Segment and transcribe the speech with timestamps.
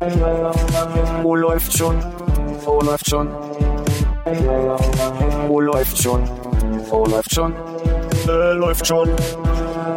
[0.00, 1.96] Wo läuft schon?
[2.64, 3.28] Wo läuft schon?
[5.48, 6.22] Wo läuft schon?
[6.88, 7.52] Wo läuft schon?
[8.28, 9.10] Äh, läuft schon.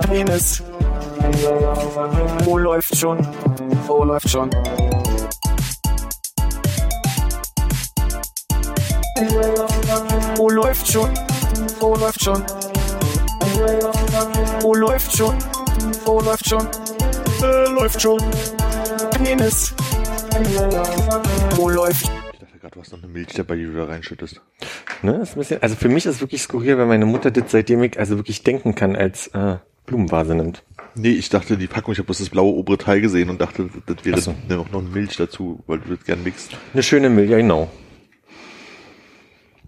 [0.10, 0.64] Penis.
[2.44, 3.20] Wo läuft schon?
[3.86, 4.50] Wo läuft schon?
[10.36, 11.14] Wo läuft schon?
[11.80, 12.44] Wo läuft schon?
[14.62, 15.38] Wo läuft schon?
[16.06, 16.68] Wo läuft schon?
[17.44, 18.20] Äh, läuft schon.
[19.24, 19.76] Penis.
[20.42, 22.10] Wo läuft?
[22.34, 24.42] Ich dachte gerade, du hast noch eine Milch dabei, die du da reinschüttest.
[25.04, 25.18] Ne?
[25.22, 27.84] Ist ein bisschen, also für mich ist es wirklich skurril, weil meine Mutter das seitdem
[27.84, 30.64] ich also wirklich denken kann, als äh, Blumenvase nimmt.
[30.96, 33.70] Nee, ich dachte, die Packung, ich habe bloß das blaue obere Teil gesehen und dachte,
[33.86, 34.34] das wäre so.
[34.50, 36.58] noch, noch eine Milch dazu, weil du das gern mixt.
[36.74, 37.70] Eine schöne Milch, ja genau.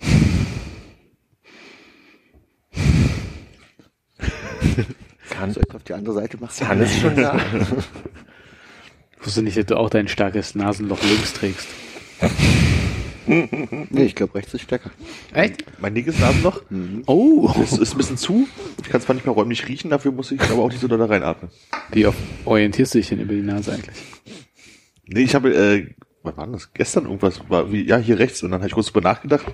[5.29, 6.65] Kann, Soll ich auf die andere Seite machen?
[6.67, 7.39] kann es schon da.
[9.23, 11.65] Ich wusste nicht, dass du auch dein starkes Nasenloch links trägst.
[13.25, 14.91] Nee, ich glaube, rechts ist stärker.
[15.33, 15.63] Echt?
[15.79, 16.61] Mein linkes Nasenloch
[17.05, 18.49] Oh, ist, ist ein bisschen zu.
[18.83, 20.97] Ich kann zwar nicht mehr räumlich riechen, dafür muss ich aber auch nicht so da
[21.05, 21.49] reinatmen.
[21.93, 23.95] wie oft orientierst du dich denn über die Nase eigentlich?
[25.07, 25.87] Nee, ich habe, äh,
[26.23, 26.73] wann war denn das?
[26.73, 28.41] Gestern irgendwas, war wie, ja, hier rechts.
[28.43, 29.45] Und dann habe ich kurz drüber nachgedacht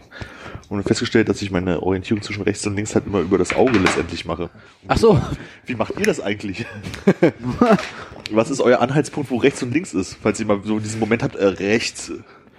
[0.70, 3.78] und festgestellt, dass ich meine Orientierung zwischen rechts und links halt immer über das Auge
[3.80, 4.50] letztendlich mache.
[4.88, 5.20] Ach so,
[5.66, 6.66] Wie macht ihr das eigentlich?
[8.32, 10.18] Was ist euer Anhaltspunkt, wo rechts und links ist?
[10.22, 12.12] Falls ihr mal so diesen Moment habt, äh, rechts.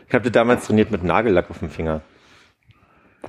[0.08, 2.02] Ich habe damals trainiert mit Nagellack auf dem Finger.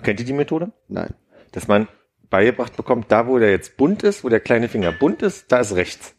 [0.02, 0.72] Kennt ihr die Methode?
[0.88, 1.14] Nein.
[1.52, 1.88] Dass man
[2.32, 5.60] beigebracht bekommt, da wo der jetzt bunt ist, wo der kleine Finger bunt ist, da
[5.60, 6.16] ist rechts.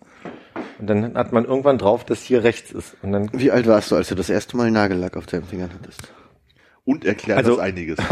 [0.83, 2.97] Und dann hat man irgendwann drauf, dass hier rechts ist.
[3.03, 5.71] Und dann Wie alt warst du, als du das erste Mal Nagellack auf deinen Fingern
[5.73, 6.13] hattest?
[6.85, 7.99] Und erklärt Also- das einiges.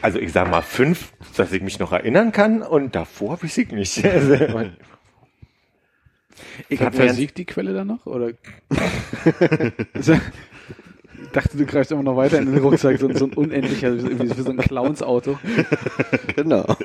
[0.00, 3.72] Also ich sag mal fünf, dass ich mich noch erinnern kann und davor weiß ich
[3.72, 4.02] nicht.
[4.04, 4.32] Also,
[6.68, 8.06] ich hab mir ganz, versiegt die Quelle dann noch?
[8.06, 8.30] Oder?
[8.30, 10.06] Ich
[11.32, 14.50] dachte, du greifst immer noch weiter in den Rucksack, so, so ein unendlicher, wie, so
[14.50, 15.36] ein Clowns-Auto.
[16.36, 16.62] Genau.
[16.62, 16.78] Das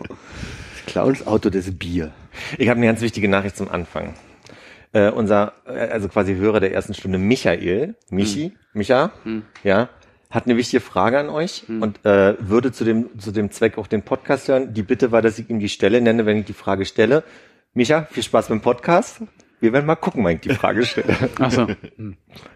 [0.88, 2.12] Clowns Auto des Bier.
[2.58, 4.16] ich habe eine ganz wichtige Nachricht zum Anfang.
[4.94, 9.12] Äh, unser, äh, also quasi Hörer der ersten Stunde, Michael, Michi, Micha,
[9.64, 9.90] ja,
[10.30, 13.88] hat eine wichtige Frage an euch und äh, würde zu dem, zu dem Zweck auch
[13.88, 14.74] den Podcast hören.
[14.74, 17.24] Die Bitte war, dass ich ihm die Stelle nenne, wenn ich die Frage stelle.
[17.74, 19.22] Micha, viel Spaß beim Podcast.
[19.60, 21.16] Wir werden mal gucken, wann ich die Frage stelle.
[21.40, 21.68] Ach so.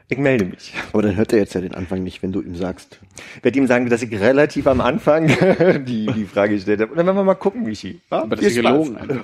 [0.09, 0.73] Ich melde mich.
[0.91, 2.99] Aber dann hört er jetzt ja den Anfang nicht, wenn du ihm sagst.
[3.37, 5.27] Ich werde ihm sagen, dass ich relativ am Anfang
[5.85, 6.91] die, die Frage gestellt habe.
[6.91, 8.01] Und dann werden wir mal gucken, Michi.
[8.11, 9.23] Ja, Aber das ist gelogen einfach.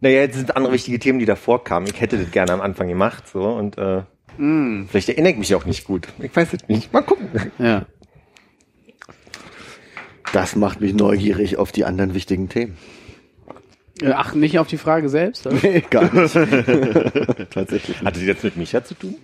[0.00, 1.86] Naja, jetzt sind andere wichtige Themen, die davor kamen.
[1.86, 4.02] Ich hätte das gerne am Anfang gemacht, so, und, äh,
[4.88, 6.08] vielleicht erinnere ich mich auch nicht gut.
[6.18, 6.92] Ich weiß es nicht.
[6.92, 7.28] Mal gucken.
[7.58, 7.86] Ja.
[10.32, 12.76] Das macht mich neugierig auf die anderen wichtigen Themen.
[14.02, 15.46] Äh, Ach, nicht auf die Frage selbst?
[15.46, 15.56] oder?
[15.62, 16.34] Nee, gar nicht.
[17.50, 17.98] Tatsächlich.
[18.02, 19.14] Hatte das jetzt mit Micha zu tun?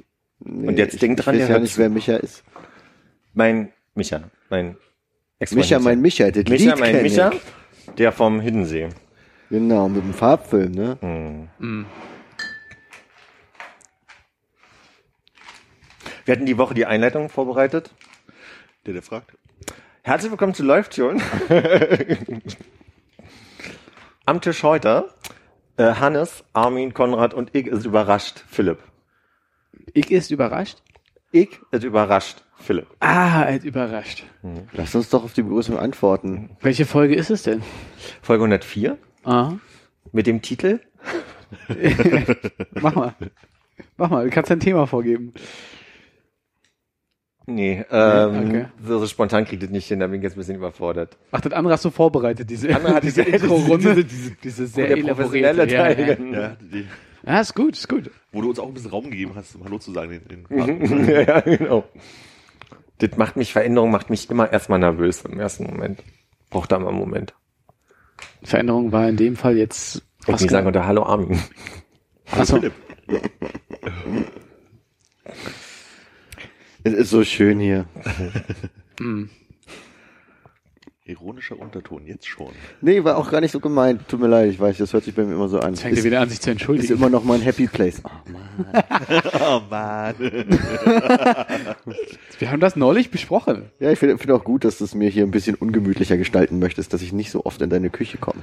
[0.41, 1.81] Nee, Und jetzt ich, denk dran, ich weiß ja nicht, zu.
[1.81, 2.43] wer Micha ist.
[3.35, 4.77] Mein Micha, mein
[5.39, 7.95] ex Micha, mein Micha, das Micha, Lied mein Micha, ich.
[7.97, 8.89] der vom Hiddensee.
[9.53, 10.97] Genau, mit dem Farbfilm, ne?
[16.25, 17.91] Wir hatten die Woche die Einleitung vorbereitet.
[18.87, 19.37] Der, der fragt.
[20.01, 21.21] Herzlich willkommen zu Läuft schon.
[24.25, 25.11] Am Tisch heute
[25.77, 28.79] äh, Hannes, Armin, Konrad und ich ist überrascht, Philipp.
[29.93, 30.79] Ich ist überrascht.
[31.31, 32.87] Ich ist überrascht, Philipp.
[33.01, 34.25] Ah, er ist überrascht.
[34.73, 36.57] Lass uns doch auf die Begrüßung antworten.
[36.63, 37.63] Welche Folge ist es denn?
[38.23, 39.59] Folge 104 Aha.
[40.13, 40.81] mit dem Titel
[42.81, 43.15] Mach mal.
[43.97, 45.33] Mach mal, du kannst dein Thema vorgeben.
[47.47, 48.65] Nee, ähm, okay.
[48.87, 51.19] so, so spontan kriegt es nicht hin, da bin ich jetzt ein bisschen überfordert.
[51.33, 53.95] Ach, das andere hast du vorbereitet, diese, andere hat diese diese- Intro-Runde.
[53.97, 55.99] diese- diese- diese sehr der professionelle Ja, Teil.
[56.33, 56.41] ja.
[56.41, 56.87] Ja, die,
[57.27, 58.11] ja, ist gut, ist gut.
[58.31, 60.21] wo du uns auch ein bisschen Raum gegeben hast, um Hallo zu sagen.
[60.29, 61.85] Den, den ja, ja, genau.
[62.99, 66.01] Das macht mich, Veränderung macht mich immer erstmal nervös im ersten Moment.
[66.51, 67.35] Braucht da mal einen Moment.
[68.43, 70.03] Veränderung war in dem Fall jetzt.
[70.27, 71.41] Ich nicht sagen, unter Hallo Armin.
[72.31, 72.61] Achso.
[76.85, 77.87] Es ist so schön hier.
[81.05, 82.53] Ironischer Unterton, jetzt schon.
[82.81, 84.07] Nee, war auch gar nicht so gemeint.
[84.07, 85.71] Tut mir leid, ich weiß, das hört sich bei mir immer so an.
[85.73, 86.95] jetzt fängt er Ist, wieder an, sich zu ist entschuldigen.
[86.95, 88.01] immer noch mein Happy Place.
[88.05, 88.85] Oh, Mann.
[89.41, 90.15] Oh Mann.
[92.39, 93.71] Wir haben das neulich besprochen.
[93.81, 96.61] Ja, ich finde find auch gut, dass du es mir hier ein bisschen ungemütlicher gestalten
[96.61, 98.43] möchtest, dass ich nicht so oft in deine Küche komme.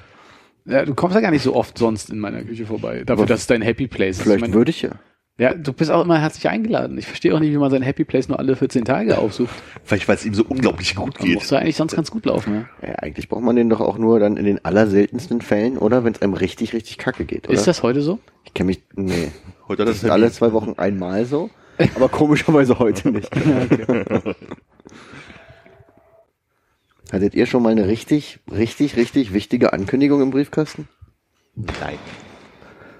[0.65, 3.03] Ja, du kommst ja gar nicht so oft sonst in meiner Küche vorbei.
[3.05, 4.23] Dafür, dass es dein Happy Place ist.
[4.23, 4.91] Vielleicht Ich mein, würde ich ja.
[5.39, 6.97] Ja, du bist auch immer herzlich eingeladen.
[6.97, 9.55] Ich verstehe auch nicht, wie man sein Happy Place nur alle 14 Tage aufsucht.
[9.85, 11.35] Vielleicht, weil es ihm so unglaublich gut geht.
[11.35, 12.67] muss ja eigentlich sonst ganz gut laufen.
[12.81, 12.89] Ja?
[12.89, 12.95] ja.
[12.95, 16.03] Eigentlich braucht man den doch auch nur dann in den allerseltensten Fällen, oder?
[16.03, 17.57] Wenn es einem richtig, richtig kacke geht, oder?
[17.57, 18.19] Ist das heute so?
[18.43, 19.31] Ich kenne mich, nee.
[19.69, 21.49] Heute hat Das das ist alle zwei Wochen einmal so,
[21.95, 23.31] aber komischerweise heute nicht.
[27.13, 30.89] Hattet ihr schon mal eine richtig, richtig, richtig wichtige Ankündigung im Briefkasten?
[31.55, 31.97] Nein.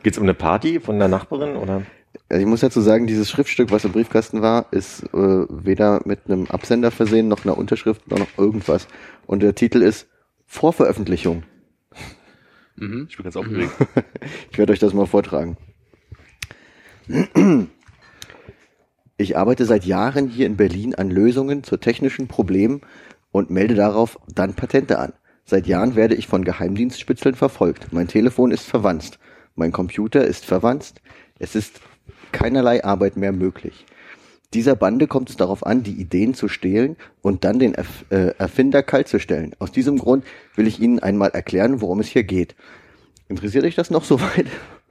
[0.04, 1.82] Geht's um eine Party von der Nachbarin oder?
[2.30, 6.28] Also ich muss dazu sagen, dieses Schriftstück, was im Briefkasten war, ist äh, weder mit
[6.28, 8.88] einem Absender versehen, noch einer Unterschrift, noch irgendwas.
[9.26, 10.08] Und der Titel ist
[10.46, 11.44] Vorveröffentlichung.
[13.10, 13.72] Ich bin ganz aufgeregt.
[14.52, 15.58] Ich werde euch das mal vortragen.
[19.18, 22.82] Ich arbeite seit Jahren hier in Berlin an Lösungen zu technischen Problemen
[23.32, 25.14] und melde darauf dann Patente an.
[25.46, 27.92] Seit Jahren werde ich von Geheimdienstspitzeln verfolgt.
[27.92, 29.20] Mein Telefon ist verwanzt.
[29.56, 31.02] Mein Computer ist verwanzt.
[31.40, 31.82] Es ist
[32.32, 33.86] keinerlei Arbeit mehr möglich.
[34.54, 38.34] Dieser Bande kommt es darauf an, die Ideen zu stehlen und dann den Erf äh,
[38.40, 39.56] Erfinder kaltzustellen.
[39.60, 42.56] Aus diesem Grund will ich Ihnen einmal erklären, worum es hier geht.
[43.28, 44.48] Interessiert euch das noch soweit?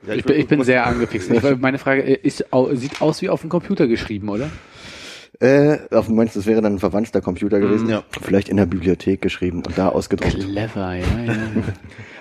[0.07, 1.29] Ja, Ich bin, ich bin sehr angefixt.
[1.31, 2.45] Ich, meine Frage äh, ist,
[2.75, 4.49] sieht aus wie auf dem Computer geschrieben, oder?
[5.41, 7.89] Äh, auf du meinst, das wäre dann ein verwandter Computer gewesen?
[7.89, 8.03] ja.
[8.23, 10.39] Vielleicht in der Bibliothek geschrieben und da ausgedruckt.
[10.39, 11.33] Clever, ja, ja.
[11.33, 11.39] ja.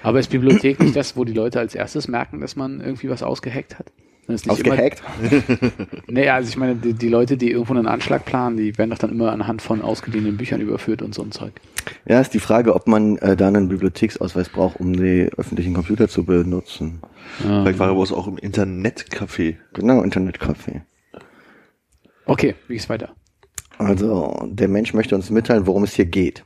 [0.04, 3.24] Aber ist Bibliothek nicht das, wo die Leute als erstes merken, dass man irgendwie was
[3.24, 3.92] ausgehackt hat?
[4.28, 5.02] Nicht Ausgehackt?
[5.32, 5.72] Immer,
[6.08, 8.98] nee, also ich meine, die, die Leute, die irgendwo einen Anschlag planen, die werden doch
[8.98, 11.54] dann immer anhand von ausgeliehenen Büchern überführt und so ein Zeug.
[12.06, 16.10] Ja, ist die Frage, ob man äh, da einen Bibliotheksausweis braucht, um die öffentlichen Computer
[16.10, 17.02] zu benutzen.
[17.40, 19.56] Vielleicht war er aber auch im Internetcafé.
[19.74, 20.82] Genau, Internetcafé.
[22.26, 23.16] Okay, wie geht's weiter?
[23.78, 26.44] Also, der Mensch möchte uns mitteilen, worum es hier geht.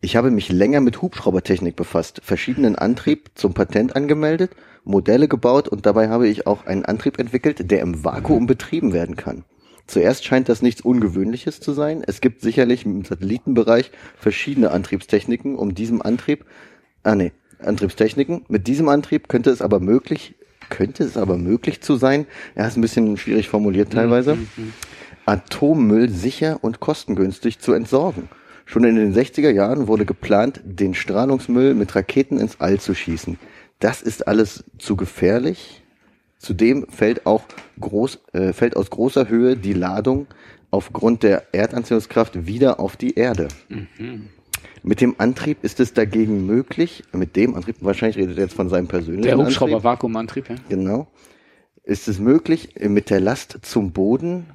[0.00, 4.50] Ich habe mich länger mit Hubschraubertechnik befasst, verschiedenen Antrieb zum Patent angemeldet,
[4.84, 9.16] Modelle gebaut und dabei habe ich auch einen Antrieb entwickelt, der im Vakuum betrieben werden
[9.16, 9.44] kann.
[9.86, 12.04] Zuerst scheint das nichts Ungewöhnliches zu sein.
[12.06, 16.44] Es gibt sicherlich im Satellitenbereich verschiedene Antriebstechniken, um diesem Antrieb,
[17.02, 18.44] ah nee, Antriebstechniken.
[18.48, 20.36] Mit diesem Antrieb könnte es aber möglich,
[20.68, 24.38] könnte es aber möglich zu sein, er ist ein bisschen schwierig formuliert teilweise,
[25.26, 28.28] Atommüll sicher und kostengünstig zu entsorgen.
[28.66, 33.38] Schon in den 60er Jahren wurde geplant, den Strahlungsmüll mit Raketen ins All zu schießen.
[33.80, 35.82] Das ist alles zu gefährlich.
[36.38, 37.42] Zudem fällt auch
[37.80, 40.26] groß, äh, fällt aus großer Höhe die Ladung
[40.70, 43.48] aufgrund der Erdanziehungskraft wieder auf die Erde.
[44.82, 48.68] Mit dem Antrieb ist es dagegen möglich, mit dem Antrieb, wahrscheinlich redet er jetzt von
[48.68, 49.60] seinem persönlichen Der Antrieb.
[49.60, 50.56] Hubschrauber-Vakuumantrieb, ja?
[50.68, 51.08] Genau.
[51.82, 54.46] Ist es möglich, mit der Last zum Boden,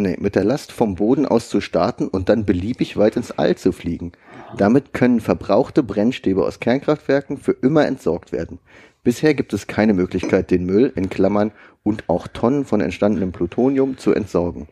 [0.00, 3.56] nee, mit der Last vom Boden aus zu starten und dann beliebig weit ins All
[3.56, 4.12] zu fliegen.
[4.56, 8.58] Damit können verbrauchte Brennstäbe aus Kernkraftwerken für immer entsorgt werden.
[9.02, 11.52] Bisher gibt es keine Möglichkeit, den Müll in Klammern
[11.82, 14.68] und auch Tonnen von entstandenem Plutonium zu entsorgen.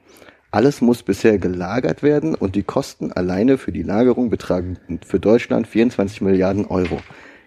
[0.51, 5.67] Alles muss bisher gelagert werden und die Kosten alleine für die Lagerung betragen für Deutschland
[5.67, 6.99] 24 Milliarden Euro.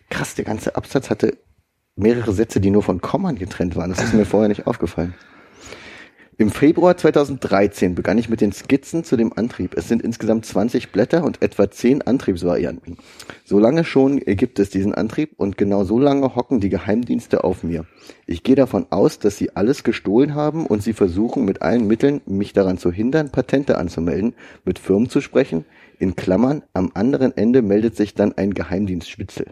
[0.09, 1.37] Krass, der ganze Absatz hatte
[1.95, 3.89] mehrere Sätze, die nur von Kommern getrennt waren.
[3.89, 5.13] Das ist mir vorher nicht aufgefallen.
[6.37, 9.73] Im Februar 2013 begann ich mit den Skizzen zu dem Antrieb.
[9.77, 12.97] Es sind insgesamt 20 Blätter und etwa 10 Antriebsvarianten.
[13.45, 17.63] So lange schon gibt es diesen Antrieb und genau so lange hocken die Geheimdienste auf
[17.63, 17.85] mir.
[18.25, 22.19] Ich gehe davon aus, dass sie alles gestohlen haben und sie versuchen mit allen Mitteln,
[22.25, 24.33] mich daran zu hindern, Patente anzumelden,
[24.65, 25.63] mit Firmen zu sprechen.
[25.99, 29.47] In Klammern, am anderen Ende meldet sich dann ein Geheimdienstspitzel.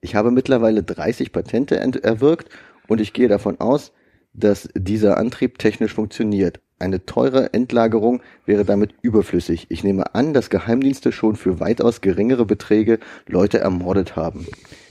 [0.00, 2.48] Ich habe mittlerweile 30 Patente ent- erwirkt
[2.88, 3.92] und ich gehe davon aus,
[4.36, 6.60] dass dieser Antrieb technisch funktioniert.
[6.78, 9.66] Eine teure Endlagerung wäre damit überflüssig.
[9.70, 14.46] Ich nehme an, dass Geheimdienste schon für weitaus geringere Beträge Leute ermordet haben.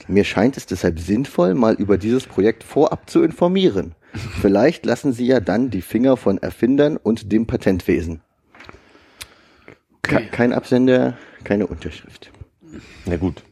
[0.07, 3.93] Mir scheint es deshalb sinnvoll, mal über dieses Projekt vorab zu informieren.
[4.41, 8.21] Vielleicht lassen Sie ja dann die Finger von Erfindern und dem Patentwesen.
[10.01, 10.27] Ke-.
[10.31, 12.31] Kein Absender, keine Unterschrift.
[13.05, 13.43] Na gut.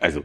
[0.00, 0.22] Also,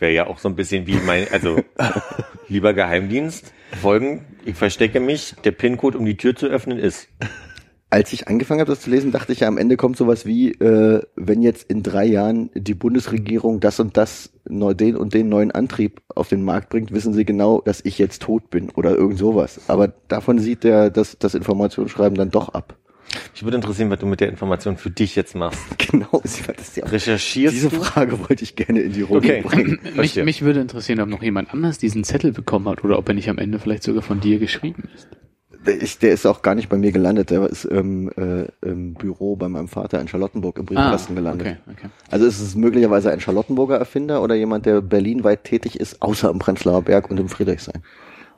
[0.00, 1.62] wäre ja auch so ein bisschen wie mein, also,
[2.48, 7.08] lieber Geheimdienst, folgen, ich verstecke mich, der PIN-Code, um die Tür zu öffnen, ist.
[7.88, 10.50] Als ich angefangen habe, das zu lesen, dachte ich ja, am Ende kommt sowas wie,
[10.50, 15.28] äh, wenn jetzt in drei Jahren die Bundesregierung das und das, neu, den und den
[15.28, 18.90] neuen Antrieb auf den Markt bringt, wissen sie genau, dass ich jetzt tot bin oder
[18.96, 19.60] irgend sowas.
[19.68, 22.76] Aber davon sieht der das, das Informationsschreiben dann doch ab.
[23.34, 25.60] Ich würde interessieren, was du mit der Information für dich jetzt machst.
[25.90, 26.84] Genau, das ja.
[26.84, 27.80] Recherchierst Diese du?
[27.82, 29.42] Frage wollte ich gerne in die Runde Okay.
[29.42, 29.78] bringen.
[29.96, 33.14] Mich, mich würde interessieren, ob noch jemand anders diesen Zettel bekommen hat oder ob er
[33.14, 35.08] nicht am Ende vielleicht sogar von dir geschrieben ist.
[35.64, 37.30] Der ist, der ist auch gar nicht bei mir gelandet.
[37.30, 41.58] Der ist ähm, äh, im Büro bei meinem Vater in Charlottenburg im Briefkasten gelandet.
[41.66, 41.88] okay, okay.
[42.10, 46.38] Also ist es möglicherweise ein Charlottenburger Erfinder oder jemand, der berlinweit tätig ist, außer im
[46.38, 47.82] Prenzlauer Berg und im Friedrichshain.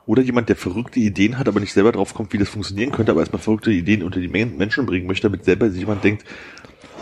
[0.09, 3.11] Oder jemand, der verrückte Ideen hat, aber nicht selber drauf kommt, wie das funktionieren könnte,
[3.11, 6.25] aber erstmal verrückte Ideen unter die Men- Menschen bringen möchte, damit selber sich jemand denkt,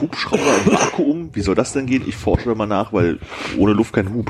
[0.02, 2.04] Hubschrauber im Vakuum, wie soll das denn gehen?
[2.06, 3.20] Ich forsche da mal nach, weil
[3.58, 4.30] ohne Luft kein Hub.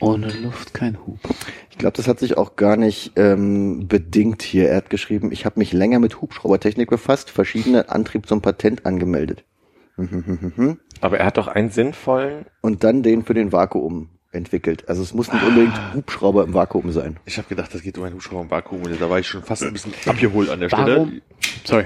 [0.00, 1.18] Ohne Luft kein Hub.
[1.70, 4.68] Ich glaube, das hat sich auch gar nicht ähm, bedingt hier.
[4.68, 9.44] Er hat geschrieben, ich habe mich länger mit Hubschraubertechnik befasst, verschiedene Antrieb zum Patent angemeldet.
[11.00, 12.44] Aber er hat doch einen sinnvollen.
[12.60, 14.88] Und dann den für den Vakuum entwickelt.
[14.88, 17.16] Also es muss nicht unbedingt Hubschrauber im Vakuum sein.
[17.24, 19.42] Ich habe gedacht, das geht um einen Hubschrauber im Vakuum und da war ich schon
[19.42, 21.08] fast ein bisschen abgeholt an der Warum?
[21.08, 21.22] Stelle.
[21.64, 21.84] Sorry.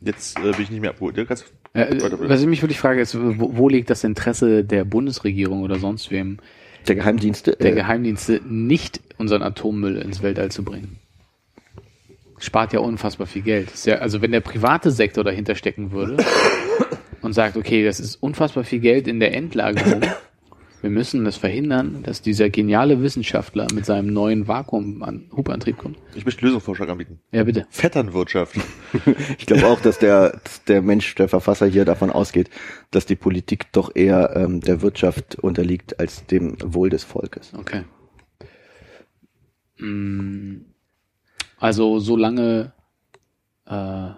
[0.00, 1.16] Jetzt äh, bin ich nicht mehr abgeholt.
[1.16, 4.64] Ja, kannst- Äh, weiter was ich mich wirklich frage, ist, wo, wo liegt das Interesse
[4.64, 6.38] der Bundesregierung oder sonst wem,
[6.86, 7.52] Der Geheimdienste.
[7.52, 10.98] der äh, Geheimdienste, nicht unseren Atommüll ins Weltall zu bringen?
[12.38, 13.70] Spart ja unfassbar viel Geld.
[13.72, 16.22] Ist ja, also wenn der private Sektor dahinter stecken würde
[17.22, 20.02] und sagt, okay, das ist unfassbar viel Geld in der Endlagerung,
[20.84, 25.96] wir müssen das verhindern, dass dieser geniale Wissenschaftler mit seinem neuen Vakuum-Hubantrieb kommt.
[26.14, 27.20] Ich möchte Lösungsvorschlag anbieten.
[27.32, 27.66] Ja, bitte.
[27.70, 28.56] Vetternwirtschaft.
[29.38, 32.50] Ich glaube auch, dass der, dass der Mensch, der Verfasser hier davon ausgeht,
[32.90, 37.52] dass die Politik doch eher ähm, der Wirtschaft unterliegt als dem Wohl des Volkes.
[37.56, 37.84] Okay.
[39.78, 40.66] Mm,
[41.58, 42.72] Also solange
[43.66, 44.10] äh,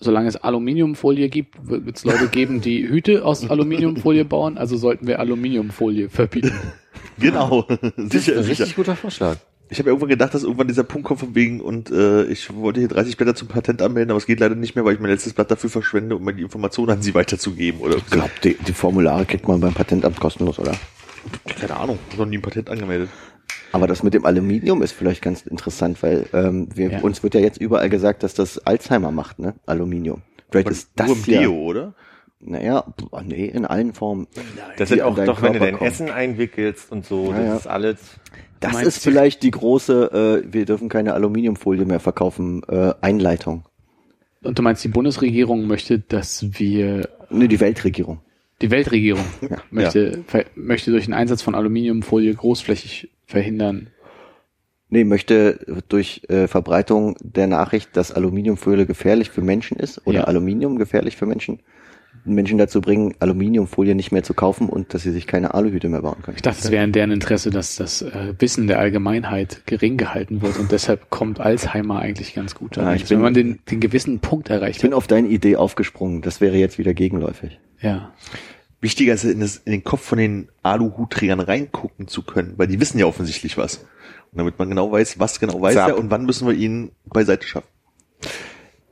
[0.00, 4.58] solange es Aluminiumfolie gibt, wird es Leute geben, die Hüte aus Aluminiumfolie bauen.
[4.58, 6.52] Also sollten wir Aluminiumfolie verbieten.
[7.18, 7.62] genau.
[7.62, 8.48] Das ist sicher, ein sicher.
[8.48, 9.36] richtig guter Vorschlag.
[9.70, 12.80] Ich habe irgendwann gedacht, dass irgendwann dieser Punkt kommt von wegen und äh, ich wollte
[12.80, 15.10] hier 30 Blätter zum Patent anmelden, aber es geht leider nicht mehr, weil ich mein
[15.10, 18.54] letztes Blatt dafür verschwende, um mir die Informationen an sie weiterzugeben oder Ich glaube, die,
[18.54, 20.74] die Formulare kriegt man beim Patentamt kostenlos, oder?
[21.60, 23.10] keine Ahnung, noch nie ein Patent angemeldet.
[23.72, 27.00] Aber das mit dem Aluminium ist vielleicht ganz interessant, weil ähm, wir, Ja.
[27.00, 29.54] uns wird ja jetzt überall gesagt, dass das Alzheimer macht, ne?
[29.66, 30.22] Aluminium.
[30.50, 31.94] Vielleicht Aber ist das ja, Deo, oder?
[32.40, 34.28] Naja, boah, nee, in allen Formen.
[34.76, 35.90] Das sind auch doch, wenn du Körper dein kommen.
[35.90, 37.56] Essen einwickelst und so, Ja, das ja.
[37.56, 37.98] ist alles.
[38.60, 43.64] Das meinst ist vielleicht die große, äh, wir dürfen keine Aluminiumfolie mehr verkaufen, äh, Einleitung.
[44.42, 48.20] Und du meinst, die Bundesregierung möchte, dass wir Nee, die Weltregierung.
[48.62, 49.58] Die Weltregierung Ja.
[49.70, 53.88] möchte, ver, möchte durch den Einsatz von Aluminiumfolie großflächig verhindern.
[54.90, 60.24] Nee, möchte durch äh, Verbreitung der Nachricht, dass Aluminiumfolie gefährlich für Menschen ist oder Ja.
[60.24, 61.60] Aluminium gefährlich für Menschen,
[62.24, 66.00] Menschen dazu bringen, Aluminiumfolie nicht mehr zu kaufen und dass sie sich keine Aluhüte mehr
[66.02, 66.36] bauen können.
[66.36, 70.40] Ich dachte, es wäre in deren Interesse, dass das äh, Wissen der Allgemeinheit gering gehalten
[70.42, 72.76] wird und deshalb kommt Alzheimer eigentlich ganz gut.
[72.78, 72.96] Ja, an.
[72.96, 74.96] ich wenn bin- man den, den gewissen Punkt erreicht Ich bin hat.
[74.96, 76.22] auf deine Idee aufgesprungen.
[76.22, 77.60] Das wäre jetzt wieder gegenläufig.
[77.80, 78.12] Ja.
[78.80, 82.80] Wichtiger ist in, das, in den Kopf von den Aluhutträgern reingucken zu können, weil die
[82.80, 83.78] wissen ja offensichtlich was.
[84.30, 85.88] Und damit man genau weiß, was genau weiß Zap.
[85.88, 87.68] er und wann müssen wir ihn beiseite schaffen.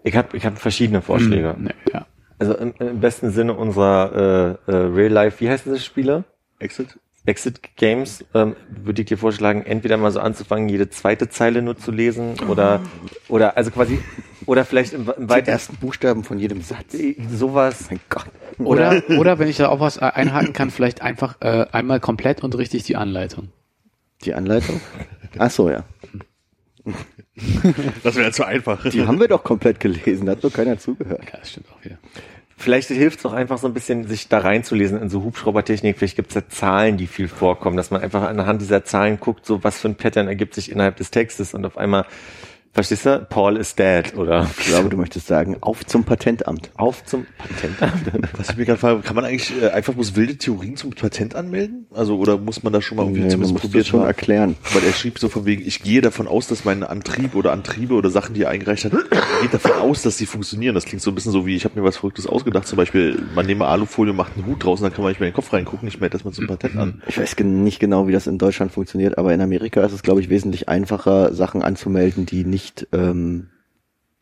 [0.03, 1.55] Ich habe ich hab verschiedene Vorschläge.
[1.59, 2.07] Nee, ja.
[2.39, 6.25] Also im, im besten Sinne unserer äh, äh, Real Life, wie heißen diese Spiele?
[6.59, 6.99] Exit?
[7.25, 11.77] Exit Games, ähm, würde ich dir vorschlagen, entweder mal so anzufangen, jede zweite Zeile nur
[11.77, 12.81] zu lesen oder
[13.29, 13.99] oder also quasi
[14.47, 16.97] oder vielleicht im, im Die weiteren ersten Buchstaben von jedem Satz.
[17.29, 17.87] sowas.
[17.91, 18.27] Mein Gott.
[18.59, 22.43] Oder, oder wenn ich da auch was äh, einhaken kann, vielleicht einfach äh, einmal komplett
[22.43, 23.49] und richtig die Anleitung.
[24.25, 24.81] Die Anleitung?
[25.39, 25.85] Ach so, ja.
[28.03, 28.89] Das wäre zu einfach.
[28.89, 31.23] Die haben wir doch komplett gelesen, da hat nur keiner zugehört.
[31.31, 31.99] Ja, das stimmt auch wieder.
[32.59, 35.99] Vielleicht hilft es auch einfach so ein bisschen, sich da reinzulesen in so Hubschraubertechnik.
[35.99, 39.45] Vielleicht gibt es ja Zahlen, die viel vorkommen, dass man einfach anhand dieser Zahlen guckt,
[39.45, 42.07] so was für ein Pattern ergibt sich innerhalb des Textes und auf einmal,
[42.73, 46.71] verstehst du, Paul is dead oder Ich glaube, du möchtest sagen, auf zum Patentamt.
[46.77, 48.29] auf zum Patentamt.
[48.39, 51.35] Was ich mir gerade frage, kann man eigentlich äh, einfach bloß wilde Theorien zum Patent
[51.35, 51.87] anmelden?
[51.95, 54.03] Also, oder muss man da schon mal irgendwie Nee, man zumindest muss das probiert schon
[54.03, 54.57] erklären.
[54.75, 57.95] Weil er schrieb so von wegen, ich gehe davon aus, dass mein Antrieb oder Antriebe
[57.95, 60.75] oder Sachen, die er eingereicht hat, geht davon aus, dass sie funktionieren.
[60.75, 62.67] Das klingt so ein bisschen so wie, ich habe mir was Verrücktes ausgedacht.
[62.67, 65.33] Zum Beispiel, man nehme Alufolie, macht einen Hut draußen, dann kann man nicht mehr in
[65.33, 67.03] den Kopf reingucken, ich melde das mal zum Patent an.
[67.07, 70.21] Ich weiß nicht genau, wie das in Deutschland funktioniert, aber in Amerika ist es, glaube
[70.21, 73.51] ich, wesentlich einfacher, Sachen anzumelden, die nicht, ähm,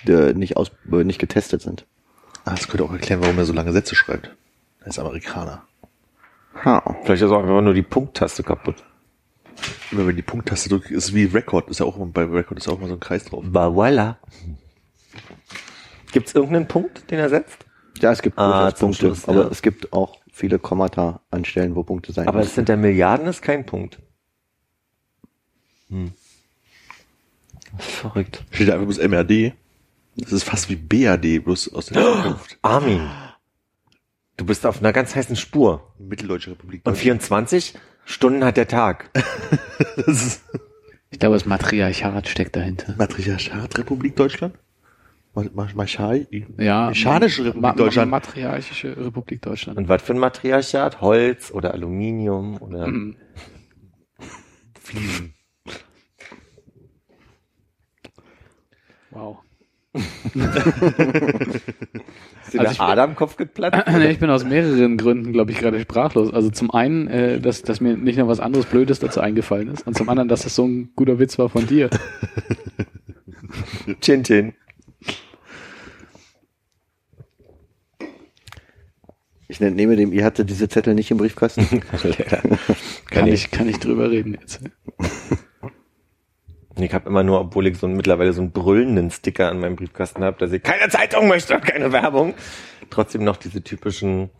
[0.06, 1.86] äh, nicht, aus, äh, nicht getestet sind.
[2.44, 4.30] Ah, das könnte auch erklären, warum er so lange Sätze schreibt.
[4.80, 5.62] Er ist Amerikaner.
[6.64, 6.96] Ha.
[7.04, 8.76] Vielleicht ist auch einfach nur die Punkttaste kaputt.
[9.90, 12.66] Immer wenn die Punkttaste drückt, ist wie Record, ist ja auch immer, bei Record ist
[12.66, 13.44] ja auch mal so ein Kreis drauf.
[13.46, 14.16] Bah, voilà.
[16.12, 17.64] Gibt es irgendeinen Punkt, den er setzt?
[18.00, 19.48] Ja, es gibt Ah, Punkte, Schluss, aber ja.
[19.50, 22.54] es gibt auch viele Kommata an Stellen, wo Punkte sein Aber es müssen.
[22.56, 23.98] sind ja Milliarden, ist kein Punkt.
[25.88, 26.12] Hm.
[27.78, 28.44] Verrückt.
[28.50, 29.52] Steht da einfach bloß MRD.
[30.16, 32.58] Das ist fast wie BAD, bloß aus der Zukunft.
[32.62, 33.00] Armin,
[34.36, 35.92] du bist auf einer ganz heißen Spur.
[35.98, 36.82] Mitteldeutsche Republik.
[36.84, 39.10] Und 24 Stunden hat der Tag.
[39.96, 40.44] das ist
[41.10, 42.94] Ich glaube, das Matriarchat steckt dahinter.
[42.96, 44.54] Matriarchat Republik Deutschland?
[45.34, 46.28] Ma- Ma- Machai?
[46.58, 46.90] Ja.
[46.90, 48.08] Mechanische Republik Ma- Deutschland.
[48.10, 49.78] Matriarchische Republik Deutschland.
[49.78, 51.00] Und was für ein Matriarchat?
[51.00, 53.16] Holz oder Aluminium oder Mhm.
[54.80, 55.34] Fliesen.
[59.14, 59.38] Wow.
[59.94, 60.34] Ist
[62.52, 63.86] dir Also der ich- Adamkopf geplatzt?
[63.92, 66.32] Nee, ich bin aus mehreren Gründen, glaube ich, gerade sprachlos.
[66.32, 69.86] Also zum einen, äh, dass, dass mir nicht noch was anderes Blödes dazu eingefallen ist.
[69.86, 71.90] Und zum anderen, dass das so ein guter Witz war von dir.
[74.00, 74.52] Chin Chin.
[79.46, 81.82] Ich nehme dem, ihr hatte diese Zettel nicht im Briefkasten.
[83.10, 84.60] Kann ich, kann ich drüber reden jetzt.
[86.76, 89.76] Ich habe immer nur, obwohl ich so einen, mittlerweile so einen brüllenden Sticker an meinem
[89.76, 92.34] Briefkasten habe, dass ich keine Zeitung möchte und keine Werbung,
[92.90, 94.30] trotzdem noch diese typischen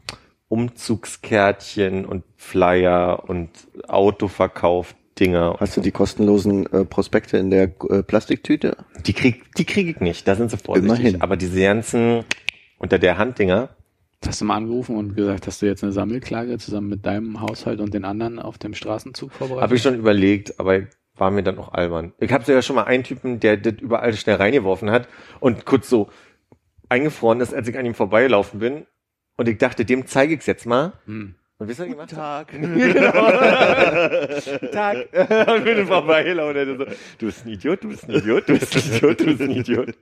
[0.49, 3.51] Umzugskärtchen und Flyer und
[3.89, 5.57] Autoverkauf-Dinger.
[5.61, 8.77] Hast du die kostenlosen äh, Prospekte in der äh, Plastiktüte?
[9.07, 10.99] Die krieg, die krieg ich nicht, da sind sie vorsichtig.
[10.99, 11.23] Immerhin.
[11.23, 12.25] Aber diese ganzen
[12.79, 13.71] unter der Hand-Dinger,
[14.27, 17.81] Hast du mal angerufen und gesagt, dass du jetzt eine Sammelklage zusammen mit deinem Haushalt
[17.81, 19.63] und den anderen auf dem Straßenzug vorbereitet?
[19.63, 20.81] habe ich schon überlegt, aber
[21.17, 22.13] war mir dann auch albern.
[22.19, 25.09] Ich habe so ja schon mal einen Typen, der das überall schnell reingeworfen hat
[25.41, 26.11] und kurz so
[26.89, 28.87] eingefroren ist, als ich an ihm vorbeigelaufen bin.
[29.37, 30.93] Und ich dachte, dem zeige ich's jetzt mal.
[31.07, 31.35] Hm.
[31.59, 32.51] Und wisst ihr, was ich gemacht habe?
[32.51, 32.61] Tag.
[34.61, 34.97] Guten Tag.
[35.57, 36.71] Und bin vorbeigelaufen.
[36.71, 36.85] und so,
[37.19, 39.51] Du bist ein Idiot, du bist ein Idiot, du bist ein Idiot, du bist ein
[39.51, 39.95] Idiot.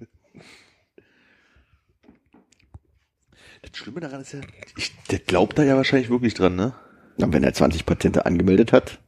[3.63, 4.41] Das Schlimme daran ist ja,
[4.77, 6.75] ich, der glaubt da ja wahrscheinlich wirklich dran, ne?
[7.19, 8.99] Und wenn er 20 Patente angemeldet hat,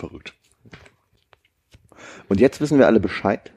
[0.00, 0.32] Verrückt.
[2.28, 3.52] und jetzt wissen wir alle Bescheid,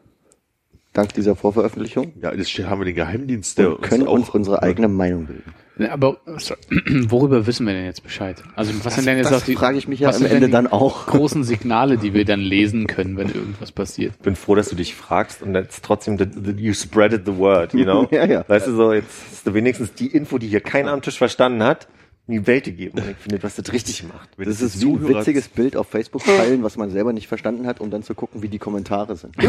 [0.91, 4.89] dank dieser Vorveröffentlichung, Ja, das haben wir den Geheimdienst, der und können uns unsere eigene
[4.89, 5.53] Meinung bilden.
[5.77, 6.59] Ja, Aber sorry,
[7.09, 8.43] worüber wissen wir denn jetzt Bescheid?
[8.57, 10.67] Also was sind denn jetzt das auch die, frage ich mich ja am Ende dann
[10.67, 11.05] auch.
[11.07, 14.21] großen Signale, die wir dann lesen können, wenn irgendwas passiert?
[14.21, 17.73] bin froh, dass du dich fragst und jetzt trotzdem, the, the, you spreaded the word,
[17.73, 18.05] you know?
[18.11, 18.43] Ja, ja.
[18.47, 21.87] Weißt du so, jetzt du wenigstens die Info, die hier keiner am Tisch verstanden hat,
[22.27, 22.99] in die Welt gegeben.
[22.99, 24.29] Und ich finde, du hast das richtig gemacht.
[24.37, 27.27] Wenn Das die ist wie ein witziges Bild auf Facebook teilen, was man selber nicht
[27.27, 29.35] verstanden hat, um dann zu gucken, wie die Kommentare sind.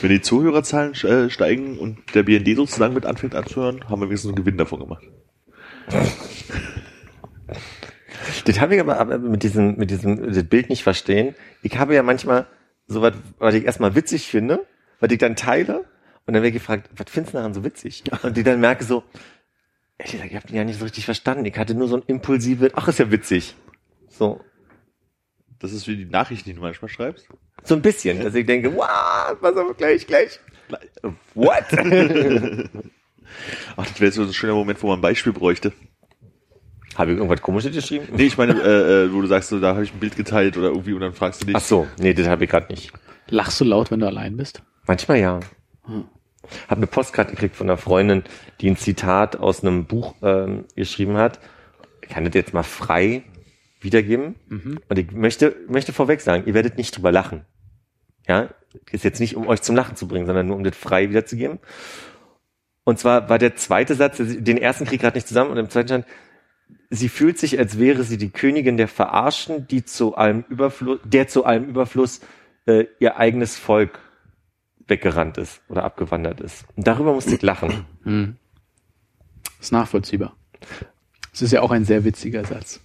[0.00, 4.30] Wenn die Zuhörerzahlen äh, steigen und der BND sozusagen mit anfängt anzuhören, haben wir wenigstens
[4.30, 5.04] einen Gewinn davon gemacht.
[8.44, 11.34] Das habe ich aber, mit diesem, mit diesem das Bild nicht verstehen.
[11.62, 12.46] Ich habe ja manchmal
[12.86, 14.66] so was, was ich erstmal witzig finde,
[15.00, 15.84] was ich dann teile
[16.26, 18.04] und dann werde ich gefragt, was findest du daran so witzig?
[18.22, 19.02] Und ich dann merke so,
[20.02, 21.44] ehrlich gesagt, ich habe den ja nicht so richtig verstanden.
[21.46, 23.54] Ich hatte nur so ein impulsives, ach, ist ja witzig.
[24.08, 24.40] So,
[25.58, 27.26] Das ist wie die Nachrichten, die du manchmal schreibst.
[27.64, 30.38] so ein bisschen, dass ich denke, wow, was aber gleich, gleich.
[31.34, 31.64] What?
[33.76, 35.72] Ach, das wäre so ein schöner Moment, wo man ein Beispiel bräuchte.
[36.96, 38.08] habe ich irgendwas komisches geschrieben?
[38.14, 40.56] Nee, ich meine, äh, äh, wo du sagst, so, da habe ich ein Bild geteilt
[40.56, 41.56] oder irgendwie und dann fragst du dich.
[41.56, 42.92] Ach so, nee, das habe ich gerade nicht.
[43.28, 44.62] Lachst du laut, wenn du allein bist?
[44.86, 45.40] Manchmal ja.
[46.68, 48.24] Hab eine Postkarte gekriegt von einer Freundin,
[48.60, 51.38] die ein Zitat aus einem Buch ähm, geschrieben hat.
[52.02, 53.22] Ich kann das jetzt mal frei
[53.80, 54.34] wiedergeben.
[54.88, 57.44] Und ich möchte, möchte vorweg sagen, ihr werdet nicht drüber lachen.
[58.28, 58.50] Ja,
[58.90, 61.58] ist jetzt nicht, um euch zum Lachen zu bringen, sondern nur um das frei wiederzugeben.
[62.84, 65.88] Und zwar war der zweite Satz, den ersten Krieg gerade nicht zusammen und im zweiten
[65.88, 66.06] stand,
[66.90, 71.28] sie fühlt sich, als wäre sie die Königin der Verarschen, die zu allem Überfluss, der
[71.28, 72.20] zu allem Überfluss
[72.66, 74.00] äh, ihr eigenes Volk
[74.92, 76.64] weggerannt ist oder abgewandert ist.
[76.76, 77.86] Und darüber musste ich lachen.
[78.04, 78.36] Hm.
[79.58, 80.36] Ist nachvollziehbar.
[81.32, 82.80] Es ist ja auch ein sehr witziger Satz.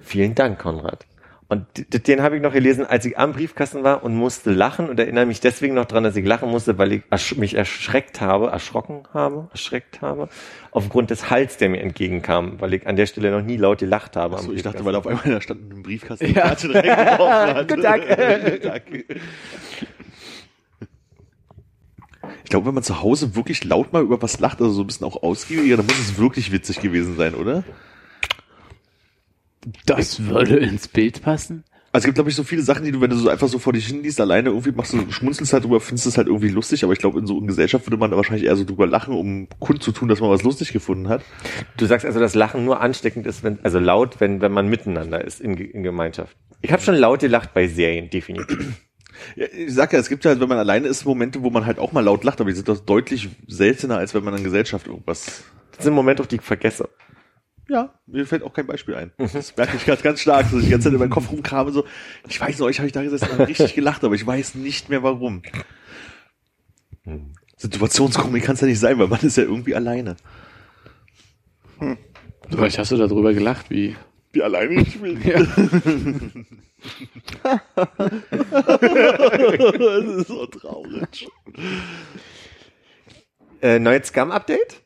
[0.00, 1.06] Vielen Dank, Konrad.
[1.48, 1.66] Und
[2.06, 5.26] den habe ich noch gelesen, als ich am Briefkasten war und musste lachen und erinnere
[5.26, 9.02] mich deswegen noch dran, dass ich lachen musste, weil ich ersch mich erschreckt habe, erschrocken
[9.12, 10.28] habe, erschreckt habe,
[10.70, 14.14] aufgrund des Hals, der mir entgegenkam, weil ich an der Stelle noch nie laut gelacht
[14.14, 14.36] habe.
[14.36, 16.54] Achso, ich dachte, weil auf einmal da stand ein Briefkasten die Ja.
[16.54, 16.68] Karte.
[17.68, 18.00] Guten Tag.
[18.44, 18.82] Guten Tag.
[22.50, 24.88] Ich glaube, wenn man zu Hause wirklich laut mal über was lacht, also so ein
[24.88, 27.62] bisschen auch ausgiebiger, dann muss es wirklich witzig gewesen sein, oder?
[29.86, 31.62] Das würde ins Bild passen.
[31.92, 33.60] Also es gibt, glaube ich, so viele Sachen, die du, wenn du so einfach so
[33.60, 36.48] vor dich hin liest, alleine irgendwie machst du, schmunzelst halt drüber, findest es halt irgendwie
[36.48, 38.88] lustig, aber ich glaube, in so einer Gesellschaft würde man da wahrscheinlich eher so drüber
[38.88, 41.22] lachen, um kundzutun, dass man was lustig gefunden hat.
[41.76, 45.24] Du sagst also, dass Lachen nur ansteckend ist, wenn, also laut, wenn, wenn man miteinander
[45.24, 46.36] ist in, in Gemeinschaft.
[46.62, 48.82] Ich habe schon laut gelacht bei Serien, definitiv.
[49.36, 51.66] Ja, ich sag ja, es gibt ja halt, wenn man alleine ist, Momente, wo man
[51.66, 54.44] halt auch mal laut lacht, aber die sind doch deutlich seltener, als wenn man in
[54.44, 55.44] Gesellschaft irgendwas
[55.76, 56.88] Das sind Momente, auf die ich vergesse.
[57.68, 59.12] Ja, mir fällt auch kein Beispiel ein.
[59.16, 61.70] Das merke ich gerade ganz stark, dass ich die ganze Zeit in meinem Kopf rumkrame,
[61.70, 61.84] so,
[62.28, 64.88] ich weiß noch, ich habe ich da gesessen und richtig gelacht, aber ich weiß nicht
[64.88, 65.42] mehr warum.
[67.56, 70.16] Situationskomik kann es ja nicht sein, weil man ist ja irgendwie alleine.
[72.50, 73.96] Vielleicht hast du darüber gelacht, wie.
[74.32, 75.20] Wie alleine bin.
[75.22, 75.40] Ja.
[79.78, 81.28] das ist so traurig.
[83.62, 84.80] Äh, neues Scam-Update?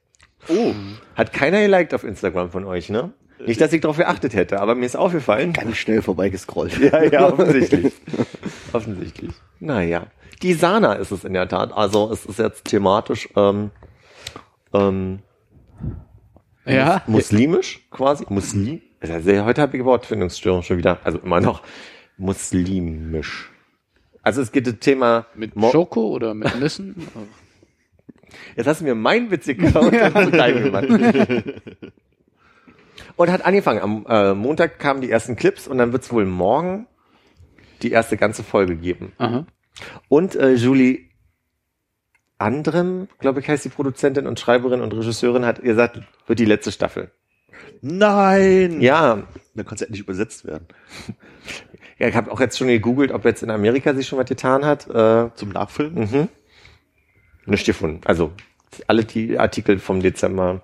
[0.48, 0.74] Oh,
[1.14, 3.12] Hat keiner geliked auf Instagram von euch, ne?
[3.46, 5.52] Nicht, dass ich darauf geachtet hätte, aber mir ist aufgefallen.
[5.52, 6.78] Ganz schnell vorbeigescrollt.
[6.80, 7.92] Ja, ja, offensichtlich.
[8.72, 9.33] Offensichtlich.
[9.61, 10.07] Naja.
[10.42, 11.72] Die Sana ist es in der Tat.
[11.72, 13.70] Also es ist jetzt thematisch ähm,
[14.72, 15.20] ähm,
[16.64, 17.02] Ja.
[17.07, 18.24] muslimisch quasi.
[18.28, 18.80] Muslim.
[19.05, 20.99] Sehr heute habe ich Wortfindungsstörung schon wieder.
[21.05, 21.62] Also immer noch
[22.17, 23.51] muslimisch.
[24.23, 26.97] Also es geht das Thema Mit Mo- Schoko oder mit Nüssen?
[28.57, 30.87] Jetzt hast du mir meinen Witz geklaut und gemacht.
[33.17, 33.81] Und hat angefangen.
[33.81, 36.87] Am äh, Montag kamen die ersten Clips und dann wird es wohl morgen
[37.83, 39.12] die erste ganze Folge geben.
[39.19, 39.47] Aha.
[40.09, 41.01] Und äh, Julie
[42.38, 46.73] Andrem, glaube ich, heißt die Produzentin und Schreiberin und Regisseurin, hat gesagt, wird die letzte
[46.73, 47.11] Staffel.
[47.87, 48.81] Nein!
[48.81, 50.66] Ja, Dann kann es ja endlich übersetzt werden.
[51.99, 54.64] ja ich habe auch jetzt schon gegoogelt, ob jetzt in Amerika sich schon was getan
[54.64, 54.88] hat.
[54.88, 55.94] Äh, Zum Nachfüllen?
[55.94, 56.29] mhm.
[57.44, 58.01] Nicht gefunden.
[58.07, 58.33] Also
[58.87, 60.62] alle die Artikel vom Dezember.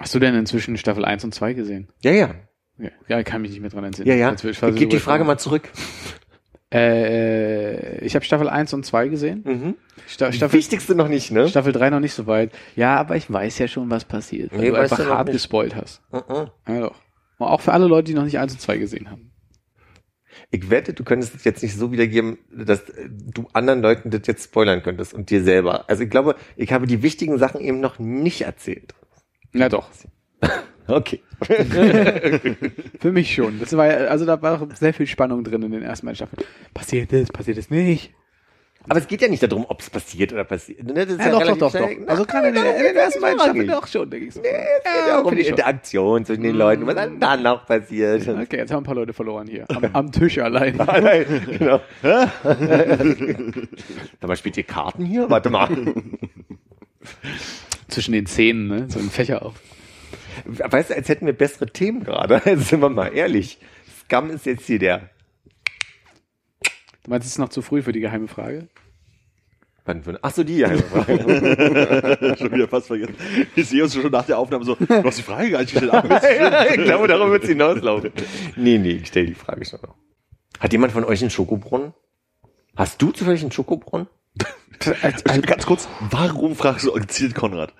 [0.00, 1.88] Hast du denn inzwischen Staffel 1 und 2 gesehen?
[2.00, 2.34] Ja, ja.
[2.78, 4.08] Ja, ja ich kann mich nicht mehr dran entsinnen.
[4.08, 4.32] Ja, ja.
[4.32, 5.68] Ich gebe die Frage mal zurück.
[6.72, 7.59] Äh,
[8.10, 9.42] ich habe Staffel 1 und 2 gesehen.
[9.46, 9.74] Mhm.
[10.08, 11.48] Sta Staffel, Wichtigste noch nicht, ne?
[11.48, 12.50] Staffel 3 noch nicht so weit.
[12.74, 15.34] Ja, aber ich weiß ja schon, was passiert, weil Nee, du einfach du hart nicht.
[15.34, 16.02] gespoilt hast.
[16.12, 16.48] Mhm.
[16.68, 16.96] Ja, doch.
[17.38, 19.30] Und auch für alle Leute, die noch nicht 1 und 2 gesehen haben.
[20.50, 24.44] Ich wette, du könntest es jetzt nicht so wiedergeben, dass du anderen Leuten das jetzt
[24.44, 25.88] spoilern könntest und dir selber.
[25.88, 28.94] Also ich glaube, ich habe die wichtigen Sachen eben noch nicht erzählt.
[29.54, 29.88] Ja, doch.
[30.86, 31.20] Okay.
[33.00, 33.60] Für mich schon.
[33.60, 36.16] Das war ja, also da war auch sehr viel Spannung drin in den ersten beiden
[36.16, 36.42] Staffeln.
[36.74, 38.12] Passiert es, passiert es nicht.
[38.88, 40.82] Aber es geht ja nicht darum, ob es passiert oder passiert.
[40.82, 41.70] Ne, das ist Ja, doch, doch, doch, doch.
[41.86, 43.38] schnell- Also gerade in, den- ersten beiden.
[43.38, 44.40] Staffeln doch schon, denke ich so.
[44.40, 45.42] Nee, es geht ja auch um die.
[45.42, 48.26] Interaktion zwischen den Leuten, was dann, dann noch passiert.
[48.26, 49.66] Okay, jetzt haben ein paar Leute verloren hier.
[49.68, 50.76] Am, am Tisch allein.
[50.76, 51.26] Nein,
[51.58, 51.80] genau.
[52.02, 52.30] Sag
[54.28, 55.28] mal, spielt ihr Karten hier?
[55.28, 55.68] Warte mal.
[57.88, 58.86] Zwischen den Zähnen, ne?
[58.88, 59.54] So ein Fächer auf.
[60.44, 62.40] Weißt du, als hätten wir bessere Themen gerade.
[62.58, 63.58] Sind wir mal ehrlich.
[64.04, 65.10] Scum ist jetzt hier der.
[67.04, 68.68] Du meinst, es ist noch zu früh für die geheime Frage?
[69.86, 70.68] Wann für- Ach so, die ja.
[70.76, 73.16] schon wieder fast vergessen.
[73.56, 75.92] Ich sehe uns schon nach der Aufnahme so, du hast die Frage gar nicht gestellt.
[76.76, 78.12] Ich glaube, darum wird es hinauslaufen.
[78.56, 79.94] Nee, nee, ich stelle die Frage schon noch.
[80.58, 81.94] Hat jemand von euch einen Schokobrunnen?
[82.76, 84.08] Hast du zufällig einen Schokobrunnen?
[85.24, 87.72] Also ganz kurz, warum fragst du gezielt Konrad?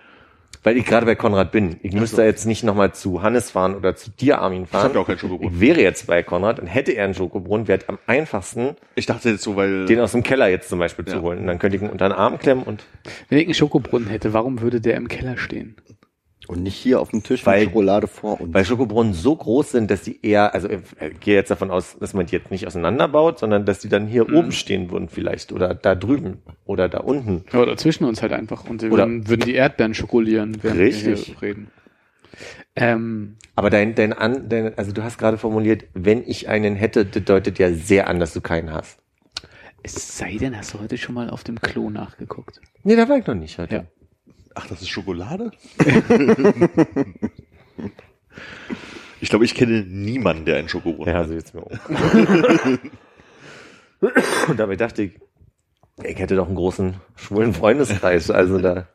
[0.62, 1.76] Weil ich gerade bei Konrad bin.
[1.82, 4.84] Ich müsste da jetzt nicht nochmal zu Hannes fahren oder zu dir, Armin, fahren.
[4.84, 5.54] hab ja auch keinen Schokobrunnen.
[5.54, 9.30] Ich wäre jetzt bei Konrad und hätte er einen Schokobrunnen, wäre am einfachsten, Ich dachte
[9.30, 9.86] jetzt so, weil...
[9.86, 11.14] den aus dem Keller jetzt zum Beispiel Ja.
[11.14, 11.38] zu holen.
[11.40, 12.84] Und dann könnte ich ihn unter den Arm klemmen und
[13.30, 15.76] Wenn ich einen Schokobrunnen hätte, warum würde der im Keller stehen?
[16.48, 18.52] Und nicht hier auf dem Tisch Weil- mit Schokolade vor uns.
[18.52, 21.96] weil Schokobrunnen so groß sind, dass die eher, also ich äh, gehe jetzt davon aus,
[22.00, 24.36] dass man die jetzt nicht auseinanderbaut, sondern dass die dann hier Mhm.
[24.36, 27.44] oben stehen würden vielleicht oder da drüben oder da unten.
[27.52, 28.64] Ja, Oder zwischen uns halt einfach.
[28.68, 31.26] Und wir Oder- würden, würden die Erdbeeren schokolieren, während wir Richtig.
[31.26, 31.70] hier reden.
[32.76, 37.04] Ähm, Aber dein, dein, an, dein, also du hast gerade formuliert, wenn ich einen hätte,
[37.04, 38.98] das deutet ja sehr an, dass du keinen hast.
[39.82, 42.60] es sei denn, hast du heute schon mal auf dem Klo nachgeguckt?
[42.84, 43.74] Nee, da war ich noch nicht heute.
[43.74, 43.84] Ja.
[44.54, 45.50] Ach, das ist Schokolade?
[49.20, 51.28] ich glaube, ich kenne niemanden, der einen Schokobrunnen Ja, hat.
[51.28, 51.70] so jetzt mir auch.
[54.48, 55.12] Und dabei dachte ich,
[56.02, 58.30] ich hätte doch einen großen schwulen Freundeskreis.
[58.30, 58.86] Also da.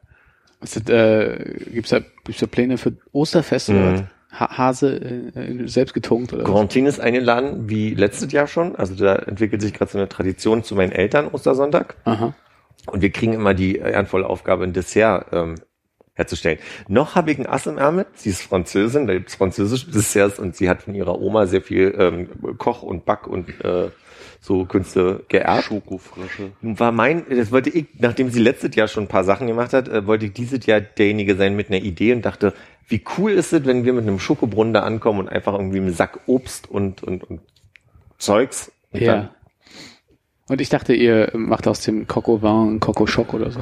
[0.61, 3.93] Ist das, äh, gibt's da, gibt's da Pläne für Osterfest oder Mhm.
[3.93, 4.03] was?
[4.39, 6.49] ha Hase äh, äh, selbst getunkt oder was?
[6.51, 8.75] Quarantin ist eingeladen, wie letztes Jahr schon.
[8.75, 11.95] Also da entwickelt sich gerade so eine Tradition zu meinen Eltern Ostersonntag.
[12.05, 12.33] Aha.
[12.91, 15.55] Und wir kriegen immer die ehrenvolle Aufgabe, ein Dessert ähm,
[16.13, 16.59] herzustellen.
[16.87, 18.05] Noch habe ich ein Ass im Ärmel.
[18.13, 21.93] Sie ist Französin, da gibt's französische Desserts und sie hat von ihrer Oma sehr viel
[21.97, 23.89] ähm, Koch und Back und äh,
[24.39, 25.63] so Künste geerbt.
[25.63, 26.51] Schokofrische.
[26.61, 29.73] Nun war mein, das wollte ich, nachdem sie letztes Jahr schon ein paar Sachen gemacht
[29.73, 32.53] hat, äh, wollte ich dieses Jahr derjenige sein mit einer Idee und dachte,
[32.87, 35.93] wie cool ist es, wenn wir mit einem Schokobrunnen da ankommen und einfach irgendwie einen
[35.93, 37.41] Sack Obst und, und, und
[38.19, 38.71] Zeugs.
[38.91, 39.34] Und dann- Ja.
[40.47, 43.61] Und ich dachte, ihr macht aus dem Coco Vin einen Coco Schock oder so.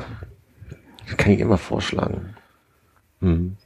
[1.08, 2.36] Das kann ich immer vorschlagen.
[3.22, 3.58] Hm.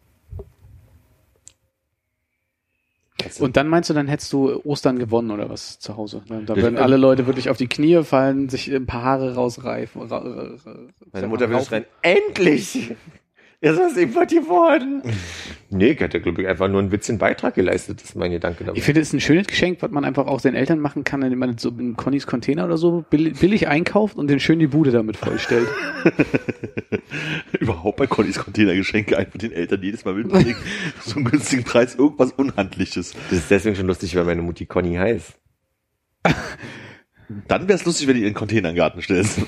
[3.40, 6.22] Und dann meinst du, dann hättest du Ostern gewonnen oder was zu Hause?
[6.28, 10.04] Da würden alle Leute wirklich auf die Knie fallen, sich ein paar Haare rausreifen.
[10.04, 10.76] Ra ra ra
[11.12, 11.66] Meine Mutter raufen.
[11.66, 12.96] schreien, endlich!
[13.60, 15.02] Ist irgendwas geworden.
[15.72, 18.60] Nee, ich hätte, glaube ich, einfach nur ein bisschen Beitrag geleistet, das ist mein Gedanke
[18.62, 18.84] Ich damit.
[18.84, 21.40] finde, es ist ein schönes Geschenk, was man einfach auch den Eltern machen kann, indem
[21.40, 25.18] man so in Connys Container oder so billig, einkauft und den schön die Bude damit
[25.18, 25.68] vollstellt.
[27.60, 30.56] Überhaupt bei Connys Containergeschenke einfach den Eltern jedes Mal mitbringen.
[31.04, 33.16] so einen günstigen Preis, irgendwas Unhandliches.
[33.32, 35.34] Das ist deswegen schon lustig, weil meine Mutti Conny heißt.
[37.48, 39.42] Dann wäre es lustig, wenn du ihren Container in den Garten stellst.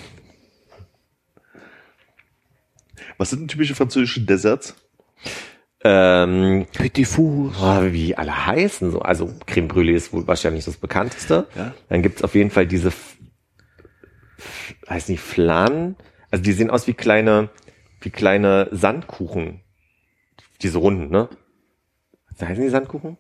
[3.20, 4.76] Was sind denn typische französische Desserts?
[5.84, 7.52] Ähm, Petit Four.
[7.52, 9.02] boah, wie die alle heißen, so.
[9.02, 11.48] Also Creme Brûlée ist wohl wahrscheinlich das bekannteste.
[11.56, 11.74] Ja.
[11.90, 12.92] Dann gibt's auf jeden Fall diese
[14.90, 15.96] heißt nicht Flan?
[16.32, 17.50] Also die sehen aus wie kleine,
[18.02, 19.62] wie kleine Sandkuchen.
[20.62, 21.30] Diese runden, ne?
[22.30, 23.18] Was heißen die Sandkuchen?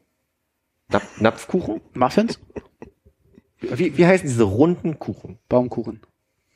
[0.89, 1.81] Nap Napfkuchen?
[1.93, 2.39] Muffins?
[3.59, 5.39] Wie, wie heißen diese runden Kuchen?
[5.49, 6.01] Baumkuchen.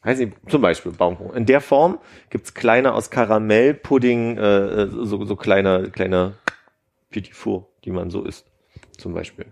[0.04, 1.36] Heißen die zum Beispiel Baumkuchen.
[1.36, 6.34] In der Form gibt's kleine aus Karamell, Pudding, äh, so, so kleine, kleine
[7.10, 8.46] Petit Four, die man so isst.
[8.98, 9.46] Zum Beispiel.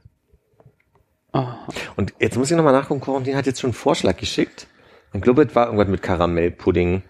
[1.32, 1.68] Aha.
[1.96, 4.68] Und jetzt muss ich nochmal nachgucken, Corentin hat jetzt schon einen Vorschlag geschickt.
[5.14, 7.04] Ich glaube, es war irgendwas mit Karamellpudding.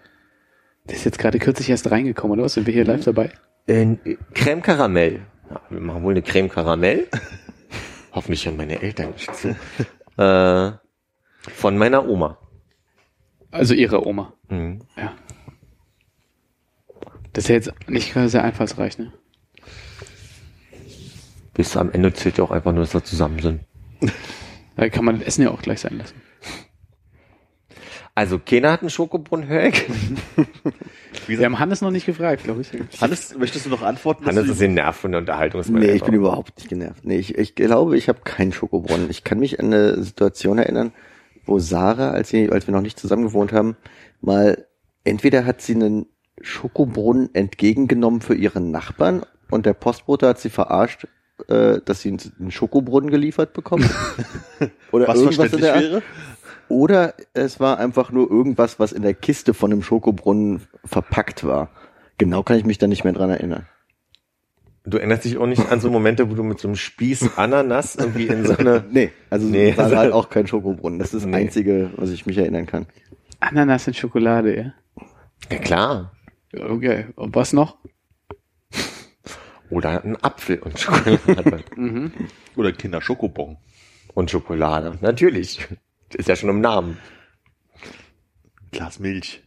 [0.84, 2.54] Der ist jetzt gerade kürzlich erst reingekommen, oder was?
[2.54, 3.30] Sind wir hier live dabei?
[3.66, 3.96] Äh,
[4.34, 5.20] Creme Karamell.
[5.50, 7.08] Ja, wir machen wohl eine Creme Karamell.
[8.12, 9.56] Hoffentlich hören meine Eltern zu.
[10.20, 10.72] äh,
[11.50, 12.38] von meiner Oma.
[13.52, 14.32] Also ihre Oma.
[14.48, 14.80] Mhm.
[14.96, 15.14] Ja.
[17.32, 19.12] Das ist ja jetzt nicht gerade sehr einfallsreich, ne?
[21.54, 23.60] Bis am Ende zählt ja auch einfach nur, dass wir zusammen sind.
[24.74, 26.14] Da kann man das Essen ja auch gleich sein lassen.
[28.14, 29.84] Also, keiner hat einen Schokobrunnen, höre ich.
[31.26, 32.70] Wir haben Hannes noch nicht gefragt, glaube ich.
[33.00, 34.24] Hannes, möchtest du noch antworten?
[34.24, 35.62] Hannes ist den Nerv von der Unterhaltung.
[35.68, 37.04] Nee, ich bin überhaupt nicht genervt.
[37.04, 39.10] Nee, ich, ich glaube, ich habe keinen Schokobrunnen.
[39.10, 40.92] Ich kann mich an eine Situation erinnern,
[41.44, 43.76] wo Sarah, als, sie, als wir noch nicht zusammen gewohnt haben,
[44.20, 44.66] mal,
[45.04, 46.06] entweder hat sie einen
[46.40, 51.06] Schokobrunnen entgegengenommen für ihren Nachbarn und der Postbote hat sie verarscht,
[51.48, 53.88] äh, dass sie einen- Schokobrunnen geliefert bekommen.
[54.92, 55.82] Oder was irgendwas in der Art.
[55.82, 56.02] wäre?
[56.68, 61.70] Oder es war einfach nur irgendwas, was in der Kiste von einem Schokobrunnen verpackt war.
[62.18, 63.66] Genau kann ich mich da nicht mehr dran erinnern.
[64.84, 67.94] Du erinnerst dich auch nicht an so Momente, wo du mit so einem Spieß Ananas
[67.94, 68.84] irgendwie in so eine...
[68.90, 69.76] Nee, also Nee.
[69.76, 70.98] war halt auch kein Schokobrunnen.
[70.98, 71.36] Das ist das Nee.
[71.36, 72.86] Einzige, was ich mich erinnern kann.
[73.38, 74.74] Ananas in Schokolade, ja?
[75.50, 76.12] Ja, klar.
[76.52, 77.06] Ja, Okay.
[77.14, 77.76] Und was noch?
[79.70, 81.64] Oder ein Apfel und Schokolade.
[82.56, 83.56] Oder Kinder Schokobon.
[84.14, 84.98] und Schokolade.
[85.00, 85.66] Natürlich.
[86.12, 86.98] Ist ja schon im Namen.
[88.70, 89.42] Glas Milch.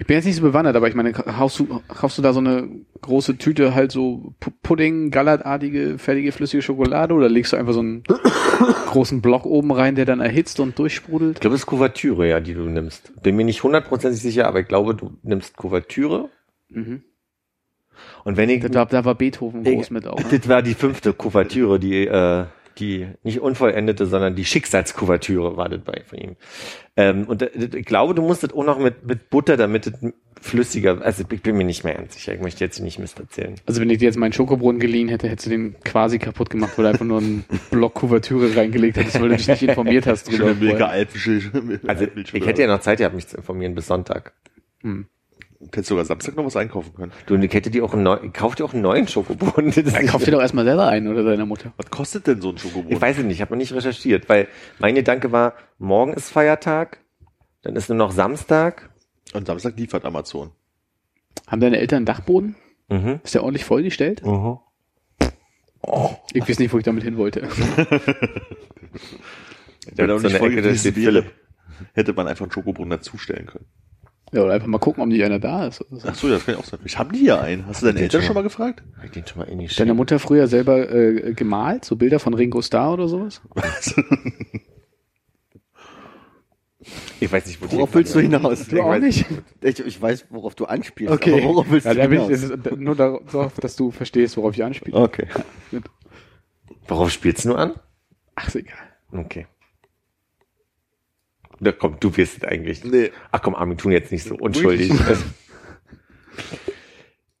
[0.00, 2.40] Ich bin jetzt nicht so bewandert, aber ich meine, kaufst du, kaufst du da so
[2.40, 2.68] eine
[3.00, 7.80] große Tüte halt so Pu- Pudding, Gallertartige, fertige flüssige Schokolade oder legst du einfach so
[7.80, 8.02] einen
[8.86, 11.40] großen Block oben rein, der dann erhitzt und Ich durchsprudelt?
[11.40, 13.12] glaube, es ist Kuvertüre, ja, die du nimmst.
[13.22, 16.28] Bin mir nicht hundertprozentig sicher, aber ich glaube, du nimmst Kuvertüre.
[16.70, 17.02] Mhm.
[18.24, 20.18] Und wenn ich, Da, da, da war Beethoven groß ich mit auch.
[20.30, 20.38] Ne?
[20.38, 22.46] das war die fünfte Kuvertüre, die, äh,
[22.78, 26.36] die nicht unvollendete, sondern die Schicksalskuvertüre war das bei von ihm.
[26.96, 29.92] Ähm, und äh, ich glaube, du musst das auch noch mit, mit Butter, damit es
[30.40, 32.32] flüssiger, also ich bin mir nicht mehr ganz sicher.
[32.32, 33.56] Ich möchte jetzt nicht Mist erzählen.
[33.66, 36.72] Also wenn ich dir jetzt meinen Schokobrunnen geliehen hätte, hättest du den quasi kaputt gemacht,
[36.76, 40.24] weil du einfach nur einen Block Kuvertüre reingelegt hättest, weil du dich nicht informiert hast
[40.30, 40.54] drüber.
[40.54, 40.88] Milka vorher.
[40.88, 41.50] Alpenschild.
[41.86, 44.32] Also ich hätte ja noch Zeit gehabt, mich zu informieren bis Sonntag.
[45.60, 47.12] Hättest sogar Samstag noch was einkaufen können.
[47.26, 50.06] Du, und ich hätte dir auch einen neuen, kauft dir auch einen neuen Dann nicht-
[50.08, 51.72] kauf dir doch erstmal selber einen oder deiner Mutter.
[51.76, 52.92] Was kostet denn so ein Schokobon?
[52.92, 54.46] Ich weiß es nicht, ich habe noch nicht recherchiert, weil
[54.78, 57.00] mein Gedanke war, morgen ist Feiertag,
[57.62, 58.90] dann ist nur noch Samstag.
[59.34, 60.52] Und Samstag liefert Amazon.
[61.48, 62.54] Haben deine Eltern einen Dachboden?
[62.88, 63.18] Mhm.
[63.24, 64.24] Ist der ordentlich vollgestellt?
[64.24, 64.58] Mhm.
[66.34, 67.42] Ich weiß nicht, wo ich damit hin wollte.
[69.96, 71.32] Wenn er so eine voll Ecke, da gewesen steht wäre, Philipp.
[71.94, 73.66] hätte man einfach einen Schokobrunnen dazustellen können.
[74.32, 75.80] Ja, oder einfach mal gucken, ob nicht einer da ist.
[75.80, 76.08] oder so.
[76.08, 76.80] Ach so, ja, das kann ja auch sein.
[76.84, 77.66] Ich habe die ja einen.
[77.66, 78.82] Hast du deine Eltern schon mal gefragt?
[78.96, 82.18] Hab ich den schon mal in die Deine Mutter früher selber äh, gemalt, so Bilder
[82.18, 83.40] von Ringo Starr oder sowas?
[87.20, 88.68] Ich weiß nicht, wo die Worauf willst du hinaus?
[88.68, 89.26] Du auch nicht?
[89.60, 91.12] Ich, ich weiß, worauf du anspielst.
[91.12, 91.32] Okay.
[91.32, 92.30] Aber worauf willst ja, du ich, hinaus?
[92.30, 94.96] es ist nur darauf, dass du verstehst, worauf ich anspiele.
[94.96, 95.26] Okay.
[96.86, 97.74] Worauf spielst du an?
[98.36, 98.78] Ach, ist egal.
[99.12, 99.46] Okay.
[101.60, 102.84] Na komm, du wirst es eigentlich.
[102.84, 103.10] Nee.
[103.32, 104.92] Ach komm, Armin, tun jetzt nicht so unschuldig.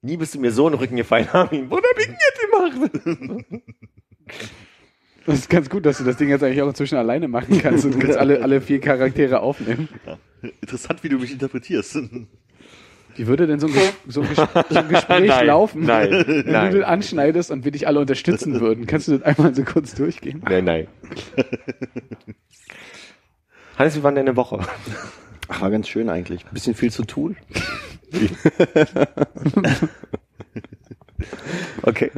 [0.02, 1.70] Nie bist du mir so in den Rücken gefallen, Armin.
[1.70, 3.72] Was hab ich denn jetzt gemacht?
[5.26, 7.84] Das ist ganz gut, dass du das Ding jetzt eigentlich auch inzwischen alleine machen kannst
[7.84, 9.88] und du kannst alle, alle vier Charaktere aufnehmen.
[10.62, 11.98] Interessant, wie du mich interpretierst.
[13.16, 14.36] Wie würde denn so ein, Ges so ein, Ges
[14.70, 16.72] so ein Gespräch Nein, laufen, nein, wenn nein.
[16.72, 18.86] du das anschneidest und wir dich alle unterstützen würden?
[18.86, 20.40] Kannst du das einmal so kurz durchgehen?
[20.48, 20.86] Nein, nein.
[23.78, 24.58] Hannes, wie war denn deine Woche?
[25.48, 26.44] Ach, war ganz schön eigentlich.
[26.44, 27.36] Ein bisschen viel zu tun.
[31.82, 32.10] Okay.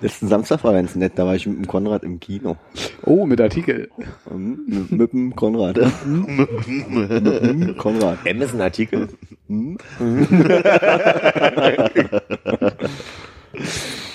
[0.00, 1.12] Letzten Samstag war ganz nett.
[1.16, 2.56] Da war ich mit dem Konrad im Kino.
[3.04, 3.90] Oh, mit Artikel.
[4.30, 5.76] Mhm, Mit, mit dem Konrad.
[6.06, 8.18] mit dem Konrad.
[8.26, 9.08] Amazon-Artikel?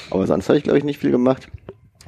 [0.10, 1.48] Aber sonst habe ich, glaube ich, nicht viel gemacht.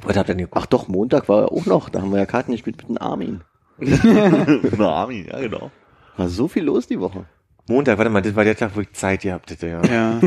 [0.02, 1.88] Was habt ihr denn Ach doch, Montag war auch noch.
[1.88, 3.42] Da haben wir ja Karten gespielt mit dem Armin.
[4.78, 5.70] Na, Armin, ja, genau.
[6.16, 7.26] War so viel los die Woche.
[7.66, 9.82] Montag, warte mal, das war der Tag, wo ich Zeit gehabt hätte, ja.
[9.84, 10.20] Ja.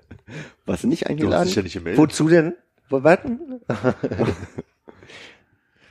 [0.66, 1.46] Warst du nicht Du hast eingeladen?
[1.46, 1.98] dich ja nicht gemeldet.
[1.98, 2.54] Wozu denn?
[2.88, 3.60] Wo, warten?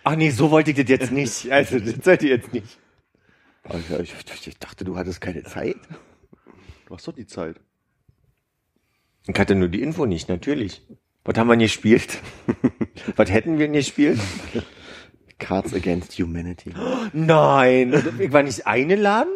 [0.04, 1.52] Ach nee, so wollte ich das jetzt nicht.
[1.52, 2.80] Also, das sollt ihr jetzt nicht.
[3.64, 4.14] Also ich,
[4.48, 5.76] ich dachte, du hattest keine Zeit.
[6.86, 7.60] Du hast doch die Zeit.
[9.28, 10.82] Ich hatte nur die Info nicht, natürlich.
[11.26, 12.20] Was haben wir nicht gespielt?
[13.18, 14.20] Was hätten wir nicht gespielt?
[15.40, 16.74] Cards Against Humanity.
[17.14, 19.30] Nein, ich war nicht eingeladen?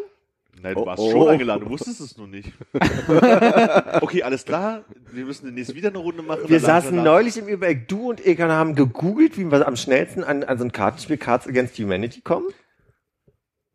[0.62, 1.12] Nein, du Oh, warst oh.
[1.12, 2.52] schon eingeladen, du wusstest es nur nicht.
[4.02, 4.84] okay, alles klar.
[5.12, 6.42] Wir müssen demnächst wieder eine Runde machen.
[6.48, 7.04] Wir saßen nach.
[7.04, 10.64] neulich im Übereck, du und und haben gegoogelt, wie wir am schnellsten an, an so
[10.66, 12.48] ein Kartenspiel Cards Against Humanity kommen.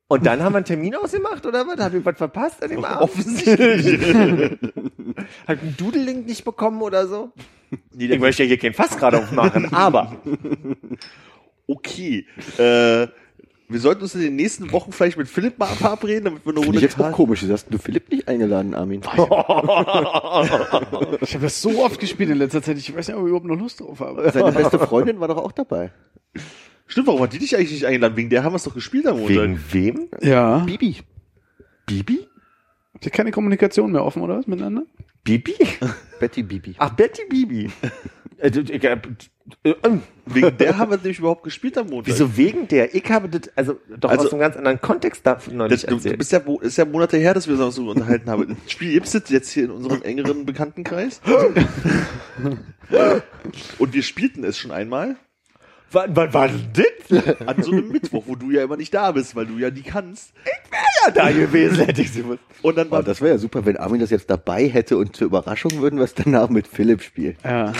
[0.09, 1.81] Und dann haben wir einen Termin ausgemacht, oder was?
[1.81, 3.03] Hab ich was verpasst an dem Abend?
[3.03, 4.01] Offensichtlich.
[5.49, 7.33] Hat einen Doodle-Link nicht bekommen oder so?
[7.93, 10.15] nee, Ich möchte ja hier kein Fass gerade aufmachen, aber
[11.67, 12.27] okay.
[12.59, 13.09] Äh,
[13.69, 16.61] wir sollten uns in den nächsten Wochen vielleicht mit Philipp mal verabreden, damit wir eine
[16.61, 17.43] Runde ich jetzt auch komisch.
[17.43, 19.03] Wieso hast du Philipp nicht eingeladen, Armin?
[21.21, 23.47] Ich habe das so oft gespielt in letzter Zeit, ich weiß nicht, ob ich überhaupt
[23.47, 24.31] noch Lust drauf habe.
[24.31, 25.91] Seine beste Freundin war doch auch dabei.
[26.87, 28.17] Stimmt, warum hat die dich eigentlich nicht eingeladen?
[28.17, 29.37] Wegen der haben wir es doch gespielt am Montag.
[29.37, 30.09] wegen wem?
[30.21, 30.59] Ja.
[30.59, 30.99] Bibi.
[31.87, 32.29] Bibi?
[32.95, 34.85] Habt ihr keine Kommunikation mehr offen, oder was, miteinander?
[35.25, 35.55] Bibi?
[36.21, 36.77] Betty Bibi.
[36.79, 37.71] Ach, Betty Bibi.
[38.39, 38.99] Äh, ich, äh,
[39.65, 39.75] äh,
[40.27, 42.13] Wegen der haben wir nämlich überhaupt gespielt am Montag.
[42.13, 42.95] Wieso wegen der?
[42.95, 45.85] Ich habe das, also doch Also- aus einem ganz anderen Kontext davon noch Das, nicht
[45.85, 46.19] du, du erzählt.
[46.19, 48.57] bist ja, ist ja Monate her, dass wir uns so unterhalten haben.
[48.65, 51.21] Das Spiel gibt's jetzt jetzt hier in unserem engeren Bekanntenkreis.
[53.79, 55.17] Und wir spielten es schon einmal
[55.93, 57.39] Wann, wann war denn das?
[57.47, 59.83] an so einem Mittwoch, wo du ja immer nicht da bist, weil du ja nie
[59.83, 60.33] kannst.
[61.05, 62.41] Ja, da gewesen hätte ich sie gewusst.
[62.63, 65.15] Und dann Oh, war das wäre ja super, wenn Armin das jetzt dabei hätte und
[65.15, 67.37] zur Überraschung würden wir es danach mit Philipp spielen.
[67.45, 67.73] Ja.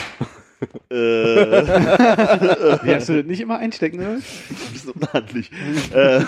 [0.91, 0.97] Äh,
[2.85, 4.15] Wie hast du das nicht immer einstecken, oder?
[4.15, 4.23] ein
[4.73, 5.51] bisschen unhandlich.
[5.93, 6.21] äh,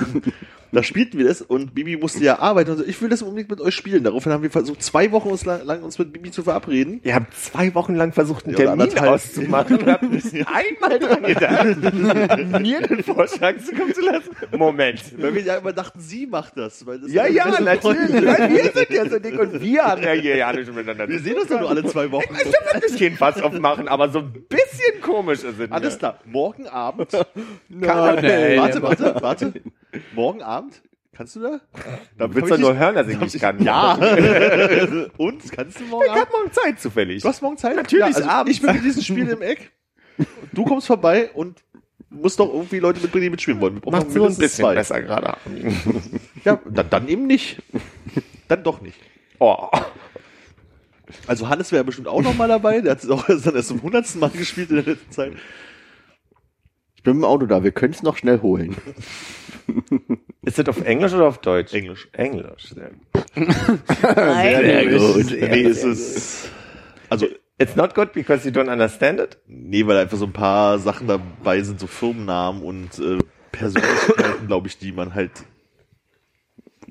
[0.72, 3.50] da spielten wir das und Bibi musste ja arbeiten und so, ich will das unbedingt
[3.50, 4.04] mit euch spielen.
[4.04, 7.00] Daraufhin haben wir versucht, zwei Wochen uns lang, lang uns mit Bibi zu verabreden.
[7.04, 11.22] Ihr habt zwei Wochen lang versucht, einen Ja, Termin auszumachen und habt nicht einmal dran
[11.22, 14.30] gedacht, mir den Vorschlag zukommen zu lassen.
[14.56, 15.02] Moment.
[15.16, 16.84] Weil wir ja immer dachten, sie macht das.
[16.84, 18.12] Das Ja, ja, natürlich.
[18.12, 21.08] wir sind ja so dick und wir haben ja hier ja nicht miteinander.
[21.08, 22.34] Wir sehen uns doch nur alle zwei Wochen.
[22.34, 25.70] Ich will wirklich keinen Fass aufmachen, aber so ein bisschen komisch ist es.
[25.70, 26.18] Alles klar.
[26.24, 27.12] Morgen Abend.
[27.68, 28.58] Nein.
[28.58, 29.52] warte, warte, warte.
[30.14, 30.82] Morgen Abend.
[31.12, 31.60] Kannst du da?
[32.16, 33.60] Da Du willst doch nur hören, dass ich nicht kann.
[33.62, 33.94] Ja.
[35.16, 35.50] Und?
[35.52, 36.32] Kannst du morgen Ich hab Abend?
[36.32, 37.22] morgen Zeit zufällig.
[37.22, 37.74] Du hast morgen Zeit?
[37.76, 38.52] Natürlich, also abends.
[38.52, 39.72] Ich bin mit diesem Spiel im Eck.
[40.52, 41.64] Du kommst vorbei und
[42.10, 43.74] musst doch irgendwie Leute mitbringen, die mitspielen wollen.
[43.74, 44.74] Wir brauchen Macht so ein mindestens bisschen zwei.
[44.74, 45.36] besser gerade.
[46.44, 47.62] Ja, dann, dann eben nicht.
[48.46, 48.98] Dann doch nicht.
[49.40, 49.68] Oh.
[51.26, 52.80] Also Hannes wäre bestimmt auch noch mal dabei.
[52.80, 55.32] Der hat es auch dann erst zum hundertsten Mal gespielt in der letzten Zeit.
[57.08, 58.76] Bin im Auto da, wir können es noch schnell holen.
[60.42, 61.72] Ist das auf Englisch oder auf Deutsch?
[61.72, 62.06] Englisch.
[62.12, 62.74] Englisch.
[62.74, 62.90] Sehr
[63.34, 65.30] Sehr gut.
[65.30, 66.50] Nee, ist es.
[67.08, 67.26] Also,
[67.58, 69.38] It's not good because you don't understand it.
[69.46, 73.18] nee, weil einfach so ein paar Sachen dabei sind, so Firmennamen und äh,
[73.52, 75.32] Persönlichkeiten, glaube ich, die man halt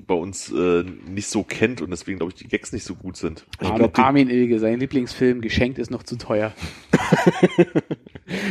[0.06, 3.16] bei uns äh, nicht so kennt und deswegen, glaube ich, die Gags nicht so gut
[3.16, 3.46] sind.
[3.58, 6.52] Armin, glaub, Armin Ilge, sein Lieblingsfilm, geschenkt ist noch zu teuer.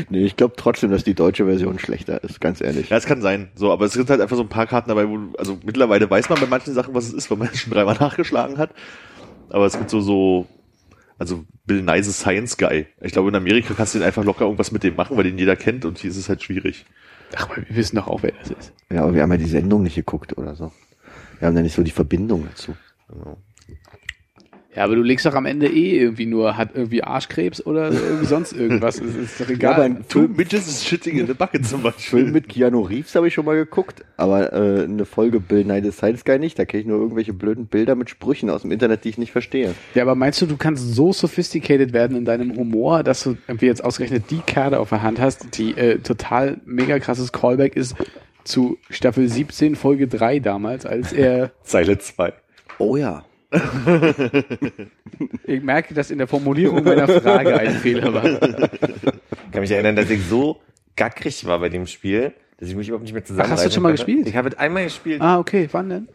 [0.09, 2.89] Nee, ich glaube trotzdem, dass die deutsche Version schlechter ist, ganz ehrlich.
[2.89, 3.49] Ja, es kann sein.
[3.55, 6.09] So, aber es sind halt einfach so ein paar Karten dabei, wo, du- also mittlerweile
[6.09, 8.71] weiß man bei manchen Sachen, was es ist, weil man schon dreimal nachgeschlagen hat.
[9.49, 10.47] Aber es gibt so, so,
[11.19, 12.87] also Bill Nice Science Guy.
[13.01, 15.37] Ich glaube, in Amerika kannst du den einfach locker irgendwas mit dem machen, weil den
[15.37, 16.85] jeder kennt und hier ist es halt schwierig.
[17.35, 18.73] Ach, aber wir wissen doch auch, wer das ist.
[18.91, 20.71] Ja, aber wir haben ja die Sendung nicht geguckt oder so.
[21.39, 22.75] Wir haben da nicht so die Verbindung dazu.
[24.75, 28.25] Ja, aber du legst doch am Ende eh irgendwie nur, hat irgendwie Arschkrebs oder irgendwie
[28.27, 28.99] sonst irgendwas.
[29.01, 29.73] Es ist doch Ja, egal.
[29.73, 32.19] aber ein Two Film, Midgets is shitting in the bucket zum Beispiel.
[32.21, 35.81] Film mit Keanu Reeves habe ich schon mal geguckt, aber äh, eine Folge Bill Nye
[35.83, 36.59] the Science Guy nicht.
[36.59, 39.31] Da kenne ich nur irgendwelche blöden Bilder mit Sprüchen aus dem Internet, die ich nicht
[39.31, 39.73] verstehe.
[39.95, 43.65] ja, aber meinst du, du kannst so sophisticated werden in deinem Humor, dass du irgendwie
[43.65, 47.95] jetzt ausgerechnet die Karte auf der Hand hast, die äh, total mega krasses Callback ist
[48.47, 52.33] zu Staffel 17, Folge 3 damals, als er, Zeile 2.
[52.79, 53.25] Oh ja.
[55.45, 58.25] ich merke, dass in der Formulierung meiner Frage ein Fehler war.
[58.25, 60.59] Ich kann mich erinnern, dass ich so
[60.97, 63.73] gackrig war bei dem Spiel, dass ich mich überhaupt nicht mehr zusammenreißen Ach, hast du
[63.73, 64.03] schon mal konnte.
[64.05, 64.27] gespielt?
[64.27, 65.21] Ich habe es einmal gespielt.
[65.21, 66.07] Ah, okay, wann denn?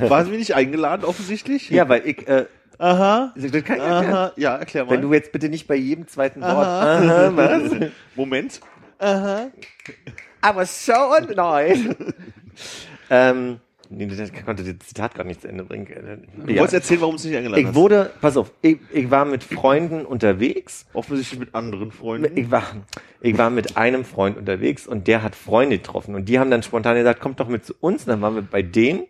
[0.00, 1.70] Waren wir nicht eingeladen, offensichtlich?
[1.70, 2.46] Ja, weil ich, äh,
[2.78, 3.32] Aha.
[3.34, 4.12] das kann ich erklären.
[4.12, 4.32] Aha.
[4.36, 4.92] Ja, erklär mal.
[4.92, 6.98] Wenn du jetzt bitte nicht bei jedem zweiten Wort, Aha.
[7.28, 7.90] aha, was?
[8.14, 8.60] Moment.
[10.44, 11.96] I was so annoyed.
[13.10, 15.86] ähm, nee, das konnte das Zitat gar nicht zu Ende bringen.
[16.46, 16.60] Du Ja.
[16.60, 17.74] wolltest erzählen, warum du es nicht eingeladen Ich hast.
[17.74, 20.86] wurde, pass auf, ich, ich war mit Freunden unterwegs.
[20.94, 22.36] Offensichtlich mit anderen Freunden.
[22.36, 22.64] Ich war,
[23.20, 26.62] ich war mit einem Freund unterwegs und der hat Freunde getroffen und die haben dann
[26.62, 28.02] spontan gesagt, kommt doch mit zu uns.
[28.02, 29.04] Und dann waren wir bei denen.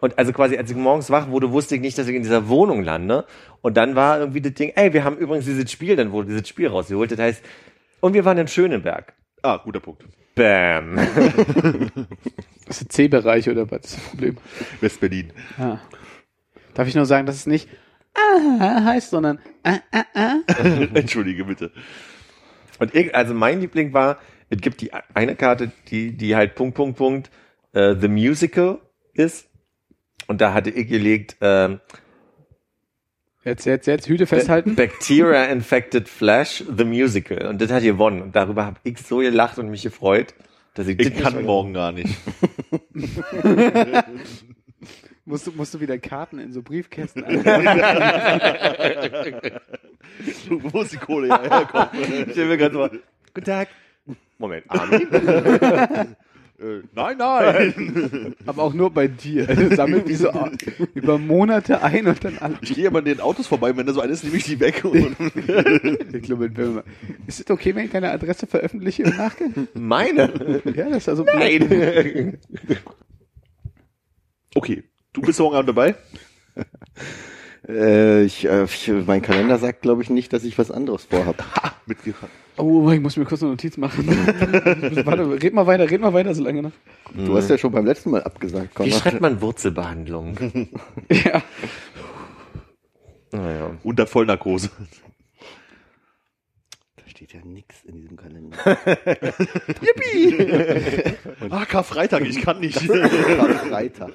[0.00, 2.48] Und also quasi, als ich morgens wach wurde, wusste ich nicht, dass ich in dieser
[2.48, 3.24] Wohnung lande.
[3.62, 6.48] Und dann war irgendwie das Ding, ey, wir haben übrigens dieses Spiel, dann wurde dieses
[6.48, 7.10] Spiel rausgeholt.
[7.10, 7.42] Das heißt,
[8.00, 9.12] und wir waren in Schöneberg.
[9.42, 10.04] Ah, guter Punkt.
[10.34, 10.96] Bam.
[10.96, 11.06] Das
[12.68, 14.36] ist der C-Bereich oder was ist das Problem?
[14.80, 15.32] West-Berlin.
[15.58, 15.80] Ja.
[16.74, 17.68] Darf ich nur sagen, dass es nicht
[18.14, 20.36] ah heißt, sondern ah, ah, ah.
[20.94, 21.72] Entschuldige bitte.
[22.78, 24.18] Und ich, also mein Liebling war,
[24.50, 27.30] es gibt die eine Karte, die, die halt Punkt, Punkt, Punkt,
[27.72, 28.78] äh, The Musical
[29.12, 29.48] ist.
[30.26, 31.80] Und da hatte ich gelegt, ähm,
[33.48, 34.74] Jetzt, jetzt, jetzt, Hüte festhalten.
[34.74, 37.46] Bacteria Infected Flash, The Musical.
[37.46, 38.20] Und das hat gewonnen.
[38.20, 40.34] Und darüber habe ich so gelacht und mich gefreut,
[40.74, 42.14] dass ich, Ich das kann nicht morgen gar nicht.
[45.24, 47.22] Musst du, musst du wieder Karten in so Briefkästen
[50.48, 51.88] Wo ist die Kohle ja herkommen?
[52.26, 52.88] Ich stell mir gerade so,
[53.34, 53.68] guten Tag.
[54.38, 55.06] Moment, Armin?
[56.60, 58.34] äh, nein, nein.
[58.46, 59.48] Aber auch nur bei dir.
[59.48, 60.30] Also sammelt die so
[60.94, 62.58] über Monate ein und dann alle.
[62.62, 64.84] Ich gehe immer an den Autos vorbei, wenn da so eines nehme ich die weg.
[64.84, 65.16] Und
[66.14, 66.84] Ich glaube, wenn wir-
[67.26, 69.68] Ist es okay, wenn ich deine Adresse veröffentliche im Nachgang?
[69.74, 70.60] Meine?
[70.74, 72.38] Ja, das ist also Nein.
[74.54, 75.94] okay, du bist morgen Abend dabei?
[77.68, 81.44] Äh, ich, äh, ich, mein Kalender sagt, glaube ich, nicht, dass ich was anderes vorhab.
[81.86, 82.30] Mitgefahren.
[82.56, 84.06] Oh, ich muss mir kurz eine Notiz machen.
[85.04, 86.72] Warte, red mal weiter, red mal weiter, so lange noch.
[87.14, 89.00] Du hast ja schon beim letzten Mal abgesagt, Wie Conrad.
[89.00, 90.36] schreibt man Wurzelbehandlung?
[91.10, 91.42] Ja.
[93.30, 93.70] Naja.
[93.82, 94.70] Unter Vollnarkose.
[96.96, 98.56] Da steht ja nix in diesem Kalender.
[101.50, 102.78] Ah, Karfreitag, ich kann nicht.
[102.80, 104.12] Freitag.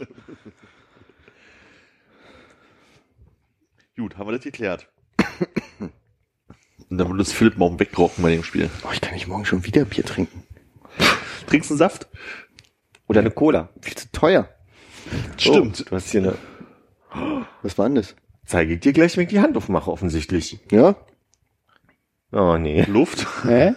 [3.95, 4.89] Gut, haben wir das geklärt.
[6.89, 8.69] Und dann wird uns Philipp morgen wegrocken bei dem Spiel.
[8.83, 10.43] Oh, ich kann nicht morgen schon wieder Bier trinken.
[11.47, 12.07] Trinkst du einen Saft?
[13.07, 13.69] Oder eine Cola.
[13.81, 14.49] Viel zu teuer.
[15.37, 15.81] Stimmt.
[15.81, 16.37] Oh, du hast hier eine.
[17.61, 18.15] Was war denn das?
[18.45, 20.59] Zeige ich dir gleich, wenn ich die Hand aufmache, offensichtlich.
[20.71, 20.95] Ja?
[22.31, 22.83] Oh nee.
[22.83, 23.27] Luft.
[23.43, 23.73] Hä?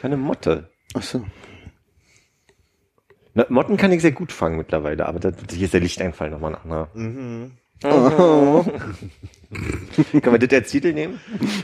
[0.00, 0.70] Keine Motte.
[0.94, 1.24] Ach so.
[3.34, 6.54] Na, Motten kann ich sehr gut fangen mittlerweile, aber das, hier ist der Lichteinfall nochmal
[6.54, 6.90] ein anderer.
[6.94, 7.52] Mhm.
[7.82, 8.64] Kann
[10.24, 11.20] man das als Titel nehmen?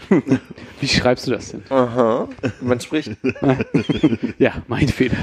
[0.80, 1.62] Wie schreibst du das denn?
[1.70, 2.28] Aha.
[2.60, 3.12] Man spricht.
[4.38, 5.16] Ja, mein Fehler.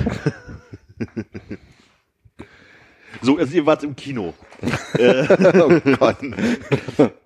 [3.21, 4.33] So, also ihr wart im Kino.
[4.99, 6.17] Oh Gott.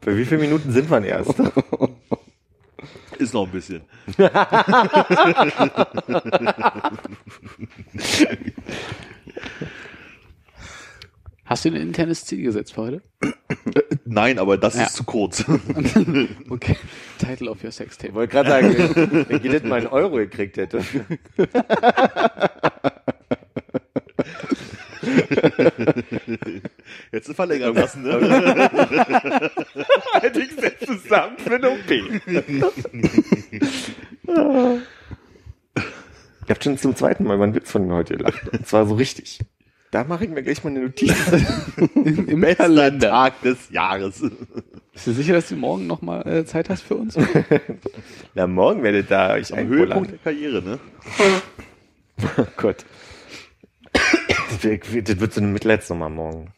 [0.01, 1.35] Bei wie vielen Minuten sind wir erst?
[3.17, 3.81] Ist noch ein bisschen.
[11.53, 13.01] Hast du ein internes Ziel gesetzt für heute?
[14.05, 14.85] Nein, aber das Ja.
[14.85, 15.45] ist zu kurz.
[16.49, 16.75] Okay.
[17.19, 18.15] Title of your sex Ich tape.
[18.15, 20.81] wollte gerade sagen, wenn jedes mal einen Euro gekriegt hätte.
[27.11, 28.69] Jetzt eine Verlängerung lassen, ne?
[30.21, 31.91] Hätte ich jetzt zusammen für eine OP.
[36.45, 38.49] Ihr habt schon zum zweiten Mal meinen Witz von mir heute gelacht.
[38.49, 39.39] Und zwar so richtig.
[39.93, 41.13] Da mache ich mir gleich mal eine Notiz.
[41.77, 43.09] Im Bester Kalender.
[43.11, 44.23] Tag des Jahres.
[44.91, 47.15] Bist du sicher, dass du morgen noch mal äh, Zeit hast für uns?
[48.33, 50.79] Na, morgen werdet da euch Am Höhepunkt der Karriere, ne?
[52.37, 52.85] Oh Gott.
[53.91, 56.51] Das wird, das wird so eine Mitleidsnummer morgen.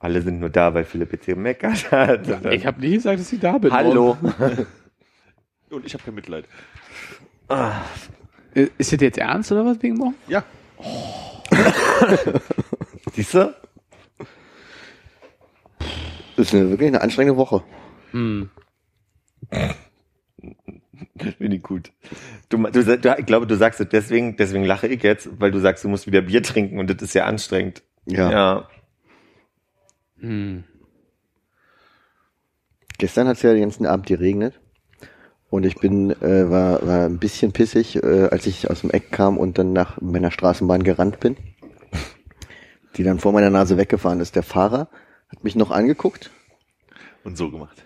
[0.00, 2.26] Alle sind nur da, weil Philipp jetzt hier meckert hat.
[2.52, 3.70] Ich habe nie gesagt, dass ich da bin.
[3.70, 4.16] Hallo.
[5.70, 6.46] Und ich habe kein Mitleid.
[7.48, 10.16] Äh, Ist das jetzt ernst oder was wegen morgen?
[10.26, 10.42] Ja.
[13.14, 13.54] Siehst du?
[16.36, 17.62] Das ist eine, wirklich eine anstrengende Woche.
[21.38, 21.92] Finde ich gut.
[22.48, 25.58] Du, du, du, ich glaube, du sagst es deswegen, deswegen lache ich jetzt, weil du
[25.60, 27.82] sagst, du musst wieder Bier trinken und das ist ja anstrengend.
[28.06, 28.30] Ja.
[28.30, 28.68] Ja.
[30.20, 30.64] Hm.
[32.98, 34.60] Gestern hat es ja den ganzen Abend geregnet.
[35.48, 39.12] Und ich bin, äh, war, war ein bisschen pissig, äh, als ich aus dem Eck
[39.12, 41.36] kam und dann nach meiner Straßenbahn gerannt bin.
[42.96, 44.34] Die dann vor meiner Nase weggefahren ist.
[44.36, 44.88] Der Fahrer
[45.28, 46.30] hat mich noch angeguckt.
[47.24, 47.84] Und so gemacht.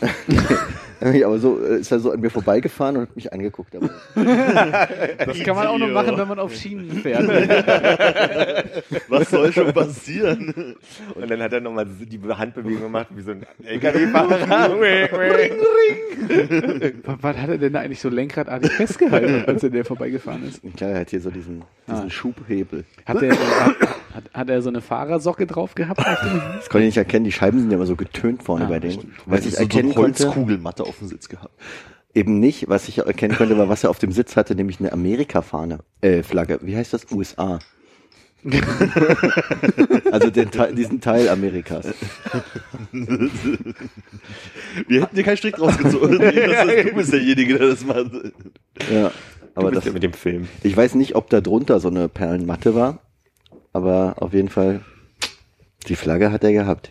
[1.00, 3.74] Aber so äh, ist er so an mir vorbeigefahren und hat mich angeguckt.
[3.76, 3.88] Aber
[5.24, 7.26] Das kann man auch nur machen, wenn man auf Schienen fährt.
[9.08, 10.74] Was soll schon passieren?
[11.14, 14.40] Und dann hat er nochmal die Handbewegung gemacht, wie so ein LKW-Fahrer.
[17.04, 20.60] was, was hat er denn da eigentlich so lenkradartig festgehalten, als er der vorbeigefahren ist?
[20.76, 22.10] klar, er hat hier so diesen, diesen Ah.
[22.10, 22.84] Schubhebel.
[23.06, 23.36] Hat er,
[24.18, 26.00] hat, hat, er so eine Fahrersocke drauf gehabt?
[26.58, 27.24] Das konnte ich nicht erkennen.
[27.24, 29.14] Die Scheiben sind ja immer so getönt vorne Ah, bei denen.
[29.26, 31.54] Was ich so, so erkennen eine konnte, Holzkugelmatte auf dem Sitz gehabt.
[32.14, 32.68] eben nicht.
[32.68, 35.78] Was ich erkennen konnte, war, was er auf dem Sitz hatte, nämlich eine Amerika-Fahne.
[36.00, 36.58] Äh, Flagge.
[36.62, 37.10] Wie heißt das?
[37.12, 37.58] USA.
[40.12, 41.86] also den Teil, diesen Teil Amerikas.
[44.86, 46.18] Wir hätten dir keinen Strick rausgezogen.
[46.20, 48.10] Das ist, du bist derjenige, der das macht.
[48.92, 49.10] Ja.
[49.54, 50.46] Aber das, das mit dem Film.
[50.62, 53.00] ich weiß nicht, ob da drunter so eine Perlenmatte war
[53.78, 54.80] Aber auf jeden Fall,
[55.86, 56.90] die Flagge hat er gehabt.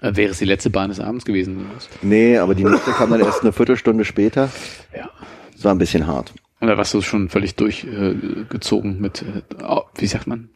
[0.00, 1.66] Äh, wäre es die letzte Bahn des Abends gewesen.
[2.00, 4.48] Nee, aber die nächste kam dann erst eine Viertelstunde später.
[4.96, 5.10] Ja.
[5.52, 6.32] Das war ein bisschen hart.
[6.62, 10.48] Oder warst du schon völlig durchgezogen äh, mit, äh, oh, wie sagt man?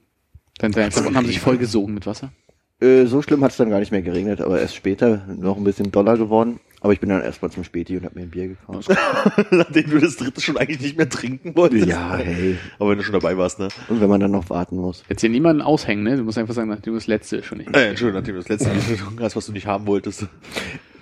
[0.58, 2.32] Deine, Klamotten haben sich vollgesogen mit Wasser?
[2.80, 5.64] Äh, so schlimm hat es dann gar nicht mehr geregnet, aber erst später noch ein
[5.64, 6.58] bisschen doller geworden.
[6.80, 8.88] Aber ich bin dann erstmal zum Späti und habe mir ein Bier gekauft.
[9.50, 11.86] Nachdem du das dritte schon eigentlich nicht mehr trinken wolltest.
[11.86, 12.56] Ja, hey.
[12.78, 13.68] Aber wenn du schon dabei warst, ne?
[13.88, 15.04] Und wenn man dann noch warten muss.
[15.08, 16.16] Jetzt hier niemanden aushängen, ne?
[16.16, 17.74] Du musst einfach sagen, nachdem du das letzte schon nicht.
[17.74, 18.70] Äh, Entschuldigung, nachdem du das letzte
[19.20, 20.26] hast, was du nicht haben wolltest.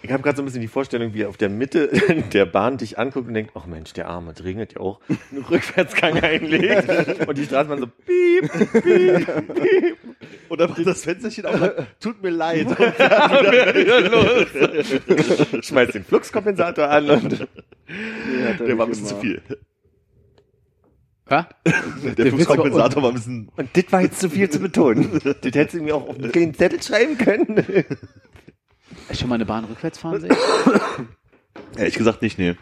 [0.07, 1.91] Ich habe gerade so ein bisschen die Vorstellung, wie er auf der Mitte
[2.33, 5.01] der Bahn dich anguckt und denkt, ach Mensch, der Arme dringend ja auch
[5.33, 6.89] einen Rückwärtsgang einlegt
[7.27, 9.97] und die Straßenbahn so piep, piep, piep.
[10.49, 11.61] Und dann macht das Fensterchen auf
[11.99, 12.69] tut mir leid.
[15.61, 17.49] Schmeißt den Fluxkompensator an und
[18.61, 19.43] der war ein bisschen zu viel.
[21.29, 21.49] Ja?
[22.17, 23.49] Der Fluxkompensator war ein bisschen...
[23.57, 25.21] Und das war jetzt zu viel zu betonen.
[25.25, 27.65] Das hättest du mir auch auf einen kleinen Zettel schreiben können.
[29.13, 30.37] Schon mal eine Bahn rückwärts fahren sehen?
[31.77, 32.55] Ehrlich gesagt nicht, nee.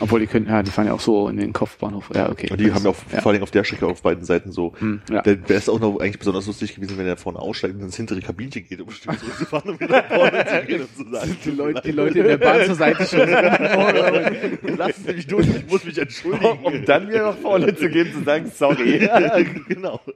[0.00, 2.10] Obwohl die können, ja, die fahren ja auch so in den Kopfbahnhof.
[2.14, 2.48] Ja, okay.
[2.50, 3.20] Und die haben ja auch ja.
[3.20, 4.74] vor allem auf der Strecke auf beiden Seiten so.
[4.78, 5.22] Hm, ja.
[5.22, 7.96] Der wäre es auch noch eigentlich besonders lustig gewesen, wenn er vorne aussteigt und ins
[7.96, 11.36] hintere Kabinchen geht, um bestimmt zurückzufahren und wieder vorne zu gehen und zu sagen.
[11.44, 13.28] Die Leute, die Leute in der Bahn zur Seite schon.
[14.76, 16.58] Lassen Sie mich durch, ich muss mich entschuldigen.
[16.64, 19.04] Um dann wieder nach vorne zu gehen, zu sagen, sorry.
[19.04, 20.00] ja, genau.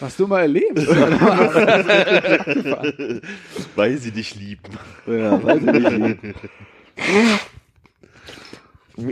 [0.00, 0.76] Hast du mal erlebt?
[3.76, 4.62] Weil sie dich lieben.
[5.06, 6.18] Ja, weiß ich nicht.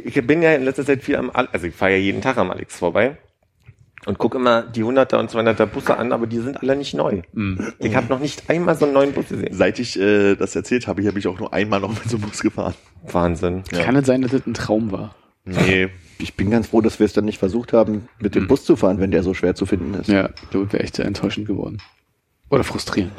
[0.04, 2.36] Ich bin ja in letzter Zeit viel am, Al- also ich fahre ja jeden Tag
[2.38, 3.16] am Alex vorbei
[4.06, 7.22] und gucke immer die 100er und 200er Busse an, aber die sind alle nicht neu.
[7.78, 9.52] Ich habe noch nicht einmal so einen neuen Bus gesehen.
[9.54, 12.16] Seit ich äh, das erzählt habe, hier habe ich auch nur einmal noch mit so
[12.16, 12.74] einem Bus gefahren.
[13.04, 13.64] Wahnsinn.
[13.72, 15.14] Kann es sein, dass das ein Traum war?
[15.44, 15.88] Nee.
[16.22, 18.76] Ich bin ganz froh, dass wir es dann nicht versucht haben, mit dem Bus zu
[18.76, 20.08] fahren, wenn der so schwer zu finden ist.
[20.08, 21.78] Ja, das wäre echt sehr enttäuschend geworden.
[22.48, 23.12] Oder frustrierend.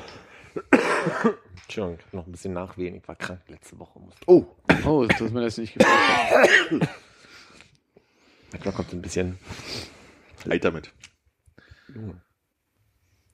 [1.64, 2.96] Entschuldigung, ich noch ein bisschen nachwehen.
[2.96, 4.00] Ich war krank letzte Woche.
[4.28, 4.46] Oh,
[4.86, 6.90] Oh, dass man das nicht gefragt hat.
[8.52, 9.38] Manchmal kommt ein bisschen.
[10.46, 10.92] Leid damit.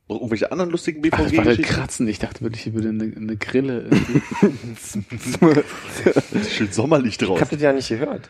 [0.08, 1.64] Noch irgendwelche anderen lustigen das war halt BVG-Geschichten?
[1.74, 2.08] Kratzen.
[2.08, 3.90] Ich dachte wirklich, hier würde eine, eine Grille.
[6.50, 7.42] Schön sommerlich Ich draus.
[7.42, 8.30] hab das ja nicht gehört.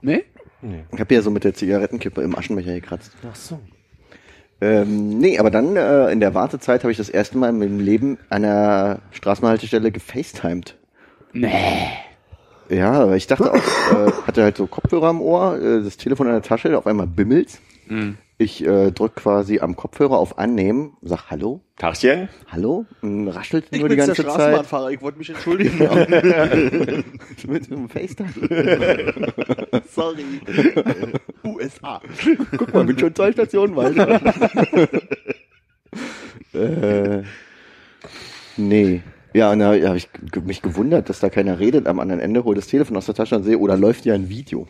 [0.00, 0.24] nee?
[0.62, 0.84] Nee.
[0.92, 3.12] ich habe ja so mit der Zigarettenkippe im Aschenbecher gekratzt.
[3.28, 3.58] Ach so.
[4.60, 7.80] Ähm, nee, aber dann äh, in der Wartezeit habe ich das erste Mal in meinem
[7.80, 10.76] Leben an einer Straßenhaltestelle gefacetimed.
[11.32, 11.52] Nee.
[12.68, 16.28] Ja, aber ich dachte auch, äh, hatte halt so Kopfhörer am Ohr, äh, das Telefon
[16.28, 17.60] in der Tasche, auf einmal bimmelt's.
[18.38, 22.28] Ich äh, drück quasi am Kopfhörer auf Annehmen, sag Hallo, Tagchen.
[22.48, 25.78] Hallo, und raschelt Ich nur die ganze der Zeit Straßenbahnfahrer, ich wollte mich entschuldigen.
[27.46, 28.32] mit dem FaceTime.
[29.90, 30.24] Sorry.
[31.44, 32.00] USA.
[32.56, 34.20] Guck mal, bin schon zwei Stationen weiter.
[36.54, 37.22] äh,
[38.56, 39.02] nee.
[39.34, 40.08] Ja, und da habe ich
[40.44, 41.86] mich gewundert, dass da keiner redet.
[41.86, 44.28] Am anderen Ende hol das Telefon aus der Tasche und sehe, oder läuft ja ein
[44.28, 44.66] Video.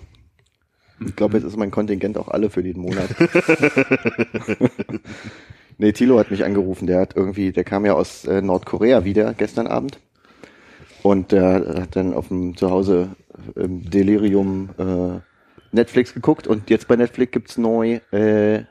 [1.06, 3.08] Ich glaube, jetzt ist mein Kontingent auch alle für den Monat.
[5.78, 6.86] nee, Thilo hat mich angerufen.
[6.86, 9.98] Der hat irgendwie, der kam ja aus äh, Nordkorea wieder gestern Abend.
[11.02, 13.10] Und der hat dann auf dem Zuhause
[13.56, 15.18] im Delirium äh,
[15.74, 18.62] Netflix geguckt und jetzt bei Netflix gibt's neu äh,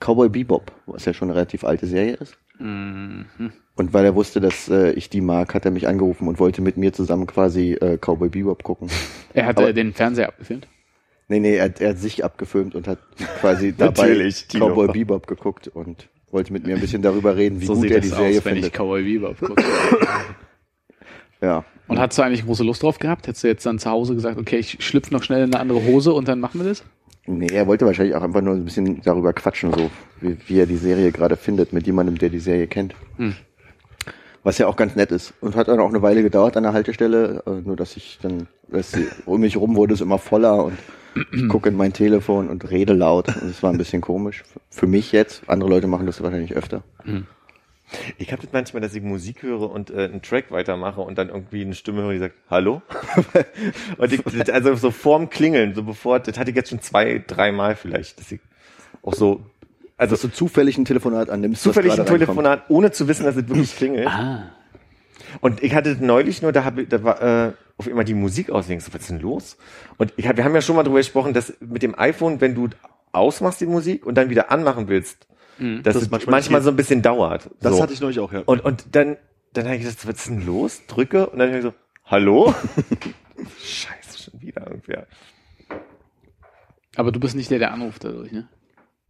[0.00, 2.36] Cowboy Bebop, was ja schon eine relativ alte Serie ist.
[2.58, 6.62] Und weil er wusste, dass äh, ich die mag, hat er mich angerufen und wollte
[6.62, 8.88] mit mir zusammen quasi äh, Cowboy Bebop gucken.
[9.32, 10.66] Er hat Aber- den Fernseher abgefilmt.
[11.30, 12.98] Nee, nee, er, hat- er hat sich abgefilmt und hat
[13.40, 14.30] quasi dabei.
[14.52, 18.00] Cowboy Bebop geguckt und wollte mit mir ein bisschen darüber reden, wie so gut er
[18.00, 18.74] die Serie aus, wenn ich findet.
[18.74, 19.62] Cowboy Bebop gucke.
[21.42, 21.64] Ja.
[21.88, 23.26] Und hast du eigentlich große Lust drauf gehabt?
[23.26, 25.82] Hättest du jetzt dann zu Hause gesagt, okay, ich schlüpfe noch schnell in eine andere
[25.86, 26.84] Hose und dann machen wir das?
[27.26, 30.66] Nee, er wollte wahrscheinlich auch einfach nur ein bisschen darüber quatschen, so wie, wie er
[30.66, 32.94] die Serie gerade findet, mit jemandem, der die Serie kennt.
[33.16, 33.34] Hm.
[34.42, 35.32] Was ja auch ganz nett ist.
[35.40, 38.46] Und hat dann auch eine Weile gedauert an der Haltestelle, äh, nur dass ich dann,
[38.68, 40.76] dass sie, um mich rum wurde es immer voller und
[41.32, 43.28] ich gucke in mein Telefon und rede laut.
[43.28, 44.42] Und es war ein bisschen komisch.
[44.70, 45.42] Für mich jetzt.
[45.48, 46.82] Andere Leute machen das wahrscheinlich öfter.
[48.18, 51.28] Ich habe das manchmal, dass ich Musik höre und äh, einen Track weitermache und dann
[51.28, 52.82] irgendwie eine Stimme höre, die sagt, hallo?
[53.98, 57.22] und ich, das- also so vorm Klingeln, so bevor, das hatte ich jetzt schon zwei,
[57.26, 58.38] dreimal vielleicht, dass ich
[59.02, 59.40] auch so,
[59.96, 61.62] also Dass du zufällig ein Telefonat annimmst.
[61.62, 62.06] zufällig ein.
[62.06, 64.06] Telefonat, ohne zu wissen, dass es wirklich klingelt.
[64.06, 64.50] Ah.
[65.40, 68.50] Und ich hatte neulich nur, da, hab, ich- da war äh, auf einmal die Musik
[68.50, 68.68] aus.
[68.68, 69.56] Was ist denn los?
[69.96, 72.68] Und ich wir haben ja schon mal drüber gesprochen, dass mit dem iPhone, wenn du
[73.12, 75.26] ausmachst die Musik und dann wieder anmachen willst,
[75.58, 77.50] dass Das es manchmal manchmal, so ein bisschen dauert.
[77.60, 77.82] Das so.
[77.82, 78.42] hatte ich neulich auch, ja.
[78.46, 79.16] Und, und dann,
[79.52, 80.82] dann habe ich gesagt, was ist denn los?
[80.86, 81.74] Drücke und dann höre ich so,
[82.04, 82.54] hallo?
[83.58, 85.06] Scheiße, schon wieder irgendwer.
[86.96, 88.48] Aber du bist nicht der, der anruft dadurch, ne?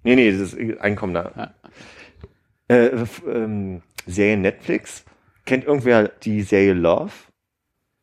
[0.02, 1.52] Nee, nee, das ist Einkommen da.
[2.68, 2.76] Ja.
[2.76, 5.04] Äh, ähm, Serie Netflix.
[5.44, 7.12] Kennt irgendwer die Serie Love?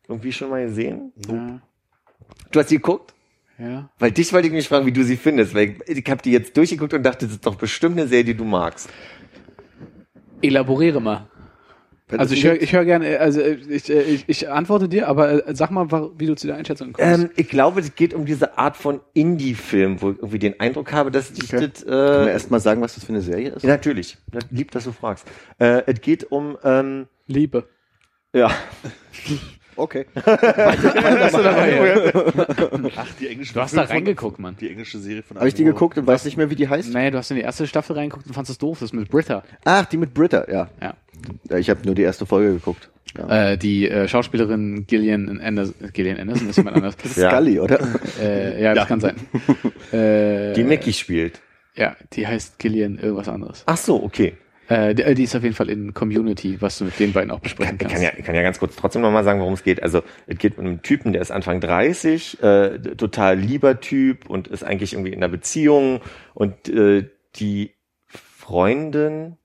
[0.08, 1.12] Irgendwie schon mal gesehen?
[1.28, 1.60] Ja.
[2.50, 3.14] Du hast sie geguckt?
[3.58, 3.90] ja.
[3.98, 6.32] Weil dich wollte ich mich fragen, wie du sie findest, weil ich, ich habe die
[6.32, 8.88] jetzt durchgeguckt und dachte, das ist doch bestimmt eine Serie, die du magst.
[10.42, 11.26] Elaboriere mal.
[12.16, 15.90] Also ich höre hör gerne, also ich, ich, ich antworte dir, aber äh, sag mal,
[16.16, 17.20] wie du zu der Einschätzung kommst.
[17.24, 20.90] Ähm, ich glaube, es geht um diese Art von Indie-Film, wo ich irgendwie den Eindruck
[20.92, 21.68] habe, dass ich Okay.
[21.70, 21.84] das...
[21.84, 23.62] Können wir Äh, erstmal sagen, was das für eine Serie ist?
[23.62, 24.16] ja, natürlich.
[24.50, 25.26] Lieb, dass du fragst.
[25.58, 26.56] Äh, es geht um...
[26.64, 27.68] Ähm, Liebe.
[28.32, 28.50] ja.
[29.78, 30.06] Okay.
[30.16, 30.34] Ach,
[33.20, 34.56] die englische Du hast da reingeguckt, Mann.
[34.60, 36.92] Die englische Serie von Habe ich die geguckt und weiß nicht mehr, wie die heißt?
[36.92, 39.08] Nee, du hast in die erste Staffel reingeguckt und fandest es doof, das ist mit
[39.08, 39.44] Britta.
[39.64, 40.68] Ach, die mit Britta, ja.
[40.80, 40.94] Ja.
[41.48, 42.90] ja ich habe nur die erste Folge geguckt.
[43.16, 43.52] Ja.
[43.52, 46.96] Äh, die äh, Schauspielerin Gillian Anderson, Gillian Anderson ist jemand anders.
[47.16, 47.30] Ja.
[47.30, 47.78] Scully, oder?
[48.20, 49.16] äh, ja, das kann sein.
[49.92, 51.40] Äh, Die Mickey spielt.
[51.74, 53.62] Ja, die heißt Gillian irgendwas anderes.
[53.64, 54.34] Ach so, okay.
[54.68, 57.40] Äh, die, die ist auf jeden Fall in Community, was du mit den beiden auch
[57.40, 57.94] besprechen Ich kannst.
[57.94, 59.82] kann ja, ich kann ja ganz kurz trotzdem nochmal sagen, worum es geht.
[59.82, 64.48] Also es geht um einen Typen, der ist Anfang 30, äh, total lieber Typ und
[64.48, 66.00] ist eigentlich irgendwie in einer Beziehung
[66.34, 67.72] und äh, die
[68.06, 69.36] Freundin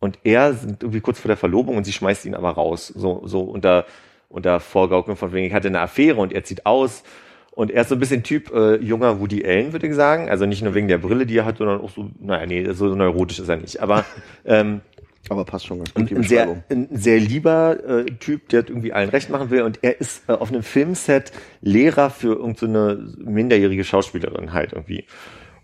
[0.00, 2.88] und er sind irgendwie kurz vor der Verlobung und sie schmeißt ihn aber raus.
[2.88, 3.86] So, so unter,
[4.28, 7.02] unter Vorgaukeln von wegen, ich hatte eine Affäre und er zieht aus.
[7.56, 10.28] Und er ist so ein bisschen Typ äh, junger Woody Allen, würde ich sagen.
[10.28, 12.94] Also nicht nur wegen der Brille, die er hat, sondern auch so, naja, nee, so
[12.94, 13.80] neurotisch ist er nicht.
[13.80, 14.04] Aber
[14.44, 14.82] ähm,
[15.30, 19.08] Aber passt schon ganz gut, ein, sehr, ein sehr lieber äh, Typ, der irgendwie allen
[19.08, 19.62] recht machen will.
[19.62, 21.32] Und er ist äh, auf einem Filmset
[21.62, 25.06] Lehrer für irgendeine so minderjährige Schauspielerin halt irgendwie.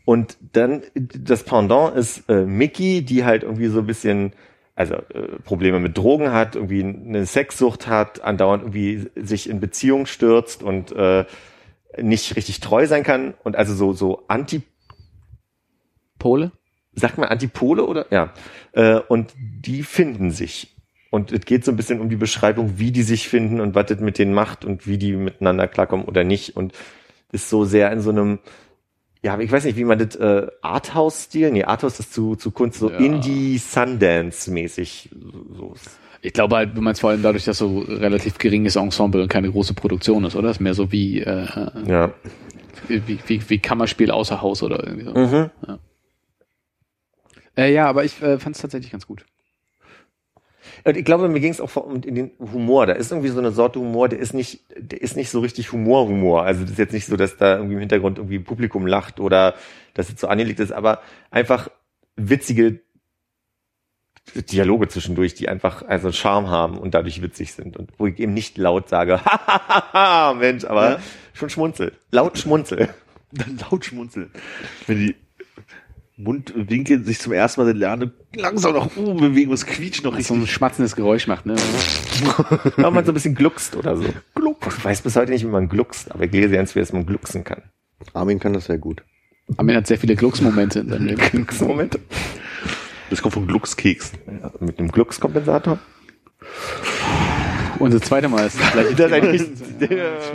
[0.07, 4.32] Und dann das Pendant ist äh, Mickey, die halt irgendwie so ein bisschen
[4.74, 10.07] also äh, Probleme mit Drogen hat, irgendwie eine Sexsucht hat, andauernd irgendwie sich in Beziehung
[10.07, 11.26] stürzt und äh,
[12.01, 14.62] nicht richtig treu sein kann und also so so anti
[16.18, 16.53] Pole?
[16.95, 18.07] sagt man Antipole oder?
[18.11, 18.32] Ja.
[18.72, 20.74] Äh, und die finden sich.
[21.11, 23.86] Und es geht so ein bisschen um die Beschreibung, wie die sich finden und was
[23.86, 26.57] das mit denen macht und wie die miteinander klarkommen oder nicht.
[26.57, 26.72] Und
[27.32, 28.38] ist so sehr in so einem,
[29.22, 32.78] ja, ich weiß nicht, wie man das, äh, Arthouse-Stil, nee, Arthouse ist zu, zu Kunst,
[32.78, 32.97] so Ja.
[32.97, 35.11] Indie-Sundance-mäßig.
[35.57, 35.74] So.
[36.25, 39.51] Ich glaube halt, du meinst vor allem dadurch, dass so relativ geringes Ensemble und keine
[39.51, 40.51] große Produktion ist, oder?
[40.51, 41.47] ist mehr so wie, äh,
[41.87, 42.12] Ja.
[42.87, 45.14] wie, wie, wie Kammerspiel außer Haus oder irgendwie so.
[45.14, 45.51] Mhm.
[47.57, 49.25] Äh, ja, aber ich äh, fand es tatsächlich ganz gut.
[50.85, 52.87] Und ich glaube, mir ging es auch vor- um den Humor.
[52.87, 55.73] Da ist irgendwie so eine Sorte Humor, der ist nicht, der ist nicht so richtig
[55.73, 56.45] Humor-Humor.
[56.45, 59.55] Also das ist jetzt nicht so, dass da irgendwie im Hintergrund irgendwie Publikum lacht oder
[59.95, 61.01] dass es so angelegt ist, aber
[61.31, 61.68] einfach
[62.16, 62.81] witzige
[64.35, 67.77] Dialoge zwischendurch, die einfach also Charme haben und dadurch witzig sind.
[67.77, 70.99] Und wo ich eben nicht laut sage, hahaha, Mensch, aber Ja.
[71.35, 71.93] schon schmunzel.
[72.11, 72.89] Laut schmunzel.
[73.33, 74.31] Dann laut schmunzeln.
[74.87, 75.14] Wenn die
[76.16, 80.35] Mundwinkel sich zum ersten Mal lernen, langsam nach oben bewegen, was quietscht noch Was so
[80.35, 80.55] ein richtig.
[80.57, 81.57] schmatzendes Geräusch macht, ne?
[82.77, 84.05] Wenn man so ein bisschen gluckst oder so.
[84.05, 87.07] Ich weiß bis heute nicht, wie man gluckst, aber ich lese ganz viel, dass man
[87.07, 87.62] glucksen kann.
[88.12, 89.03] Armin kann das sehr gut.
[89.57, 91.20] Armin hat sehr viele Glucksmomente in seinem Leben.
[91.20, 91.99] Glucksmomente.
[93.11, 94.12] Das kommt vom Gluckskeks.
[94.26, 95.78] Ja, mit einem Gluckskompensator.
[97.78, 99.42] Und das zweite Mal ist das gleiche Das eigentlich,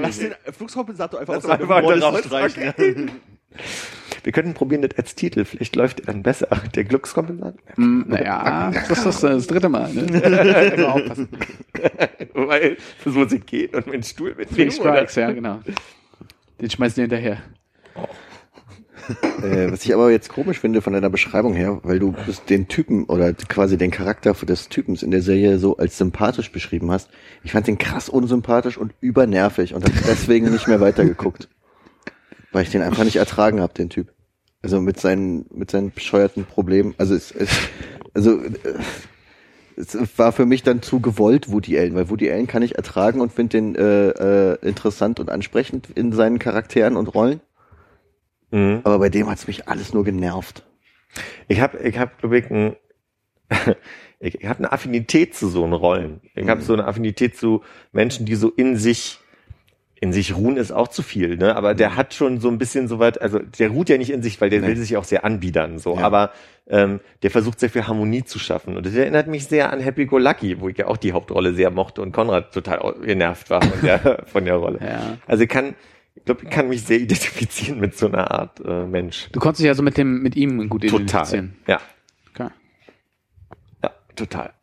[0.02, 3.12] Lass den Flugskompensator einfach aus seinem einfach Ohr raus- streichen.
[4.24, 5.46] wir könnten probieren das als Titel.
[5.46, 6.48] Vielleicht läuft er dann besser.
[6.76, 7.60] Der Gluckskompensator.
[7.76, 9.92] Hm, naja, das ist das, das dritte Mal.
[9.94, 10.02] Ne?
[10.76, 11.30] Immer aufpassen.
[12.34, 14.72] Weil das muss ich gehen und meinen Stuhl mitnehmen.
[14.72, 15.60] Strikes, ja, genau.
[16.62, 17.38] Den schmeißen wir hinterher.
[19.42, 22.16] Äh, was ich aber jetzt komisch finde von deiner Beschreibung her, weil du
[22.50, 26.92] den Typen oder quasi den Charakter des Typens in der Serie so als sympathisch beschrieben
[26.92, 27.10] hast.
[27.44, 31.50] Ich fand den krass unsympathisch und übernervig und habe deswegen nicht mehr weitergeguckt.
[32.52, 34.14] Weil ich den einfach nicht ertragen habe, den Typ.
[34.62, 36.96] Also mit seinen, mit seinen bescheuerten Problemen.
[36.98, 37.50] Also es, es
[38.14, 38.54] also äh,
[39.78, 43.22] es war für mich dann zu gewollt Woody Allen, weil Woody Allen kann ich ertragen
[43.22, 47.42] und finde den äh, äh, interessant und ansprechend in seinen Charakteren und Rollen.
[48.52, 48.82] Mhm.
[48.84, 50.64] Aber bei dem hat's mich alles nur genervt.
[51.48, 52.76] Ich habe, ich habe, glaube ich, ein,
[54.20, 56.22] ich, ich habe eine Affinität zu so einen Rollen.
[56.36, 59.20] Ich habe so eine Affinität zu Menschen, die so in sich
[60.00, 61.56] in sich ruhen ist auch zu viel, ne?
[61.56, 64.22] Aber der hat schon so ein bisschen so weit, also der ruht ja nicht in
[64.22, 64.68] sich, weil der Nee.
[64.68, 65.96] will sich auch sehr anbiedern, so.
[65.96, 66.04] Ja.
[66.04, 66.32] Aber
[66.68, 68.78] ähm, der versucht sehr viel Harmonie zu schaffen.
[68.78, 71.54] Und das erinnert mich sehr an Happy Go Lucky, wo ich ja auch die Hauptrolle
[71.54, 74.80] sehr mochte und Konrad total genervt war von der, von der Rolle.
[74.84, 75.18] Ja.
[75.26, 75.74] Also ich kann,
[76.18, 79.30] ich glaube, ich kann mich sehr identifizieren mit so einer Art äh, Mensch.
[79.32, 81.02] Du konntest dich also mit dem, mit ihm gut Total.
[81.02, 81.56] identifizieren.
[81.68, 81.80] Ja.
[82.34, 82.50] Okay.
[83.84, 84.54] Ja, total.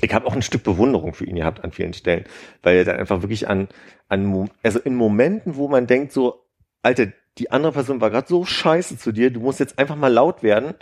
[0.00, 2.24] Ich habe auch ein Stück Bewunderung für ihn gehabt an vielen Stellen,
[2.62, 3.68] weil er dann einfach wirklich an,
[4.08, 6.44] an also in Momenten, wo man denkt so,
[6.82, 7.06] Alter,
[7.38, 10.42] die andere Person war gerade so scheiße zu dir, du musst jetzt einfach mal laut
[10.42, 10.74] werden,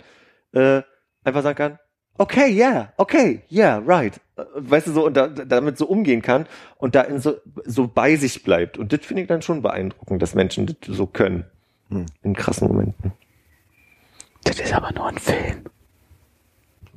[0.53, 0.81] äh,
[1.23, 1.79] einfach sagen kann,
[2.17, 4.19] okay, yeah, okay, yeah, right.
[4.37, 6.45] Äh, Weißt du, so, und da, damit so umgehen kann
[6.77, 7.35] und da in so,
[7.65, 8.77] so bei sich bleibt.
[8.77, 11.45] Und das finde ich dann schon beeindruckend, dass Menschen das so können.
[12.23, 13.11] In krassen Momenten.
[14.45, 15.63] Das ist aber nur ein Film.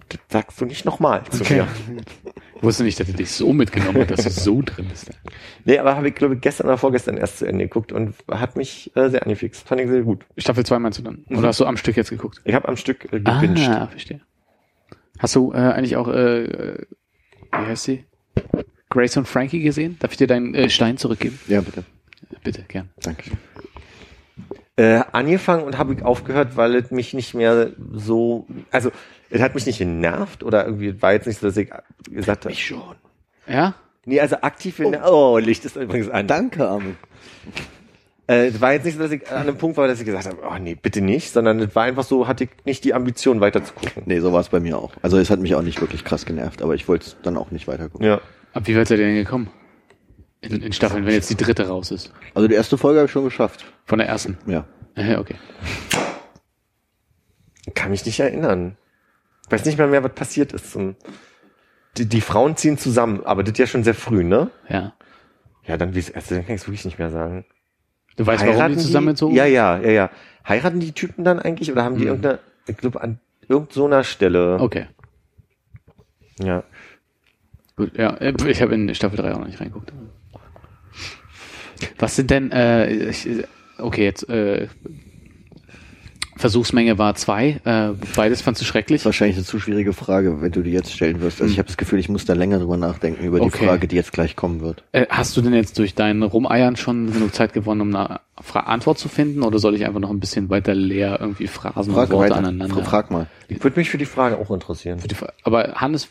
[0.09, 1.63] Das sagst du nicht nochmal zu Okay.
[1.63, 1.69] mir.
[2.57, 5.11] Ich wusste nicht, dass er dich so mitgenommen hat, dass du so drin bist.
[5.65, 8.55] Nee, aber habe ich, glaube ich, gestern oder vorgestern erst zu Ende geguckt und hat
[8.57, 9.67] mich äh, sehr angefixt.
[9.67, 10.25] Fand ich sehr gut.
[10.39, 11.25] Staffel 2 meinst du dann?
[11.31, 12.41] Oder hast du am Stück jetzt geguckt?
[12.45, 13.69] Ich habe am Stück äh, gebinged.
[13.69, 14.21] Ah, verstehe.
[15.19, 16.87] Hast du äh, eigentlich auch, äh, äh,
[17.53, 18.05] wie heißt sie?
[18.91, 19.97] Grace und Frankie gesehen?
[20.01, 21.39] Darf ich dir deinen äh, Stein zurückgeben?
[21.49, 21.85] Ja, bitte.
[22.43, 22.91] Bitte, gern.
[23.03, 23.31] Danke.
[24.77, 28.91] äh, angefangen und habe ich aufgehört, weil es mich nicht mehr so, also
[29.31, 31.71] es hat mich nicht genervt oder irgendwie war jetzt nicht so, dass ich
[32.11, 32.55] gesagt habe.
[32.55, 32.97] schon.
[33.47, 33.75] Ja?
[34.05, 35.39] Nee, also aktiv in oh.
[35.39, 36.27] Licht ist übrigens an.
[36.27, 36.97] Danke, Armin.
[38.27, 40.27] Äh, es war jetzt nicht so, dass ich an einem Punkt war, dass ich gesagt
[40.27, 43.41] habe, oh nee, bitte nicht, sondern es war einfach so, hatte ich nicht die Ambition
[43.41, 44.05] weiter zu gucken.
[44.07, 44.93] Nee, so war es bei mir auch.
[45.03, 47.51] Also es hat mich auch nicht wirklich krass genervt, aber ich wollte es dann auch
[47.51, 48.07] nicht weiter gucken.
[48.07, 48.21] Ja.
[48.55, 49.51] Ab wie weit seid ihr denn gekommen?
[50.41, 52.13] In, in Staffeln, wenn jetzt die dritte raus ist.
[52.35, 53.65] Also die erste Folge habe ich schon geschafft.
[53.85, 54.39] Von der ersten.
[54.47, 54.67] Ja.
[55.19, 55.37] Okay.
[57.75, 58.77] Kann mich nicht erinnern.
[59.51, 60.79] Weiß nicht mal mehr, was passiert ist.
[61.97, 64.51] Die, die Frauen ziehen zusammen, aber das ja schon sehr früh, ne?
[64.69, 64.95] Ja.
[65.67, 67.45] Ja, dann wie es erste, dann kann ich es wirklich nicht mehr sagen.
[68.17, 70.11] Du weißt, warum die zusammengezogen Ja, ja, ja, ja.
[70.49, 72.09] Heiraten die Typen dann eigentlich oder haben die Mhm.
[72.09, 74.59] irgendeine, ich glaube, an irgendeiner so einer Stelle.
[74.61, 74.87] Okay.
[76.43, 76.63] Ja.
[77.77, 78.15] Gut, ja.
[78.19, 79.93] äh, Ich habe in Staffel 3 auch noch nicht reingeguckt.
[81.99, 83.29] Was sind denn, äh, ich,
[83.79, 84.69] okay, jetzt, äh,
[86.37, 89.01] Versuchsmenge war zwei, äh, beides fandst du schrecklich?
[89.03, 91.41] ist wahrscheinlich eine zu schwierige Frage, wenn du die jetzt stellen wirst.
[91.41, 93.65] Also ich habe das Gefühl, ich muss da länger drüber nachdenken, über die Okay.
[93.67, 94.83] Frage, die jetzt gleich kommen wird.
[94.93, 98.61] Äh, hast du denn jetzt durch dein Rumeiern schon genug Zeit gewonnen, um eine Fra
[98.61, 99.43] Antwort zu finden?
[99.43, 102.37] Oder soll ich einfach noch ein bisschen weiter leer irgendwie Phrasen und Frag Worte weiter.
[102.39, 102.83] aneinander?
[102.83, 103.27] Frag mal.
[103.49, 104.99] Ich würde mich für die Frage auch interessieren.
[104.99, 106.09] Für die Fra- Aber Hannes,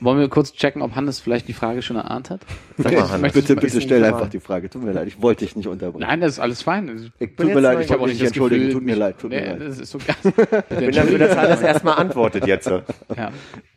[0.00, 2.40] wollen wir kurz checken, ob Hannes vielleicht die Frage schon erahnt hat?
[2.78, 3.32] Sag mal, Hannes.
[3.32, 4.68] Bitte, bitte stell einfach die Frage.
[4.70, 6.06] Tut mir leid, ich wollte dich nicht unterbrechen.
[6.06, 7.10] Nein, das ist alles fein.
[7.18, 8.70] Ich Tut mir leid, ich habe wollte auch dich nicht entschuldigen.
[8.70, 9.60] Tut mir leid, tut mir Nee, leid.
[9.62, 9.98] Das ist so
[10.70, 12.66] Ich bin dafür, dass Hannes erstmal antwortet jetzt.
[12.68, 12.82] ja.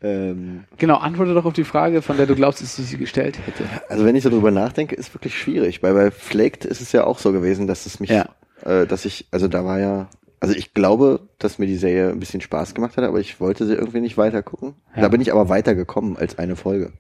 [0.02, 3.38] Ähm, Genau, antworte doch auf die Frage, von der du glaubst, dass ich sie gestellt
[3.46, 3.64] hätte.
[3.90, 7.04] also wenn ich so drüber nachdenke, ist wirklich schwierig, weil bei Flaked ist es ja
[7.04, 8.26] auch so gewesen, dass es mich, Ja.
[8.66, 10.08] äh, dass ich, also da war ja,
[10.40, 13.66] also ich glaube, dass mir die Serie ein bisschen Spaß gemacht hat, aber ich wollte
[13.66, 14.76] sie irgendwie nicht weiter gucken.
[14.96, 15.04] Ja.
[15.04, 16.94] Da bin ich aber weitergekommen als eine Folge.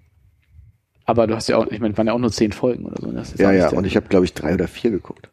[1.05, 3.11] Aber du hast ja auch, ich meine, waren ja auch nur zehn Folgen oder so.
[3.11, 5.29] Das ist Ja, ja, und ich habe glaube ich drei oder vier geguckt.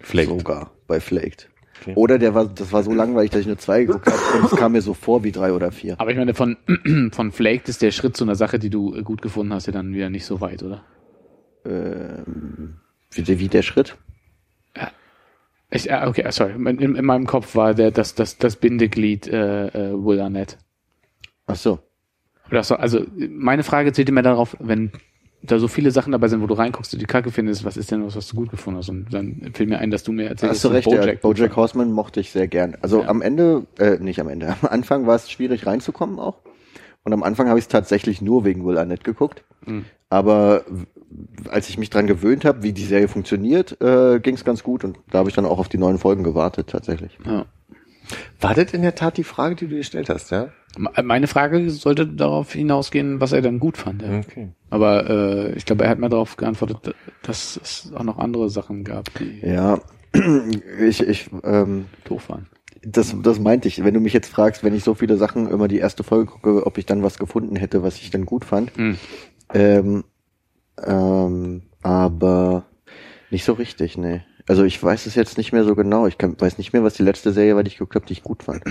[0.00, 0.28] Flaked.
[0.28, 1.48] Sogar bei Flaked.
[1.80, 1.92] Okay.
[1.94, 4.58] Oder der war, das war so langweilig, dass ich nur zwei geguckt habe und es
[4.58, 5.94] kam mir so vor wie drei oder vier.
[6.00, 6.56] Aber ich meine, von,
[7.12, 9.72] von Flaked ist der Schritt zu einer Sache, die du äh, gut gefunden hast, ja
[9.72, 10.82] dann wieder nicht so weit, oder?
[11.64, 12.80] Ähm,
[13.12, 13.96] wie, wie der Schritt?
[15.70, 16.52] Ich, äh, okay, äh, sorry.
[16.52, 20.58] In, in meinem Kopf war der, das, das, das Bindeglied äh, äh, Will Arnett.
[21.46, 21.78] Ach so.
[22.50, 24.92] Das also meine Frage zählte mehr darauf, wenn
[25.42, 27.90] da so viele Sachen dabei sind, wo du reinguckst und die Kacke findest, was ist
[27.90, 28.88] denn was, was du gut gefunden hast?
[28.88, 31.54] Und dann fiel mir ein, dass du mir erzählst, Hast du recht, Bojack, ja, Bojack.
[31.56, 32.76] Horseman mochte ich sehr gern.
[32.80, 33.08] Also Ja.
[33.08, 36.38] am Ende, äh, nicht am Ende, am Anfang war es schwierig reinzukommen auch.
[37.04, 39.44] Und am Anfang habe ich es tatsächlich nur wegen Will Arnett geguckt.
[39.64, 39.84] Mhm.
[40.10, 40.64] Aber
[41.48, 44.84] als ich mich dran gewöhnt habe, wie die Serie funktioniert, äh, ging es ganz gut
[44.84, 47.18] und da habe ich dann auch auf die neuen Folgen gewartet tatsächlich.
[47.24, 47.46] Ja.
[48.40, 50.48] War das in der Tat die Frage, die du gestellt hast, ja?
[50.78, 54.02] Me- Meine Frage sollte darauf hinausgehen, was er dann gut fand.
[54.02, 54.18] Ja.
[54.20, 54.48] Okay.
[54.70, 58.84] Aber äh, ich glaube, er hat mir darauf geantwortet, dass es auch noch andere Sachen
[58.84, 59.78] gab, die Ja,
[60.80, 62.46] ich, ich, ähm, doof waren.
[62.82, 63.84] das, das meinte ich.
[63.84, 66.66] Wenn du mich jetzt fragst, wenn ich so viele Sachen immer die erste Folge gucke,
[66.66, 68.76] ob ich dann was gefunden hätte, was ich dann gut fand.
[68.78, 68.96] Mhm.
[69.52, 70.04] Ähm,
[70.84, 72.64] ähm, aber
[73.30, 74.22] nicht so richtig, nee.
[74.46, 76.06] Also ich weiß es jetzt nicht mehr so genau.
[76.06, 78.14] Ich kann, weiß nicht mehr, was die letzte Serie war, die ich geguckt habe, die
[78.14, 78.62] ich gut fand.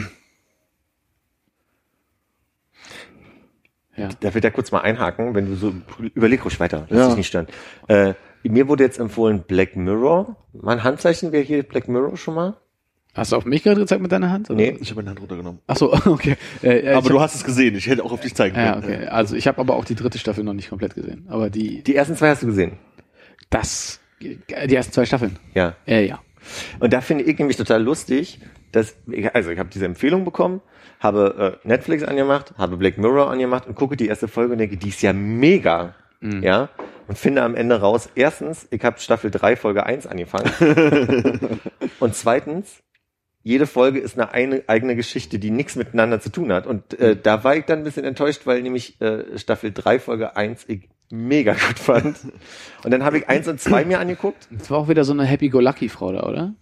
[3.96, 4.10] Ja.
[4.20, 5.74] Da wird ja kurz mal einhaken, wenn du so,
[6.14, 7.08] überleg ruhig weiter, lass Ja.
[7.08, 7.48] dich nicht stören.
[7.88, 10.36] Äh, mir wurde jetzt empfohlen Black Mirror.
[10.54, 12.58] Mein Handzeichen wäre hier Black Mirror schon mal.
[13.18, 14.50] Hast du auf mich gerade gezeigt mit deiner Hand?
[14.50, 14.58] oder?
[14.58, 14.78] Nee.
[14.80, 15.60] Ich habe meine Hand runtergenommen.
[15.68, 16.38] Ach so, okay.
[16.64, 17.76] Äh, äh, Aber du hab, hast es gesehen.
[17.76, 18.84] Ich hätte auch auf dich zeigen ja, können.
[18.86, 19.08] okay.
[19.08, 21.26] Also ich habe aber auch die dritte Staffel noch nicht komplett gesehen.
[21.30, 22.74] Aber die, Die ersten zwei hast du gesehen.
[23.50, 24.38] das, die
[24.76, 25.38] ersten zwei Staffeln.
[25.54, 25.76] Ja.
[25.86, 26.20] Äh, ja.
[26.80, 28.40] Und da finde ich nämlich total lustig,
[28.72, 30.62] dass, ich- also ich habe diese Empfehlung bekommen,
[31.00, 34.78] habe äh, Netflix angemacht, habe Black Mirror angemacht und gucke die erste Folge und denke,
[34.78, 35.96] die ist ja mega.
[36.22, 36.70] Ja.
[37.08, 40.50] Und finde am Ende raus, erstens, ich habe Staffel 3, Folge 1 angefangen.
[42.00, 42.82] und zweitens,
[43.48, 46.68] jede Folge ist eine, eine eigene Geschichte, die nichts miteinander zu tun hat.
[46.68, 50.36] Und äh, da war ich dann ein bisschen enttäuscht, weil nämlich äh, Staffel 3, Folge
[50.36, 52.18] 1 ich mega gut fand.
[52.84, 54.50] Und dann habe ich 1 und 2 mir angeguckt.
[54.52, 56.56] Das war auch wieder so eine Happy-Go-Lucky-Frau da, oder?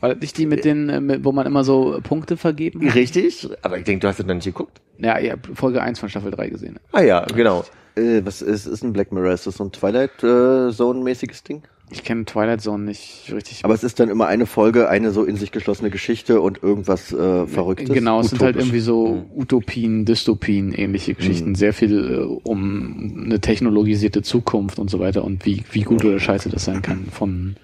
[0.00, 2.94] War das nicht die mit den, äh, mit, wo man immer so Punkte vergeben hat?
[2.94, 4.82] Richtig, aber ich denke, du hast es noch nicht geguckt.
[4.98, 6.78] Ja, ich habe Folge 1 von Staffel 3 gesehen.
[6.92, 7.64] Ah ja, genau.
[7.96, 9.32] Äh, was ist, ist ein Black Mirror?
[9.32, 11.62] Ist das so ein Twilight äh, Zone-mäßiges Ding?
[11.90, 13.64] Ich kenne Twilight Zone nicht richtig.
[13.64, 17.12] Aber es ist dann immer eine Folge, eine so in sich geschlossene Geschichte und irgendwas
[17.12, 17.94] äh, Verrücktes.
[17.94, 18.68] Genau, es sind halt Utopisch.
[18.68, 21.54] irgendwie so Utopien, Dystopien, ähnliche Geschichten.
[21.54, 26.18] Sehr viel äh, um eine technologisierte Zukunft und so weiter und wie, wie gut oder
[26.20, 27.06] scheiße das sein kann.
[27.10, 27.56] Von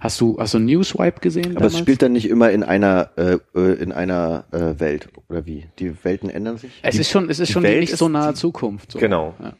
[0.00, 1.56] Hast du, hast du Newswipe gesehen?
[1.56, 5.46] Aber es spielt dann nicht immer in einer äh, äh, in einer äh, Welt oder
[5.46, 5.66] wie?
[5.78, 6.72] Die Welten ändern sich.
[6.82, 8.90] es ist schon, es ist die schon Welt nicht ist so nahe die- Zukunft.
[8.90, 8.98] So.
[8.98, 9.34] Genau.
[9.40, 9.52] Ja.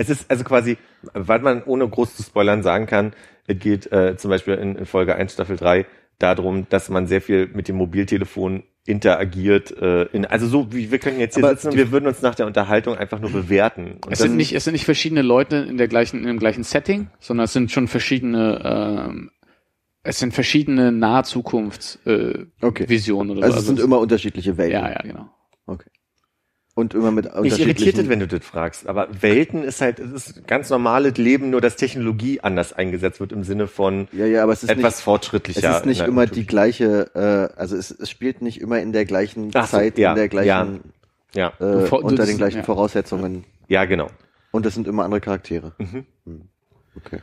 [0.00, 0.78] Es ist also quasi,
[1.12, 3.12] weil man ohne groß zu spoilern sagen kann,
[3.46, 5.84] es geht äh, zum Beispiel in, in Folge 1 Staffel 3
[6.18, 9.76] darum, dass man sehr viel mit dem Mobiltelefon interagiert.
[9.76, 12.22] Äh, in, also so wie wir können jetzt hier Aber sitzen und wir würden uns
[12.22, 13.98] nach der Unterhaltung einfach nur bewerten.
[14.04, 16.64] Und Es sind nicht, es sind nicht verschiedene Leute in der gleichen, in dem gleichen
[16.64, 18.62] Setting, sondern es sind schon verschiedene,
[19.10, 19.30] ähm,
[20.02, 22.88] es sind verschiedene Nahzukunfts äh, Okay.
[22.88, 23.60] Visionen oder Also so.
[23.60, 24.80] es sind immer unterschiedliche Welten.
[24.80, 25.28] ja, ja, genau.
[26.80, 30.10] Und immer mit Mich irritiert es, wenn du das fragst, aber Welten ist halt, es
[30.28, 34.42] ist ganz normales Leben, nur dass Technologie anders eingesetzt wird im Sinne von ja, ja,
[34.42, 35.76] aber es ist etwas nicht, es fortschrittlicher.
[35.76, 37.10] ist nicht immer die gleiche.
[37.14, 40.28] Äh, also es, es spielt nicht immer in der gleichen Ach Zeit, ja, in der
[40.28, 40.80] gleichen,
[41.34, 42.64] Ja, äh, Du vor- du- unter den gleichen ja.
[42.64, 43.44] Voraussetzungen.
[43.68, 44.08] ja, genau.
[44.52, 45.74] Und es sind immer andere Charaktere.
[45.78, 46.06] Mhm.
[46.26, 46.40] Hm.
[46.96, 47.20] Okay.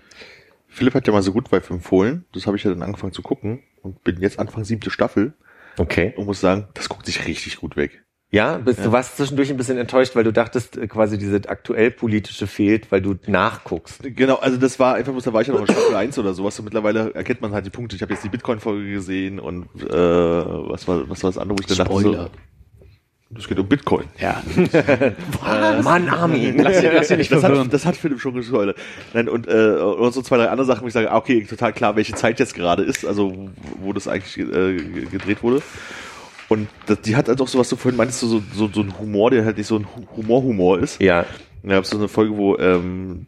[0.67, 2.25] Philipp hat ja mal so gut Vibe empfohlen.
[2.33, 5.33] Das habe ich ja dann angefangen zu gucken und bin jetzt Anfang siebte Staffel
[5.77, 6.13] Okay.
[6.15, 8.03] und muss sagen, das guckt sich richtig gut weg.
[8.29, 11.91] Ja, bist, du warst zwischendurch ein bisschen enttäuscht, weil du dachtest, äh, quasi diese aktuell
[11.91, 14.01] politische fehlt, weil du nachguckst.
[14.03, 16.59] Genau, also das war einfach da war ich ja noch in Staffel 1 oder sowas
[16.59, 17.95] und mittlerweile erkennt man halt die Punkte.
[17.95, 21.61] Ich habe jetzt die Bitcoin-Folge gesehen und äh, was war was war das andere, wo
[21.61, 22.23] ich dann dachte Spoiler.
[23.29, 24.07] so, es geht um Bitcoin.
[24.19, 24.41] Ja.
[25.47, 26.57] Äh, Mann, Armin.
[26.57, 27.65] Lass dir, lass dir nicht Das verwirren.
[27.67, 28.77] hat, das hat Philipp schon gespoilert.
[29.13, 31.71] Nein, und, äh, und so zwei, drei andere Sachen, wo ich sage, ah, okay, total
[31.71, 33.49] klar, welche Zeit jetzt gerade ist, also wo-
[33.87, 34.43] wo das eigentlich äh,
[34.75, 35.61] ge- gedreht wurde.
[36.49, 39.31] Und das, die hat halt auch sowas, du vorhin meintest, so, so, so ein Humor,
[39.31, 41.01] der halt nicht so ein Hu- Humor-Humor ist.
[41.01, 41.25] Ja,
[41.63, 43.25] Da gab so eine Folge, wo ähm,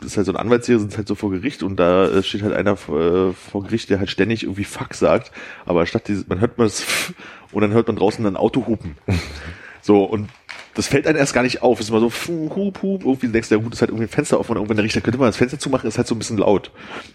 [0.00, 2.42] das ist halt so ein Anwaltsserie, sind halt so vor Gericht und da äh, steht
[2.42, 5.30] halt einer äh, vor Gericht, der halt ständig irgendwie Fuck sagt,
[5.66, 6.84] aber statt dieses, man hört man das
[7.52, 8.96] und dann hört man draußen ein Auto hupen.
[9.84, 10.28] So, und
[10.74, 11.78] das fällt einem erst gar nicht auf.
[11.80, 14.08] Es ist immer so, hup, hup, irgendwie denkst du, ja gut, ist halt irgendwie ein
[14.08, 16.18] Fenster offen und irgendwann der Richter könnte mal das Fenster zumachen, ist halt so ein
[16.18, 16.70] bisschen laut.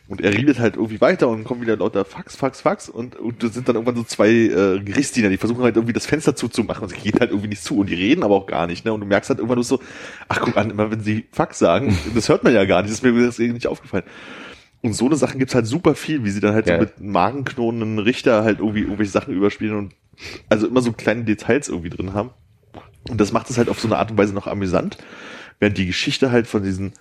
[0.07, 3.41] Und er redet halt irgendwie weiter und kommt wieder lauter Fax, Fax, Fax und, und
[3.41, 6.83] das sind dann irgendwann so zwei äh, Gerichtsdiener, die versuchen halt irgendwie das Fenster zuzumachen
[6.83, 8.93] und es geht halt irgendwie nicht zu und die reden aber auch gar nicht, ne?
[8.93, 9.79] Und du merkst halt irgendwann nur so,
[10.27, 12.99] ach guck an, immer wenn sie Fax sagen, das hört man ja gar nicht, das
[12.99, 14.03] ist mir deswegen nicht aufgefallen.
[14.83, 16.75] Und so eine Sachen gibt's halt super viel, wie sie dann halt Ja.
[16.75, 19.93] so mit magenknurrenden Richter halt irgendwie irgendwelche Sachen überspielen und
[20.49, 22.29] also immer so kleine Details irgendwie drin haben.
[23.09, 24.97] Und das macht es halt auf so eine Art und Weise noch amüsant,
[25.59, 26.93] während die Geschichte halt von diesen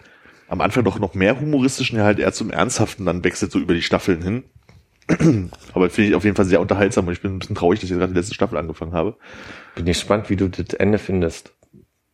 [0.49, 3.75] am Anfang doch noch mehr humoristischen, ja halt eher zum Ernsthaften dann wechselt so über
[3.75, 4.45] die Staffeln hin.
[5.73, 7.91] Aber finde ich auf jeden Fall sehr unterhaltsam und ich bin ein bisschen traurig, dass
[7.91, 9.17] ich gerade die letzte Staffel angefangen habe.
[9.75, 11.53] bin gespannt, wie du das Ende findest.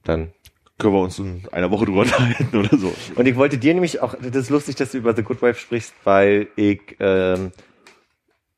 [0.04, 0.32] Dann.
[0.78, 2.92] Können wir uns in einer Woche drüber unterhalten oder so.
[3.14, 5.60] Und ich wollte dir nämlich auch, das ist lustig, dass du über The Good Wife
[5.60, 7.52] sprichst, weil ich ähm,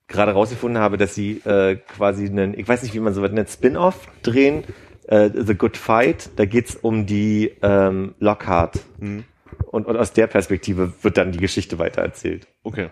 [0.08, 3.32] gerade rausgefunden habe, dass sie äh, quasi einen, ich weiß nicht, wie man so was
[3.32, 4.64] nennt, Spin-off drehen,
[5.06, 6.30] äh, The Good Fight.
[6.36, 8.80] Da geht's um die ähm, Lockhart.
[8.98, 9.24] Hm.
[9.70, 12.46] Und, und aus der Perspektive wird dann die Geschichte weitererzählt.
[12.62, 12.90] Okay.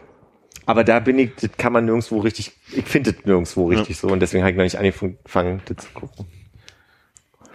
[0.67, 4.09] Aber da bin ich, das kann man nirgendwo richtig, ich finde das nirgendwo richtig so
[4.09, 6.27] und deswegen habe ich noch nicht angefangen, das zu gucken.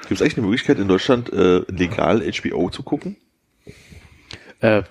[0.01, 3.18] Gibt es eigentlich eine Möglichkeit in Deutschland äh, legal HBO zu gucken?
[4.60, 4.84] Äh,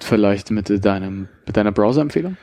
[0.00, 2.36] vielleicht mit deinem, mit deiner Browser-Empfehlung?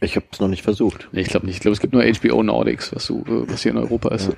[0.00, 1.08] Ich habe es noch nicht versucht.
[1.12, 1.56] Nee, ich glaube nicht.
[1.56, 4.28] Ich glaube, es gibt nur HBO Nordics, was du, äh, was hier in Europa ist.
[4.28, 4.34] Ja,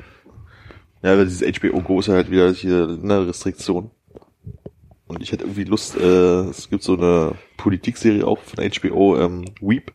[1.03, 3.91] weil dieses HBO Go ist ja halt wieder hier eine Restriktion.
[5.07, 9.45] Und ich hätte irgendwie Lust, äh, es gibt so eine Politikserie auch von HBO, ähm,
[9.61, 9.93] Weep.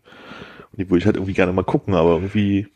[0.72, 2.68] Und die würde ich halt irgendwie gerne mal gucken, aber irgendwie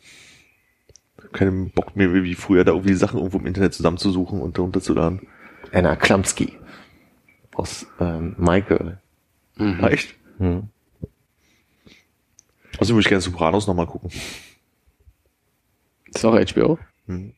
[1.34, 4.93] keinen Bock mehr wie früher da irgendwie Sachen irgendwo im Internet zusammenzusuchen und darunter zu
[4.93, 5.27] laden.
[5.73, 6.53] Anna Klumsky
[7.53, 8.36] aus ähm,
[8.67, 8.99] Girl.
[9.57, 9.84] Mhm.
[9.84, 10.15] Echt?
[10.38, 10.69] Hm.
[12.80, 14.09] Also würde ich gerne Sopranos nochmal gucken.
[16.05, 16.80] Ist auch HBO?
[17.07, 17.34] Hm.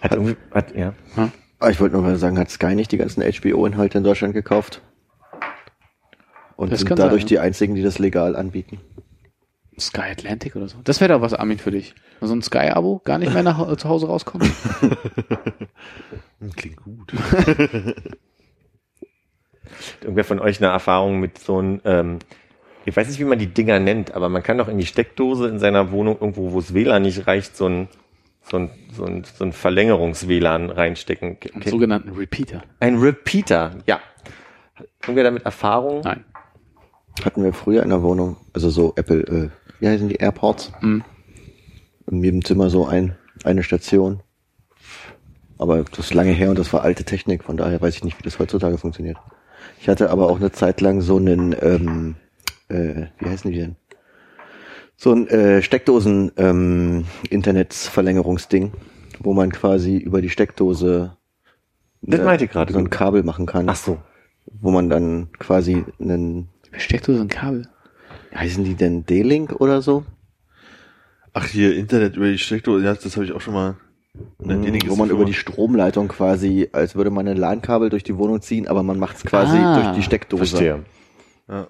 [0.00, 0.94] Hat irgendwie, hat, ja.
[1.58, 4.82] Aber ich wollte nur mal sagen, hat Sky nicht die ganzen HBO-Inhalte in Deutschland gekauft?
[6.56, 8.80] Und Das sind dadurch sein, die einzigen, die das legal anbieten.
[9.78, 10.78] Sky Atlantic oder so.
[10.84, 11.94] Das wäre doch was, Armin, für dich.
[12.20, 14.50] So ein Sky-Abo, gar nicht mehr nach zu Hause rauskommen.
[16.40, 17.12] Hm, Klingt gut.
[20.00, 22.18] Irgendwer von euch eine Erfahrung mit so einem, ähm,
[22.84, 25.48] ich weiß nicht, wie man die Dinger nennt, aber man kann doch in die Steckdose
[25.48, 27.88] in seiner Wohnung irgendwo, wo es WLAN nicht reicht, so ein,
[28.50, 31.38] so ein, so ein, so ein Verlängerungs-WLAN reinstecken.
[31.54, 32.62] Einen sogenannten Repeater.
[32.80, 34.00] Ein Repeater, ja.
[34.74, 36.02] Hat Irgendwer damit Erfahrung?
[36.02, 36.24] Nein.
[37.24, 40.72] hatten wir früher in der Wohnung, also so Apple, äh, wie heißen die AirPods?
[40.80, 41.04] Mhm.
[42.10, 44.20] In jedem Zimmer so ein, eine Station.
[45.58, 48.18] Aber das ist lange her und das war alte Technik, von daher weiß ich nicht,
[48.18, 49.16] wie das heutzutage funktioniert.
[49.80, 52.16] Ich hatte aber auch eine Zeit lang so einen, ähm,
[52.68, 53.76] äh, wie heißen die denn?
[54.96, 58.72] So ein äh, Steckdosen ähm, Internetsverlängerungsding,
[59.20, 61.16] wo man quasi über die Steckdose
[62.02, 62.72] Das äh, meinte ich gerade.
[62.72, 63.98] so ein Kabel machen kann, Ach so.
[64.60, 66.48] wo man dann quasi einen,
[67.06, 67.68] so ein Kabel?
[68.34, 70.04] heißen die denn D-Link oder so?
[71.32, 73.76] Ach, hier, Internet über die Steckdose, ja, das habe ich auch schon mal.
[74.38, 75.34] Ding wo man über die.
[75.34, 79.24] Stromleitung quasi, als würde man ein LAN-Kabel durch die Wohnung ziehen, aber man macht es
[79.24, 80.46] quasi Ah, durch die Steckdose.
[80.46, 80.84] Verstehe.
[81.48, 81.66] Ja.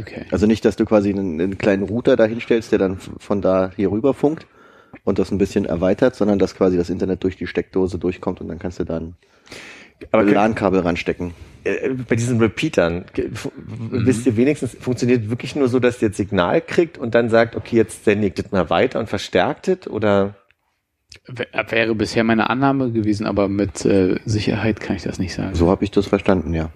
[0.00, 0.24] Okay.
[0.30, 3.72] Also nicht, dass du quasi einen, einen kleinen Router da hinstellst, der dann von da
[3.76, 4.46] hier rüber funkt
[5.04, 8.48] und das ein bisschen erweitert, sondern dass quasi das Internet durch die Steckdose durchkommt und
[8.48, 9.14] dann kannst du dann
[10.12, 11.32] Aber LAN-Kabel ranstecken.
[11.64, 16.16] äh, bei diesen Repeatern, fu- wisst ihr wenigstens, funktioniert wirklich nur so, dass ihr jetzt
[16.16, 19.88] Signal kriegt und dann sagt, okay, jetzt sende ich das mal weiter und verstärkt es
[19.88, 20.36] oder?
[21.26, 25.54] Wäre bisher meine Annahme gewesen, aber mit äh, Sicherheit kann ich das nicht sagen.
[25.54, 26.70] So habe ich das verstanden, ja.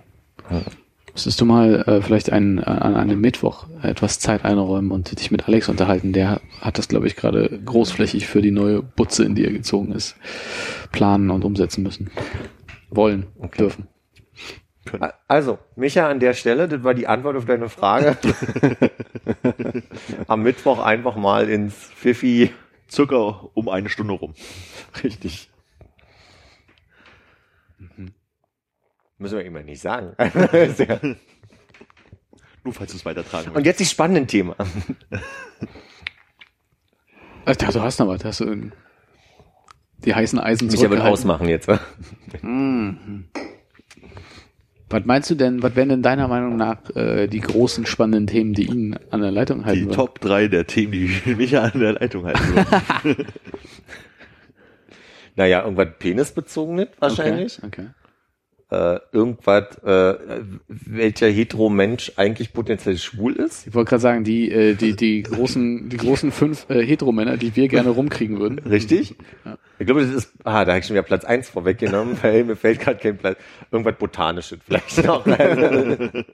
[1.12, 5.30] Müsstest du mal äh, vielleicht einen, äh, an einem Mittwoch etwas Zeit einräumen und dich
[5.30, 6.12] mit Alex unterhalten.
[6.12, 9.92] Der hat das, glaube ich, gerade großflächig für die neue Butze, in die er gezogen
[9.92, 10.16] ist,
[10.90, 12.10] planen und umsetzen müssen.
[12.90, 13.26] Wollen,
[13.58, 13.88] dürfen.
[15.28, 18.16] Also, Micha, an der Stelle, das war die Antwort auf deine Frage.
[20.26, 22.50] Am Mittwoch einfach mal ins Pfiffi.
[22.90, 24.34] Circa um eine Stunde rum.
[25.02, 25.51] Richtig.
[29.22, 30.14] Müssen wir immer nicht sagen.
[32.64, 34.54] Nur falls du es weitertragen Und jetzt die spannenden Themen.
[37.44, 38.72] Da, du hast noch was, hast du in-
[40.04, 41.12] die heißen Eisen Micha wird zurückgehalten.
[41.12, 41.66] ausmachen jetzt.
[41.66, 41.80] Was
[45.04, 48.66] meinst du denn, was wären denn deiner Meinung nach äh, die großen spannenden Themen, die
[48.66, 49.96] ihn an der Leitung halten Die würden?
[49.96, 52.54] Top 3 der Themen, die mich an der Leitung halten
[53.04, 53.26] würden.
[55.34, 57.58] Naja, irgendwas penisbezogenes wahrscheinlich.
[57.64, 57.86] Okay.
[57.86, 57.88] okay.
[58.72, 60.14] Äh, irgendwas, äh,
[60.66, 63.66] welcher hetero-Mensch eigentlich potenziell schwul ist.
[63.66, 67.54] Ich wollte gerade sagen, die, äh, die, die großen, die großen fünf äh, Heteromänner, die
[67.54, 68.60] wir gerne rumkriegen würden.
[68.60, 69.14] Richtig?
[69.44, 69.58] Ja.
[69.78, 72.56] Ich glaube, das ist, ah, da habe ich schon wieder Platz eins vorweggenommen, weil mir
[72.56, 73.36] fällt gerade kein Platz.
[73.70, 75.26] Irgendwas Botanisches vielleicht noch.
[75.26, 76.24] Mit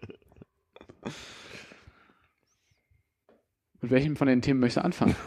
[3.80, 5.16] welchem von den Themen möchtest du anfangen?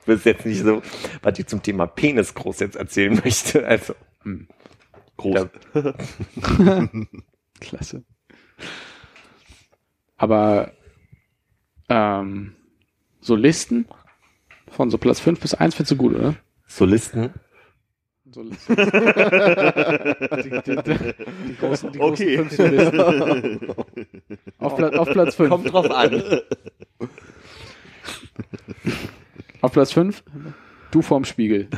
[0.00, 0.80] Ich will es jetzt nicht so,
[1.20, 3.66] was ich zum Thema Penis groß jetzt erzählen möchte.
[3.66, 3.94] Also,
[5.18, 5.46] Groß.
[7.60, 8.04] Klasse.
[10.16, 10.72] Aber
[11.88, 12.54] ähm,
[13.20, 13.86] so Listen
[14.70, 16.34] von so Platz 5 bis 1 findest du gut, oder?
[16.66, 17.30] Solisten.
[18.30, 18.76] So Listen.
[18.76, 18.84] die,
[20.50, 21.14] die, die,
[21.48, 22.36] die großen, die großen Okay.
[22.38, 23.00] fünf Solisten.
[24.58, 25.48] Auf, Pla auf Platz 5.
[25.50, 26.22] Kommt drauf an.
[29.62, 30.22] Auf Platz 5,
[30.90, 31.68] du vorm Spiegel.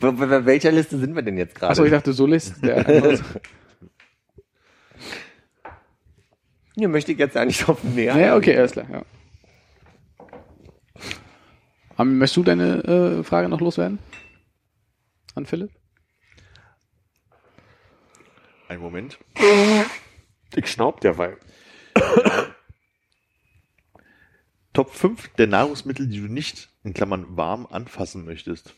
[0.00, 1.70] Bei, bei welcher Liste sind wir denn jetzt gerade?
[1.72, 2.62] Achso, ich dachte Solist.
[2.62, 3.40] Der einfach-
[6.76, 8.14] Hier möchte ich jetzt eigentlich drauf näher.
[8.14, 8.86] naja, okay, alles klar.
[8.90, 9.02] Ja.
[12.04, 13.98] Möchtest du deine äh, Frage noch loswerden?
[15.34, 15.70] An Philipp?
[18.68, 19.18] Ein Moment.
[20.54, 21.38] Ich schnaub derweil.
[24.74, 28.74] Top 5 der Nahrungsmittel, die du nicht, in Klammern warm, anfassen möchtest.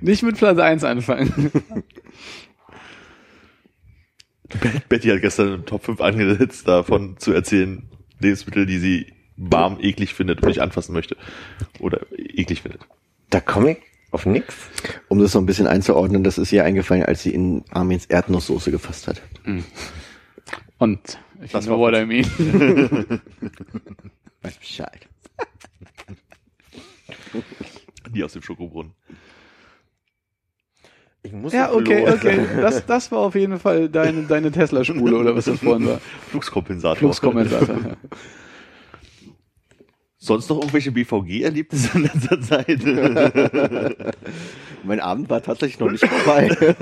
[0.00, 1.50] Nicht mit Platz 1 anfangen.
[4.88, 7.88] Betty hat gestern im Top 5 angesetzt, davon zu erzählen,
[8.18, 11.16] Lebensmittel, die sie warm, eklig findet und nicht anfassen möchte.
[11.78, 12.80] Oder eklig findet.
[13.30, 13.78] Da komme ich
[14.10, 14.54] auf nix.
[15.08, 18.70] Um das so ein bisschen einzuordnen, das ist ihr eingefallen, als sie in Armins Erdnusssoße
[18.70, 19.20] gefasst hat.
[20.78, 22.24] Und ich Das know war what I mean.
[24.42, 25.08] Weiß Bescheid.
[28.10, 28.92] Die aus dem Schokobrunnen.
[31.22, 32.14] Ich muss Ja, okay, los.
[32.14, 32.40] okay.
[32.60, 36.00] Das, das war auf jeden Fall deine, deine Tesla-Spule oder was das vorhin war.
[36.30, 36.96] Fluxkompensator.
[36.96, 37.76] Fluxkompensator.
[37.76, 37.96] ja.
[40.20, 42.82] Sonst noch irgendwelche BVG-Erlebnisse in letzter Zeit?
[44.82, 46.74] Mein Abend war tatsächlich noch nicht vorbei.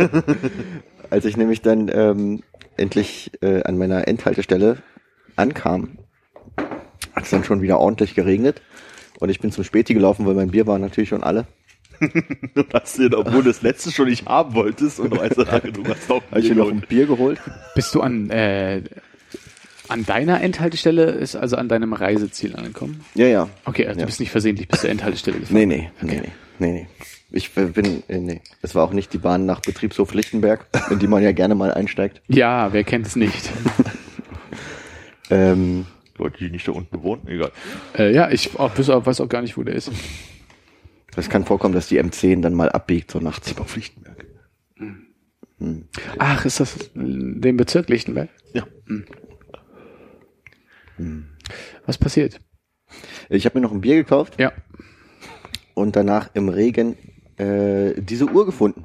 [1.10, 2.42] Als ich nämlich dann ähm,
[2.78, 4.78] endlich äh, an meiner Endhaltestelle
[5.36, 5.98] ankam,
[7.14, 8.62] hat es dann schon wieder ordentlich geregnet.
[9.20, 11.46] Und ich bin zum Späti gelaufen, weil mein Bier war natürlich schon alle.
[12.00, 15.46] Und hast du, obwohl du das letzte schon nicht haben wolltest und du weißt, du
[15.46, 17.40] hast doch Habe ich noch ein Bier geholt.
[17.74, 18.82] Bist du an, äh,
[19.88, 23.02] an deiner Endhaltestelle, ist also an deinem Reiseziel angekommen?
[23.14, 23.48] Ja, ja.
[23.64, 24.04] Okay, also Ja.
[24.04, 25.56] du bist nicht versehentlich bis zur Endhaltestelle gefahren.
[25.56, 26.86] Nee, nee, nee, nee, nee, nee.
[27.30, 31.06] Ich bin, äh, nee, es war auch nicht die Bahn nach Betriebshof Lichtenberg, in die
[31.06, 32.20] man ja gerne mal einsteigt.
[32.28, 33.50] Ja, wer kennt es nicht?
[35.28, 35.86] Ähm,
[36.18, 37.52] Leute, die nicht da unten wohnen, egal.
[37.98, 39.90] äh, ja, ich auch, bis, weiß auch gar nicht, wo der ist.
[41.16, 43.56] es kann vorkommen, dass die M10 dann mal abbiegt, so nachts.
[43.58, 44.24] Auf Lichtenberg.
[46.18, 48.28] Ach, ist das den Bezirk Lichtenberg?
[48.52, 48.64] Ja.
[51.86, 52.40] Was passiert?
[53.28, 54.52] Ich habe mir noch ein Bier gekauft Ja.
[55.74, 56.96] und danach im Regen
[57.38, 58.84] äh, diese Uhr gefunden.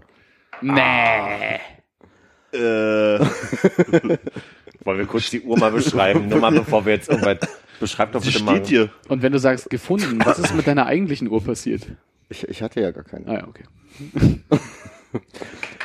[0.61, 1.59] Nee.
[2.53, 3.19] Äh,
[4.83, 6.27] Wollen wir kurz die Uhr mal beschreiben?
[6.27, 7.37] Nur mal bevor wir jetzt irgendwas.
[7.79, 8.57] Beschreib doch bitte mal.
[8.57, 8.89] steht hier.
[9.07, 11.87] Und wenn du sagst gefunden, was ist mit deiner eigentlichen Uhr passiert?
[12.29, 13.27] Ich, ich hatte ja gar keine.
[13.27, 13.63] Ah ja, okay.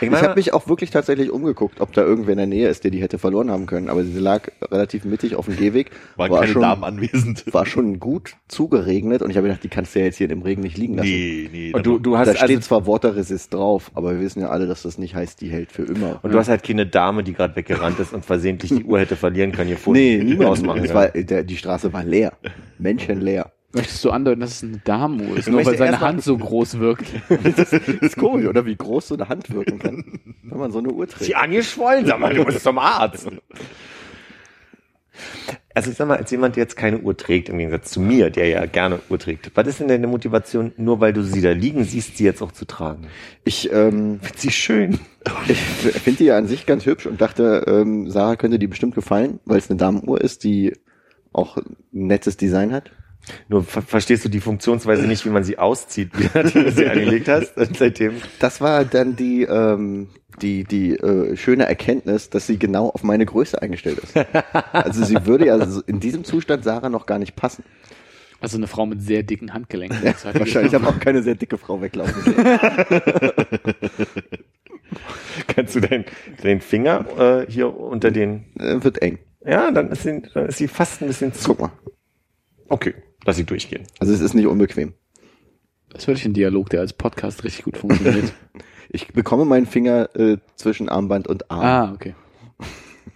[0.01, 2.85] Ich Ich habe mich auch wirklich tatsächlich umgeguckt, ob da irgendwer in der Nähe ist,
[2.85, 3.89] der die hätte verloren haben können.
[3.89, 5.91] Aber sie lag relativ mittig auf dem Gehweg.
[6.17, 7.45] Waren war keine schon, Damen anwesend.
[7.55, 10.43] war schon gut zugeregnet und ich habe gedacht, die kannst du ja jetzt hier im
[10.43, 11.09] Regen nicht liegen lassen.
[11.09, 11.73] Nee, nee.
[11.73, 14.67] und du, du Da hast steht also, zwar Waterresist drauf, aber wir wissen ja alle,
[14.67, 16.21] dass das nicht heißt, die hält für immer.
[16.23, 19.17] und du hast halt keine Dame, die gerade weggerannt ist und versehentlich die Uhr hätte
[19.17, 19.99] verlieren können, gefunden.
[19.99, 20.51] nee, niemand.
[20.51, 22.35] Ausmachen Es war, der, die Straße war leer.
[22.79, 23.51] menschenleer.
[23.77, 26.79] Möchtest du andeuten, dass es eine Damenuhr ist, Ich nur weil seine Hand so groß
[26.79, 27.05] wirkt?
[27.57, 28.65] Das ist komisch, oder?
[28.65, 31.29] Wie groß so eine Hand wirken kann, wenn man so eine Uhr trägt.
[31.29, 33.29] Die angeschwollen, sag mal, du bist zum Arzt.
[35.75, 38.31] Also ich sag mal, als jemand, der jetzt keine Uhr trägt, im Gegensatz zu mir,
[38.31, 41.51] der ja gerne Uhr trägt, was ist denn deine Motivation, nur weil du sie da
[41.51, 43.09] liegen siehst, sie jetzt auch zu tragen?
[43.45, 44.99] Ich, ähm, Findest sie schön?
[45.49, 48.95] ich finde die ja an sich ganz hübsch und dachte, ähm, Sarah könnte die bestimmt
[48.95, 50.73] gefallen, weil es eine Damenuhr ist, die
[51.35, 52.91] auch ein nettes Design hat.
[53.49, 57.29] Nur ver verstehst du die Funktionsweise nicht, wie man sie auszieht, wie du sie angelegt
[57.29, 57.57] hast.
[57.57, 58.15] Und seitdem.
[58.39, 60.09] Das war dann die, ähm,
[60.43, 64.15] die, die äh, schöne Erkenntnis, dass sie genau auf meine Größe eingestellt ist.
[64.73, 67.65] Also sie würde ja so in diesem Zustand Sarah noch gar nicht passen.
[68.39, 69.99] Also eine Frau mit sehr dicken Handgelenken.
[70.03, 70.07] Die-
[70.39, 72.37] Wahrscheinlich habe auch keine sehr dicke Frau weglaufen sehen.
[75.49, 76.05] Kannst du deinen
[76.43, 77.07] deinen Finger
[77.47, 78.45] äh, hier unter den.
[78.59, 79.19] Äh, wird eng.
[79.45, 81.51] Ja, dann ist, sie, dann ist sie fast ein bisschen zu.
[81.55, 81.73] Guck mal.
[82.69, 82.95] Okay,
[83.27, 83.83] lass sie durchgehen.
[83.99, 84.95] Also es ist nicht unbequem.
[85.91, 88.33] Das ist wirklich ein Dialog, der als Podcast richtig gut funktioniert.
[88.89, 91.61] Ich bekomme meinen Finger äh, zwischen Armband und Arm.
[91.91, 92.15] ah, okay.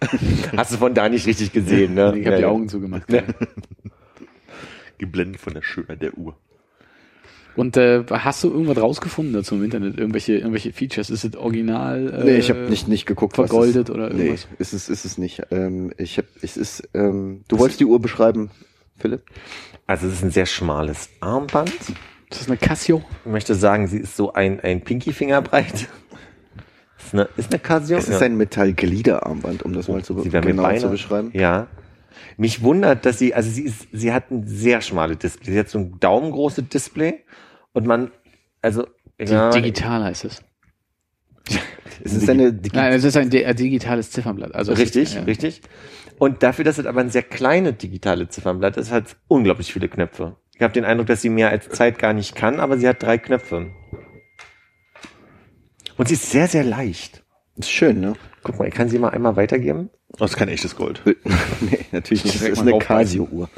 [0.57, 2.13] Hast du von da nicht richtig gesehen, ne?
[2.17, 2.49] Ich habe Ja, die ja.
[2.49, 3.03] Augen zugemacht.
[4.97, 6.35] Geblendet von der Schönheit der Uhr.
[7.55, 9.97] Und äh, hast du irgendwas rausgefunden dazu im Internet?
[9.97, 11.09] Irgendwelche, irgendwelche Features?
[11.09, 12.13] Ist es original?
[12.21, 13.37] Äh, Nee, ich habe nicht, nicht geguckt.
[13.37, 14.47] was vergoldet es, oder Nee, irgendwas?
[14.59, 15.41] ist es, ist es nicht.
[15.51, 18.51] Ähm, ich hab, es ist, ähm, du wolltest die Uhr beschreiben,
[19.01, 19.23] Philipp?
[19.87, 21.73] Also es ist ein sehr schmales Armband.
[21.73, 21.91] Ist
[22.29, 23.03] das eine Casio?
[23.25, 25.87] Ich möchte sagen, sie ist so ein, ein Pinky-Finger breit.
[26.97, 27.97] Ist eine, ist eine Casio.
[27.97, 30.79] Es ist ein Metallgliederarmband, um das mal zu, genau Beine.
[30.79, 31.31] zu beschreiben.
[31.33, 31.67] Ja.
[32.37, 35.51] Mich wundert, dass sie, also sie ist, sie hat ein sehr schmales Display.
[35.53, 37.23] Sie hat so ein daumengroßes Display
[37.73, 38.11] und man,
[38.61, 38.85] also,
[39.19, 40.41] ja, Digital heißt es.
[42.03, 44.55] Es ist eine, Digi- Nein, es ist ein di- digitales Ziffernblatt.
[44.55, 45.21] Also richtig, ist, ja.
[45.23, 45.61] richtig.
[46.21, 49.89] Und dafür, dass es aber ein sehr kleines digitale Ziffernblatt ist, hat es unglaublich viele
[49.89, 50.35] Knöpfe.
[50.53, 53.01] Ich habe den Eindruck, dass sie mehr als Zeit gar nicht kann, aber sie hat
[53.01, 53.71] drei Knöpfe.
[55.97, 57.23] Und sie ist sehr, sehr leicht.
[57.55, 58.13] ist schön, ne?
[58.43, 59.89] Guck mal, ich kann sie mal einmal weitergeben.
[60.09, 61.01] Das ist kein echtes Gold.
[61.61, 62.35] nee, natürlich nicht.
[62.39, 62.77] Das ist eine.
[62.77, 63.49] Casio-Uhr.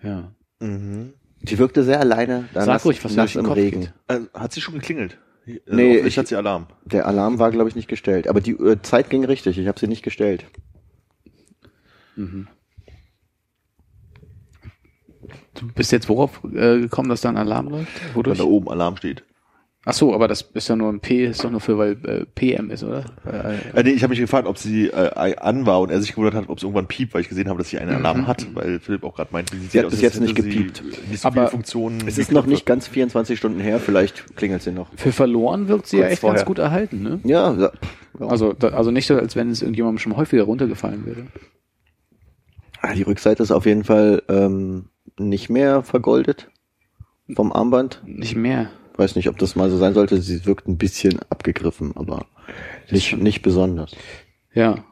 [0.00, 0.32] Ja.
[0.60, 1.14] Mhm.
[1.40, 3.80] Die wirkte sehr alleine, da Sag ruhig, was den im Kopf Regen.
[3.80, 3.92] geht.
[4.06, 5.18] Äh, hat sie schon geklingelt?
[5.46, 6.66] Äh, Nee, ich- hat sie Alarm.
[6.84, 8.28] Der Alarm war, glaube ich, nicht gestellt.
[8.28, 9.58] Aber die äh, Zeit ging richtig.
[9.58, 10.44] Ich habe sie nicht gestellt.
[15.54, 17.88] Du bist jetzt worauf äh, gekommen, dass da ein Alarm läuft?
[18.08, 18.38] Weil Wodurch?
[18.38, 19.24] da oben Alarm steht.
[19.88, 22.24] Ach so, aber das ist ja nur ein P, ist doch nur für, weil äh,
[22.34, 23.04] PM ist, oder?
[23.24, 26.10] Äh, Äh, nee, ich habe mich gefragt, ob sie äh, an war und er sich
[26.10, 28.48] gewundert hat, ob es irgendwann piept, weil ich gesehen habe, dass sie einen Alarm hat,
[28.54, 30.82] weil Philipp auch gerade meinte, sie, Sie hat bis jetzt nicht gepiept.
[31.08, 32.02] Nicht so Aber Funktionen.
[32.08, 33.78] Es ist noch nicht ganz 24 Stunden her.
[33.78, 34.88] Vielleicht klingelt sie noch.
[34.96, 36.36] für verloren wirkt sie ja Kurz echt vorher.
[36.38, 37.20] ganz gut erhalten, ne?
[37.22, 37.70] Ja, ja.
[38.18, 38.26] ja.
[38.26, 41.26] Also, da, also nicht so, als wenn es irgendjemandem schon häufiger runtergefallen wäre.
[42.80, 44.86] Ah, die Rückseite ist auf jeden Fall ähm,
[45.16, 46.48] nicht mehr vergoldet
[47.34, 48.02] vom Armband.
[48.04, 48.70] Nicht mehr.
[48.96, 50.20] Weiß nicht, ob das mal so sein sollte.
[50.20, 52.26] Sie wirkt ein bisschen abgegriffen, aber
[52.90, 53.92] nicht, nicht besonders.
[54.54, 54.84] Ja.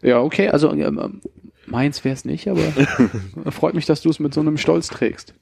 [0.00, 1.20] Ja, okay, also ähm,
[1.66, 2.62] meins wäre es nicht, aber
[3.50, 5.34] freut mich, dass du es mit so einem Stolz trägst.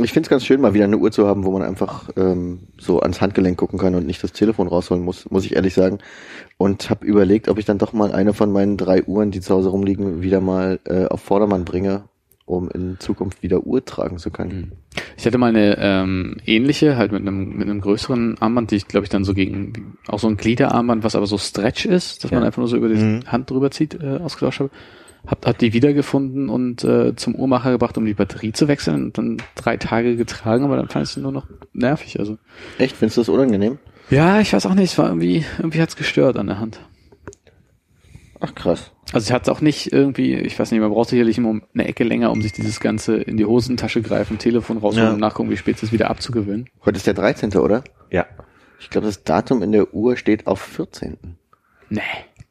[0.00, 2.68] Ich finde es ganz schön, mal wieder eine Uhr zu haben, wo man einfach ähm,
[2.78, 5.98] so ans Handgelenk gucken kann und nicht das Telefon rausholen muss, muss ich ehrlich sagen.
[6.56, 9.54] Und habe überlegt, ob ich dann doch mal eine von meinen drei Uhren, die zu
[9.54, 12.04] Hause rumliegen, wieder mal äh, auf Vordermann bringe,
[12.56, 14.72] um in Zukunft wieder Uhr tragen zu können.
[15.16, 18.88] Ich hatte mal eine ähm, ähnliche, halt mit einem, mit einem größeren Armband, die ich
[18.88, 22.30] glaube ich dann so gegen, auch so ein Gliederarmband, was aber so Stretch ist, dass
[22.30, 22.46] man Ja.
[22.46, 23.26] einfach nur so über die Mhm.
[23.26, 24.70] Hand drüber zieht, äh, ausgetauscht habe.
[25.26, 29.18] Hab, hab die wiedergefunden und äh, zum Uhrmacher gebracht, um die Batterie zu wechseln und
[29.18, 32.18] dann drei Tage getragen, aber dann fand ich sie nur noch nervig.
[32.18, 32.38] Also
[32.78, 33.78] Echt, findest du das unangenehm?
[34.10, 36.80] ja, ich weiß auch nicht, es war irgendwie, irgendwie hat's gestört an der Hand.
[38.44, 38.90] Ach krass.
[39.12, 42.02] Also ich hatte auch nicht irgendwie, ich weiß nicht, man braucht sicherlich immer eine Ecke
[42.02, 45.12] länger, um sich dieses ganze in die Hosentasche greifen, Telefon rausholen Ja.
[45.14, 46.68] und nachgucken, wie spät es ist, wieder abzugewöhnen.
[46.84, 47.84] Heute ist der 13., oder?
[48.10, 48.26] Ja.
[48.80, 51.18] Ich glaube, das Datum in der Uhr steht auf 14.
[51.88, 52.00] Nee.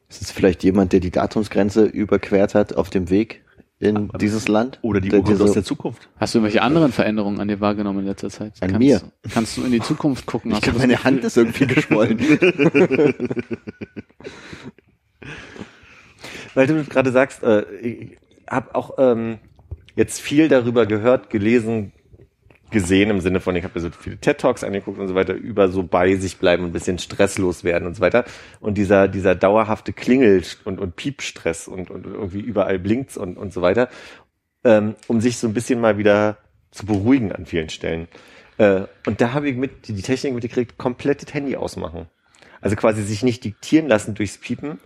[0.08, 3.42] Ist es vielleicht jemand, der die Datumsgrenze überquert hat auf dem Weg
[3.78, 4.78] in dieses Land?
[4.80, 6.08] Oder die Uhr dir aus der Zukunft.
[6.16, 8.54] Hast du irgendwelche anderen Veränderungen an dir wahrgenommen in letzter Zeit?
[8.60, 9.02] An kannst, mir?
[9.30, 10.52] Kannst du in die Zukunft gucken?
[10.52, 12.18] Ich glaube, meine Hand ist irgendwie geschwollen.
[16.54, 18.18] Weil du gerade sagst, äh, ich
[18.48, 19.38] habe auch ähm,
[19.96, 21.92] jetzt viel darüber gehört, gelesen,
[22.70, 25.34] gesehen im Sinne von, ich habe mir so viele TED Talks angeguckt und so weiter
[25.34, 28.24] über so bei sich bleiben ein bisschen stresslos werden und so weiter.
[28.60, 33.52] Und dieser dieser dauerhafte Klingel und und Piepstress und und irgendwie überall blinkt's und und
[33.52, 33.88] so weiter,
[34.64, 36.38] ähm, um sich so ein bisschen mal wieder
[36.70, 38.08] zu beruhigen an vielen Stellen.
[38.58, 42.08] Äh, und da habe ich mit die Technik mitgekriegt, komplett das Handy ausmachen.
[42.60, 44.78] Also quasi sich nicht diktieren lassen durchs Piepen.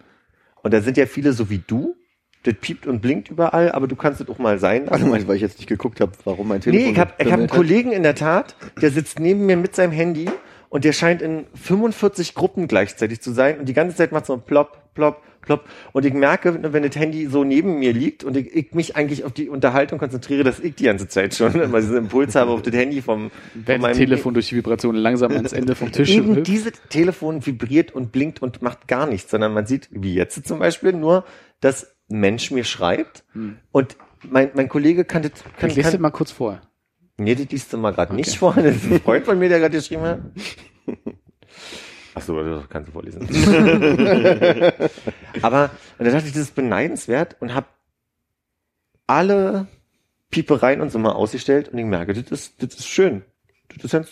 [0.66, 1.94] Und da sind ja viele so wie du.
[2.42, 5.42] Das piept und blinkt überall, aber du kannst es auch mal sein mal, weil ich
[5.42, 6.86] jetzt nicht geguckt habe, warum mein Telefon.
[6.86, 7.46] Nee, ich habe hab einen.
[7.46, 10.28] Kollegen in der Tat, der sitzt neben mir mit seinem Handy
[10.68, 14.36] und der scheint in 45 Gruppen gleichzeitig zu sein und die ganze Zeit macht so
[14.36, 15.64] plopp, plopp, plopp.
[15.92, 19.24] Und ich merke, wenn das Handy so neben mir liegt und ich, ich mich eigentlich
[19.24, 22.62] auf die Unterhaltung konzentriere, dass ich die ganze Zeit schon immer diesen Impuls habe, auf
[22.62, 26.36] das Handy vom, Wenn von Telefon durch die Vibration langsam ans Ende vom Tisch Eben
[26.36, 26.48] hüpft?
[26.48, 30.58] dieses Telefon vibriert und blinkt und macht gar nichts, sondern man sieht, wie jetzt zum
[30.58, 31.24] Beispiel, nur,
[31.60, 33.24] dass Mensch mir schreibt
[33.72, 33.96] und
[34.28, 36.60] mein, mein Kollege kann das, kann, Ich lese das kann, mal kurz vor.
[37.16, 39.60] Nee, das liest du mal gerade nicht vor, das ist ein Freund von mir, der
[39.60, 40.20] gerade geschrieben hat.
[42.14, 43.22] Ach so, das kannst du vorlesen.
[45.42, 47.66] Aber, und da dachte ich, das ist beneidenswert und habe
[49.06, 49.66] alle
[50.30, 53.22] Piepereien und so mal ausgestellt und ich merke, das ist, das ist schön.
[53.68, 54.08] Das ist ganz,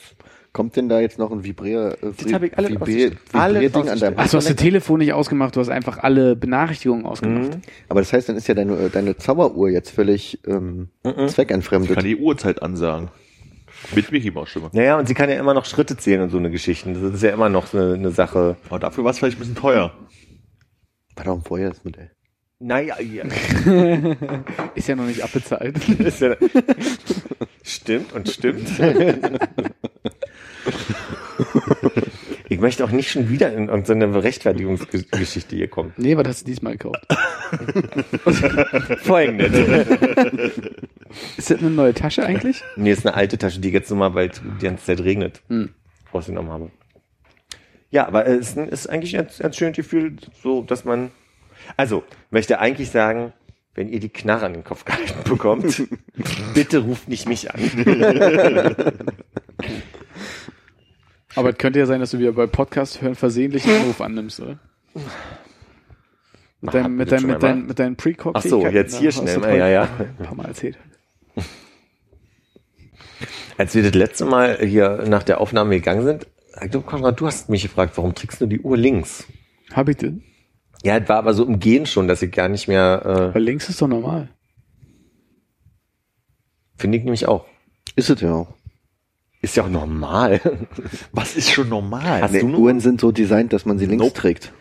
[0.54, 3.18] Kommt denn da jetzt noch ein Vibrier, äh, Das hab ich alle Vibrier, ausgestellt.
[3.34, 4.02] Alle Vibrierding an ausgestellt.
[4.02, 7.56] deinem Ach, du hast das Telefon nicht ausgemacht, du hast einfach alle Benachrichtigungen ausgemacht.
[7.56, 7.60] Mhm.
[7.88, 11.28] Aber das heißt, dann ist ja deine, deine Zauberuhr jetzt völlig ähm, Mhm.
[11.28, 11.96] zweckentfremdet.
[11.96, 13.08] Kann die Uhrzeit ansagen.
[13.96, 14.70] Mit Mickey Maus Stimme.
[14.72, 16.94] Naja, und sie kann ja immer noch Schritte zählen und so eine Geschichten.
[16.94, 18.56] Das ist ja immer noch so eine, eine Sache.
[18.70, 19.92] Aber dafür war es vielleicht ein bisschen teuer.
[21.16, 22.12] War doch ein vorher das Modell.
[22.60, 23.24] Naja, ja.
[24.76, 25.76] Ist ja noch nicht abbezahlt.
[25.98, 26.36] Ist ja,
[27.64, 28.68] stimmt und stimmt.
[32.50, 35.94] Ich möchte auch nicht schon wieder in irgendeine Rechtfertigungsgeschichte hier kommen.
[35.96, 37.00] nee, was hast du diesmal gekauft?
[39.02, 39.50] Folgendes.
[41.38, 42.62] Ist das eine neue Tasche eigentlich?
[42.76, 44.28] Nee, ist eine alte Tasche, die ich jetzt nur mal, weil
[44.60, 45.70] die ganze Zeit regnet, Hm.
[46.12, 46.70] rausgenommen habe.
[47.90, 51.12] Ja, aber es ist, ein- eigentlich ein ganz schönes Gefühl, so, dass man,
[51.78, 53.32] also, möchte eigentlich sagen,
[53.74, 55.82] wenn ihr die Knarre an den Kopf gehalten bekommt,
[56.52, 57.60] bitte ruft nicht mich an.
[61.36, 64.40] Aber es könnte ja sein, dass du wieder bei Podcast hören versehentlich einen Anruf annimmst,
[64.40, 64.58] oder?
[66.60, 69.56] Mit deinem, mit schon mit deinem, mit deinen pre Ach so, jetzt hier schnell mal,
[69.56, 69.88] ja, ja.
[69.98, 70.78] Ein paar Mal erzählt.
[73.58, 76.26] Als wir das letzte Mal hier nach der Aufnahme gegangen sind,
[76.70, 79.26] du, Konrad, du hast mich gefragt, warum trägst du die Uhr links?
[79.72, 80.22] Hab ich denn?
[80.82, 83.42] Ja, es war aber so im Gehen schon, dass ich gar nicht mehr, äh, Weil
[83.42, 84.28] links ist doch normal.
[86.76, 87.46] finde ich nämlich auch.
[87.96, 88.54] Ist es ja auch.
[89.44, 90.40] Ist ja auch normal.
[91.12, 92.22] Was ist schon normal?
[92.22, 94.14] Hast Nee, du noch- Uhren sind so designt, dass man sie links Nope.
[94.18, 94.52] trägt.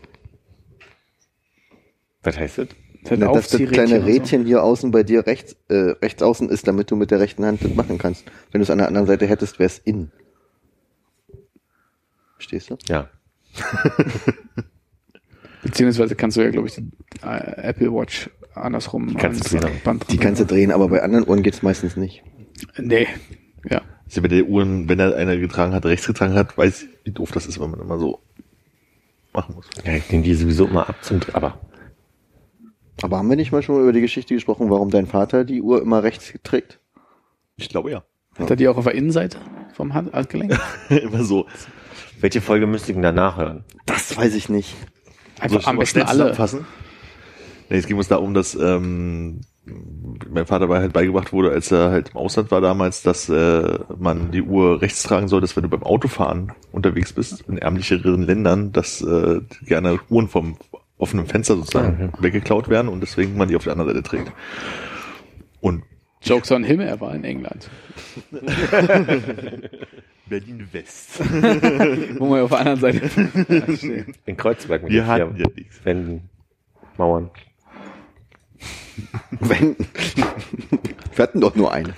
[2.21, 2.67] Was heißt das?
[3.05, 4.07] Das Na, dass das kleine und so.
[4.07, 7.45] Rädchen hier außen bei dir rechts, äh, rechts außen ist, damit du mit der rechten
[7.45, 8.25] Hand das machen kannst.
[8.51, 10.11] Wenn du es an der anderen Seite hättest, wäre es in.
[12.35, 12.77] Verstehst du?
[12.87, 13.09] Ja.
[15.63, 16.89] Beziehungsweise kannst du ja, glaube ich, die
[17.23, 19.81] äh, Apple Watch andersrum kannst du ans drehen.
[19.83, 22.21] Band Die kannst du drehen, aber bei anderen Uhren geht's meistens nicht.
[22.77, 23.07] Nee.
[23.69, 23.81] Ja.
[24.13, 27.11] Also wenn der Uhren, wenn er einer getragen hat, rechts getragen hat, weiß ich, wie
[27.11, 28.21] doof das ist, wenn man immer so
[29.33, 29.65] machen muss.
[29.83, 31.59] Ja, ich nehme die sowieso immer ab zum, aber
[33.01, 35.81] Aber haben wir nicht mal schon über die Geschichte gesprochen, warum dein Vater die Uhr
[35.81, 36.79] immer rechts trägt?
[37.55, 38.03] Ich glaube ja.
[38.37, 39.39] Hat er die auch auf der Innenseite
[39.73, 40.59] vom Hand Handgelenk?
[40.89, 41.47] immer so.
[42.19, 43.63] welche Folge müsste ich denn danach hören?
[43.87, 44.75] Das weiß ich nicht.
[45.39, 46.11] Einfach am besten alle.
[46.11, 46.67] zusammenfassen?
[47.71, 51.89] Nee, es ging uns darum, dass ähm, mein Vater war halt beigebracht wurde, als er
[51.91, 55.63] halt im Ausland war damals, dass äh, man die Uhr rechts tragen soll, dass wenn
[55.63, 60.57] du beim Autofahren unterwegs bist, in ärmlicheren Ländern, dass äh, gerne Uhren vom
[60.97, 64.31] offenen Fenster sozusagen weggeklaut werden und deswegen man die auf der anderen Seite trägt.
[65.61, 65.83] Und
[66.21, 67.69] Jokes on him, er war in England.
[70.27, 71.19] Berlin West.
[72.19, 73.09] Wo man auf der anderen Seite
[73.77, 74.05] steht.
[74.25, 75.85] In Kreuzberg mit Wir den hatten vier ja nichts.
[75.85, 76.29] Wänden,
[76.97, 77.29] Mauern.
[79.39, 79.75] Wenn.
[81.15, 81.93] Wir hatten doch nur eine.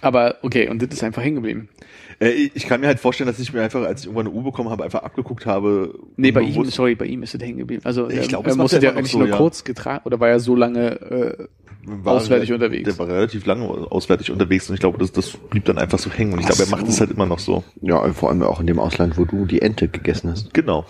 [0.00, 1.68] Aber okay, und das ist einfach hängen geblieben.
[2.20, 4.42] Äh, ich kann mir halt vorstellen, dass ich mir einfach, als ich irgendwann eine U
[4.42, 5.98] bekommen habe, einfach abgeguckt habe.
[6.16, 7.82] Nee, bei ihm, sorry, bei ihm ist es hängen geblieben.
[7.84, 9.36] Also Ich glaub, er das musste ja eigentlich so, nur ja.
[9.36, 11.46] kurz getragen oder war er so lange äh,
[12.04, 12.84] auswärtig der, unterwegs?
[12.84, 16.10] Der war relativ lange auswärtig unterwegs und ich glaube, das, das blieb dann einfach so
[16.10, 16.32] hängen.
[16.32, 17.64] Und ich glaube, er macht es halt immer noch so.
[17.80, 20.52] Ja, vor allem auch in dem Ausland, wo du die Ente gegessen hast.
[20.54, 20.84] Genau.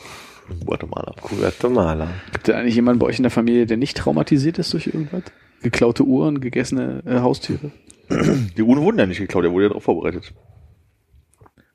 [0.64, 1.14] Guatemala.
[1.22, 2.08] Guatemala.
[2.32, 5.22] Gibt es eigentlich jemanden bei euch in der Familie, der nicht traumatisiert ist durch irgendwas?
[5.62, 7.70] Geklaute Uhren, gegessene äh, Haustiere?
[8.10, 10.34] Die Uhren wurden ja nicht geklaut, der wurde ja darauf vorbereitet.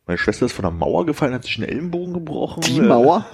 [0.06, 2.62] Meine Schwester ist von der Mauer gefallen, hat sich einen Ellenbogen gebrochen.
[2.62, 3.26] Die Äh, Mauer?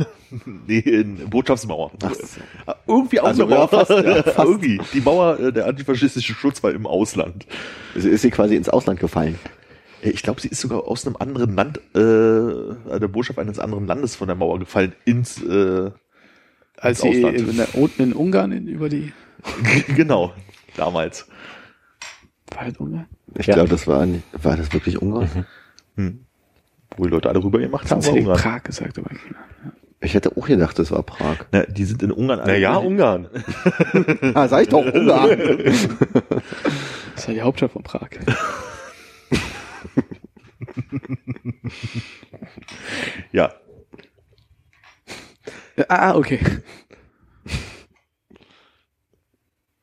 [0.68, 1.92] Nee, in Botschaftsmauer.
[2.04, 2.42] Ach so.
[2.88, 3.62] Irgendwie auch Also, eine Mauer.
[3.62, 4.40] ja, fast, ja, fast.
[4.40, 4.82] Irgendwie.
[4.94, 7.46] Die Mauer, äh, der antifaschistische Schutz war im Ausland.
[7.96, 9.40] Also ist sie quasi ins Ausland gefallen.
[10.06, 13.88] Äh, Ich glaube, sie ist sogar aus einem anderen Land, äh, der Botschaft eines anderen
[13.88, 15.92] Landes von der Mauer gefallen, ins, äh,
[16.78, 17.38] Als ins sie Ausland.
[17.50, 19.12] in, der, unten in Ungarn in, über die
[19.96, 20.34] genau,
[20.78, 21.28] damals.
[22.56, 23.08] war das Ungarn?
[23.38, 23.56] Ich Ja.
[23.56, 25.46] glaube, das war, nicht- war das wirklich Ungarn?
[25.98, 26.26] Hm.
[26.98, 28.38] Wo die Leute alle rüber gemacht haben, war Ungarn.
[28.40, 29.74] Prag gesagt, aber keiner.
[30.02, 31.38] Ich hätte auch gedacht, das war Prag.
[31.52, 32.40] Na, die sind in Ungarn.
[32.46, 33.28] Naja, Ungarn.
[34.36, 35.38] Ah, sag ich doch, Ungarn.
[35.38, 38.10] Das ist ja die Hauptstadt von Prag.
[43.32, 43.54] Ja.
[45.88, 46.40] ah, okay.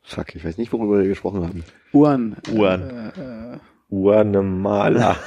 [0.01, 1.63] Fuck, ich weiß nicht, worüber wir gesprochen haben.
[1.91, 2.37] Uhren.
[2.51, 3.11] Uhren.
[3.89, 5.17] Guatemala.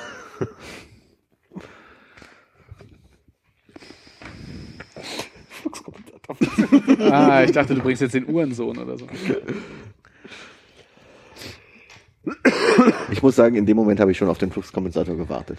[7.11, 9.07] Ah, ich dachte, du bringst jetzt den Uhrensohn oder so.
[13.11, 15.59] Ich muss sagen, in dem Moment habe ich schon auf den Fluxkompensator gewartet.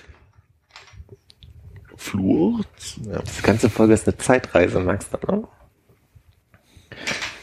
[1.97, 2.61] Flur.
[3.03, 3.19] Ja.
[3.19, 5.43] Das ganze Folge ist eine Zeitreise, magst du, ne?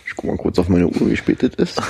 [0.06, 1.82] Ich guck mal kurz auf meine Uhr, wie spät es ist.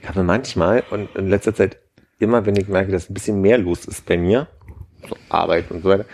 [0.00, 1.78] Ich habe manchmal und in letzter Zeit
[2.20, 4.46] immer, wenn ich merke, dass ein bisschen mehr los ist bei mir,
[5.08, 6.04] so Arbeit und so weiter,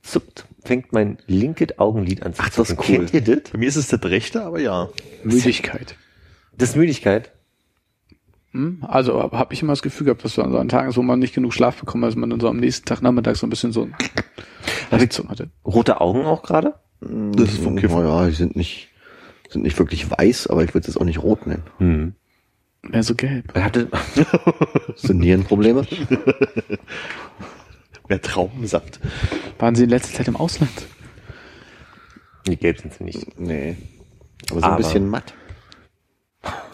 [0.00, 3.06] zuckt, fängt mein linkes Augenlid an zu Ach, das cool.
[3.06, 3.50] Kennt ihr das?
[3.52, 4.88] Bei mir ist es der rechte, aber ja.
[5.22, 5.96] Müdigkeit.
[6.56, 7.35] Das ist Müdigkeit.
[8.56, 8.84] Hm?
[8.88, 11.34] Also habe ich immer das Gefühl gehabt, dass so an Tagen ist, wo man nicht
[11.34, 13.82] genug Schlaf bekommt, dass man dann so am nächsten Tag Nachmittag so ein bisschen so
[13.82, 13.94] ein
[14.92, 15.50] Reaktion hatte.
[15.64, 16.74] Rote Augen auch gerade?
[17.00, 17.98] Das ist vom Kiffen.
[17.98, 18.88] Ja, die sind nicht,
[19.50, 21.62] sind nicht wirklich weiß, aber ich würde es auch nicht rot nennen.
[21.78, 22.14] Hm.
[22.82, 23.50] Mehr so gelb.
[23.54, 23.88] Er hatte,
[24.96, 25.84] Sind Nierenprobleme?
[28.08, 29.00] Mehr Traubensaft.
[29.58, 30.70] Waren Sie in letzter Zeit im Ausland?
[32.46, 33.40] die gelb sind sie nicht.
[33.40, 33.76] Nee.
[34.52, 35.34] Aber so ein Aber- bisschen matt.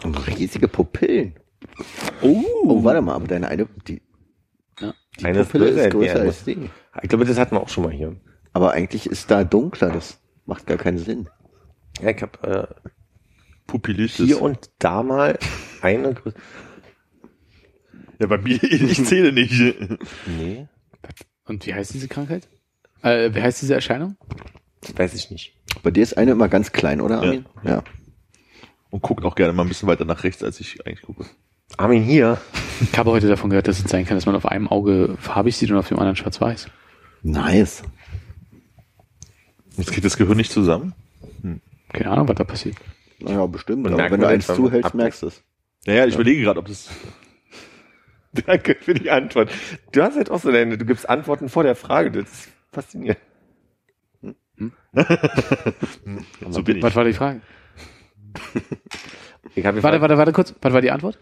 [0.03, 1.33] Und riesige Pupillen.
[2.21, 4.01] Oh, oh, warte mal, aber deine eine, die,
[4.79, 4.93] Ja.
[5.19, 6.69] die Eine ist Pupille größer ist als die größer als die.
[7.03, 8.15] Ich glaube, das hatten wir auch schon mal hier.
[8.53, 11.27] Aber eigentlich ist da dunkler, das macht gar keinen Sinn.
[12.01, 12.91] Ja, ich habe äh,
[13.67, 14.17] Pupillitis.
[14.25, 15.37] hier und da mal
[15.81, 16.33] eine grö-
[18.19, 19.53] ja, bei mir, ich zähle nicht.
[20.27, 20.67] Nee,
[21.45, 22.47] Und wie heißt diese Krankheit?
[23.01, 24.15] Äh, wie heißt diese Erscheinung?
[24.95, 25.57] weiß ich nicht.
[25.81, 27.45] Bei dir ist eine immer ganz klein, oder, Armin?
[27.63, 27.83] Ja.
[28.91, 31.25] Und guckt auch gerne mal ein bisschen weiter nach rechts, als ich eigentlich gucke.
[31.77, 32.39] Armin hier.
[32.81, 35.55] Ich habe heute davon gehört, dass es sein kann, dass man auf einem Auge farbig
[35.55, 36.67] sieht und auf dem anderen schwarz-weiß.
[37.23, 37.83] Nice.
[39.77, 40.93] Jetzt kriegt das Gehirn nicht zusammen.
[41.91, 42.75] Keine Ahnung, was da passiert.
[43.19, 43.87] Naja, bestimmt.
[43.87, 45.43] Aber wenn du man eins zuhältst, merkst du es.
[45.85, 46.89] Naja, ich überlege gerade, ob das.
[48.45, 49.51] Danke für die Antwort.
[49.91, 52.11] Du hast halt auch so deine, du gibst Antworten vor der Frage.
[52.11, 53.19] Das ist faszinierend.
[56.49, 56.83] So bin ich.
[56.83, 57.41] Was war die Frage?
[59.55, 60.55] Ich Warte, warte, warte kurz.
[60.61, 61.19] Was war die Antwort?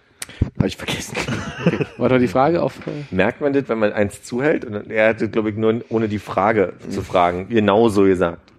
[0.58, 1.16] Habe ich vergessen.
[1.98, 2.86] Was war die Frage auf...
[2.88, 4.66] Äh, Merkt man das, wenn man eins zuhält?
[4.66, 7.48] Und er hatte, glaube ich, nur ohne die Frage zu fragen.
[7.50, 8.52] Genau so gesagt.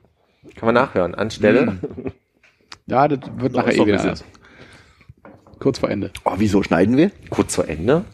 [0.56, 1.14] Kann man nachhören.
[1.14, 1.78] Anstelle.
[2.86, 4.24] ja, das wird nachher eh doch wieder anders.
[5.58, 6.10] Kurz vor Ende.
[6.24, 7.10] Oh, wieso schneiden wir?
[7.30, 8.04] Kurz vor Ende.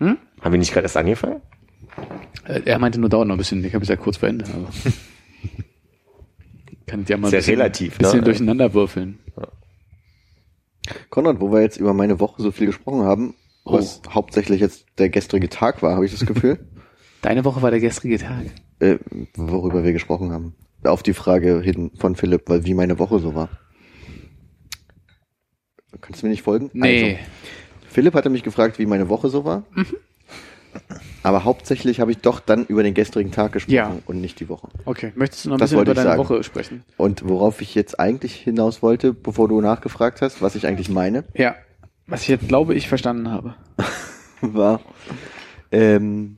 [0.00, 0.18] Hm?
[0.40, 1.40] Haben wir nicht gerade erst angefangen?
[2.46, 3.64] Äh, er meinte nur dauert noch ein bisschen.
[3.64, 4.44] Ich habe gesagt kurz vor Ende.
[4.44, 4.68] Aber
[6.86, 8.24] kann ich ja mal ein Sehr bisschen, relativ, bisschen ne?
[8.24, 9.18] durcheinander würfeln.
[11.10, 13.34] Konrad, wo wir jetzt über meine Woche so viel gesprochen haben,
[13.64, 16.58] was hauptsächlich jetzt der gestrige Tag war, habe ich das Gefühl,
[17.22, 18.44] Deine Woche war der gestrige Tag.
[18.80, 18.98] äh,
[19.34, 20.54] worüber wir gesprochen haben.
[20.82, 23.48] Auf die Frage hin von Philipp, weil wie meine Woche so war.
[26.02, 26.68] Kannst du mir nicht folgen?
[26.74, 27.14] Nee.
[27.14, 27.24] Also,
[27.88, 29.64] Philipp hatte mich gefragt, wie meine Woche so war.
[31.24, 33.96] Aber hauptsächlich habe ich doch dann über den gestrigen Tag gesprochen Ja.
[34.06, 34.68] und nicht die Woche.
[34.84, 36.22] Okay, möchtest du noch ein Das bisschen über deine sagen.
[36.22, 36.84] Woche sprechen?
[36.98, 41.24] Und worauf ich jetzt eigentlich hinaus wollte, bevor du nachgefragt hast, was ich eigentlich meine,
[41.34, 41.56] Ja.
[42.06, 43.54] Was ich jetzt glaube, ich verstanden habe.
[44.42, 44.80] war,
[45.72, 46.36] ähm,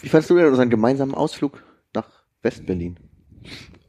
[0.00, 1.64] wie fandst du denn unseren gemeinsamen Ausflug
[1.94, 2.08] nach
[2.42, 2.96] West-Berlin.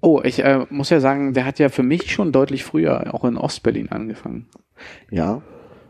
[0.01, 3.23] Oh, ich äh, muss ja sagen, der hat ja für mich schon deutlich früher auch
[3.25, 4.47] in Ostberlin angefangen.
[5.11, 5.41] Ja.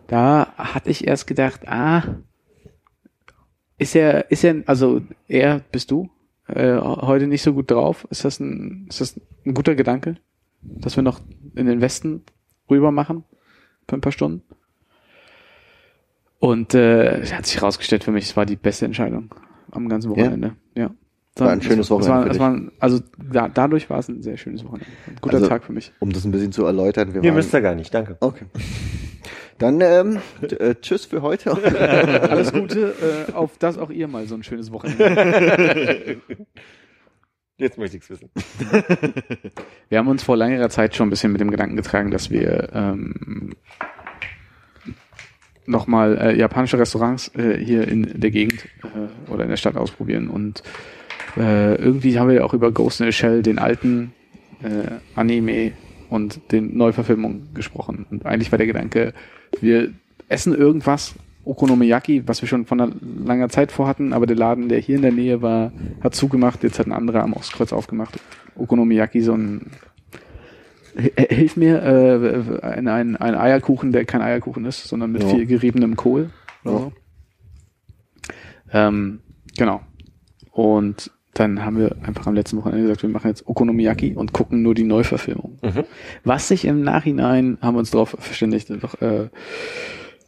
[0.10, 2.03] Da hatte ich erst gedacht, ah,
[3.77, 6.10] ist er, ist er, also er, bist du,
[6.48, 8.07] äh, heute nicht so gut drauf?
[8.10, 10.18] Ist das ein, ist das ein guter Gedanke,
[10.61, 11.22] dass wir noch
[11.56, 12.23] in den Westen
[12.69, 13.23] rüber machen
[13.88, 14.41] für ein paar Stunden?
[16.40, 19.34] Und äh, hat sich herausgestellt für mich, es war die beste Entscheidung
[19.72, 20.56] am ganzen Wochenende.
[20.76, 20.90] Ja.
[21.36, 22.99] War ein schönes es war- es Wochenende War, es für war, also
[23.31, 24.88] da, dadurch war es ein sehr schönes Wochenende.
[25.07, 25.94] Ein guter Also- Tag für mich.
[25.99, 27.14] Um das ein bisschen zu erläutern.
[27.14, 28.18] Wir Ihr waren, müsst ja gar nicht, danke.
[28.19, 28.45] Okay.
[29.60, 31.52] Dann ähm, äh, tschüss für heute.
[32.30, 36.18] Alles Gute, äh, auf das auch ihr mal so ein schönes Wochenende.
[37.57, 38.30] Jetzt möchte ich's wissen.
[39.90, 42.69] Wir haben uns vor längerer Zeit schon ein bisschen mit dem Gedanken getragen, dass wir
[42.73, 43.53] ähm,
[45.65, 50.30] nochmal äh, japanische Restaurants äh, hier in der Gegend äh, oder in der Stadt ausprobieren.
[50.30, 50.64] Und
[51.36, 54.14] äh, irgendwie haben wir ja auch über Ghost in the Shell, den alten
[54.64, 55.73] äh, Anime
[56.10, 58.06] und den Neuverfilmungen gesprochen.
[58.10, 59.14] Und eigentlich war der Gedanke,
[59.61, 59.91] wir
[60.27, 61.15] essen irgendwas,
[61.45, 62.91] Okonomiyaki, was wir schon von einer
[63.26, 65.72] langer Zeit vorhatten, aber der Laden, der hier in der Nähe war,
[66.02, 66.64] hat zugemacht.
[66.64, 68.19] Jetzt hat ein anderer am Ostkreuz aufgemacht.
[68.56, 69.72] Okonomiyaki, so ein
[70.98, 75.30] Hilf mir, äh, ein, ein, ein Eierkuchen, der kein Eierkuchen ist, sondern mit Ja.
[75.30, 76.30] viel geriebenem Kohl.
[76.65, 76.80] Oder Ja.
[76.80, 76.91] so.
[78.73, 79.19] Ähm,
[79.57, 79.81] genau.
[80.52, 84.61] Und dann haben wir einfach am letzten Wochenende gesagt, wir machen jetzt Okonomiyaki und gucken
[84.61, 85.57] nur die Neuverfilmung.
[85.61, 85.84] Mhm.
[86.24, 89.30] Was sich im Nachhinein, haben wir uns darauf verständigt, doch, äh,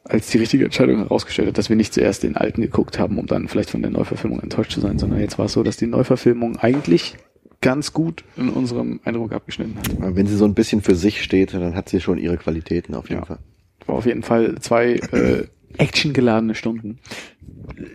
[0.04, 3.28] als die richtige Entscheidung herausgestellt hat, dass wir nicht zuerst den alten geguckt haben, um
[3.28, 5.88] dann vielleicht von der Neuverfilmung enttäuscht zu sein, sondern jetzt war es so, dass die
[5.88, 7.18] Neuverfilmung eigentlich
[7.62, 10.16] ganz gut in unserem Eindruck abgeschnitten hat.
[10.16, 13.10] Wenn sie so ein bisschen für sich steht, dann hat sie schon ihre Qualitäten auf
[13.10, 13.26] jeden Ja.
[13.28, 13.38] Fall.
[13.86, 15.48] War auf jeden Fall zwei äh,
[15.78, 17.00] actiongeladene Stunden.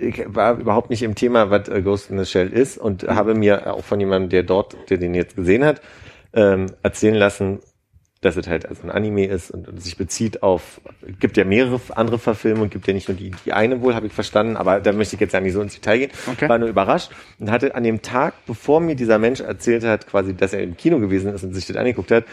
[0.01, 3.35] Ich war überhaupt nicht im Thema, was äh, Ghost in the Shell ist und habe
[3.35, 5.81] mir auch von jemandem, der dort, der den jetzt gesehen hat,
[6.33, 7.61] ähm, erzählen lassen,
[8.23, 10.81] dass es halt also ein Anime ist und, und sich bezieht auf,
[11.21, 14.13] gibt ja mehrere andere Verfilmungen, gibt ja nicht nur die, die eine wohl, habe ich
[14.13, 16.11] verstanden, aber da möchte ich jetzt ja nicht so ins Detail gehen.
[16.27, 16.49] Okay.
[16.49, 20.35] War nur überrascht und hatte an dem Tag, bevor mir dieser Mensch erzählt hat, quasi,
[20.35, 22.25] dass er im Kino gewesen ist und sich das angeguckt hat,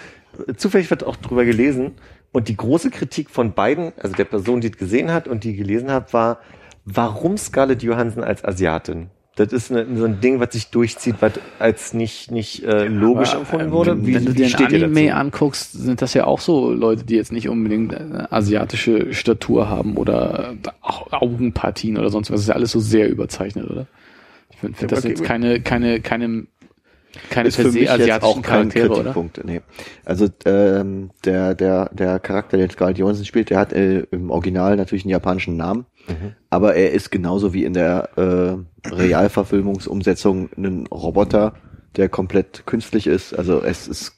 [0.55, 1.91] zufällig wird auch drüber gelesen
[2.33, 5.55] und die große Kritik von beiden, also der Person, die es gesehen hat und die
[5.55, 6.39] gelesen hat, war,
[6.83, 9.09] warum Scarlett Johansson als Asiatin?
[9.35, 13.31] Das ist eine, so ein Ding, was sich durchzieht, was als nicht, nicht äh, logisch
[13.31, 14.05] Aber, empfunden ähm, wurde.
[14.05, 15.15] Wie, Wenn du dir ein Anime dazu?
[15.15, 19.97] anguckst, sind das ja auch so Leute, die jetzt nicht unbedingt eine asiatische Statur haben
[19.97, 22.35] oder Au- Augenpartien oder sonst was.
[22.35, 23.87] Das ist ja alles so sehr überzeichnet, oder?
[24.51, 26.45] Ich finde find das Okay, jetzt keine, keine, keine,
[27.29, 28.95] keine ist für mich jetzt auch kein Charaktere, oder?
[28.95, 29.45] Kritikpunkt.
[29.45, 29.61] Nee.
[30.05, 34.75] Also ähm, der der der Charakter, den Scarlett Johansson spielt, der hat äh, im Original
[34.75, 35.85] natürlich einen japanischen Namen,
[36.49, 41.53] aber er ist genauso wie in der äh, Realverfilmungsumsetzung ein Roboter,
[41.95, 43.33] der komplett künstlich ist.
[43.37, 44.13] Also es ist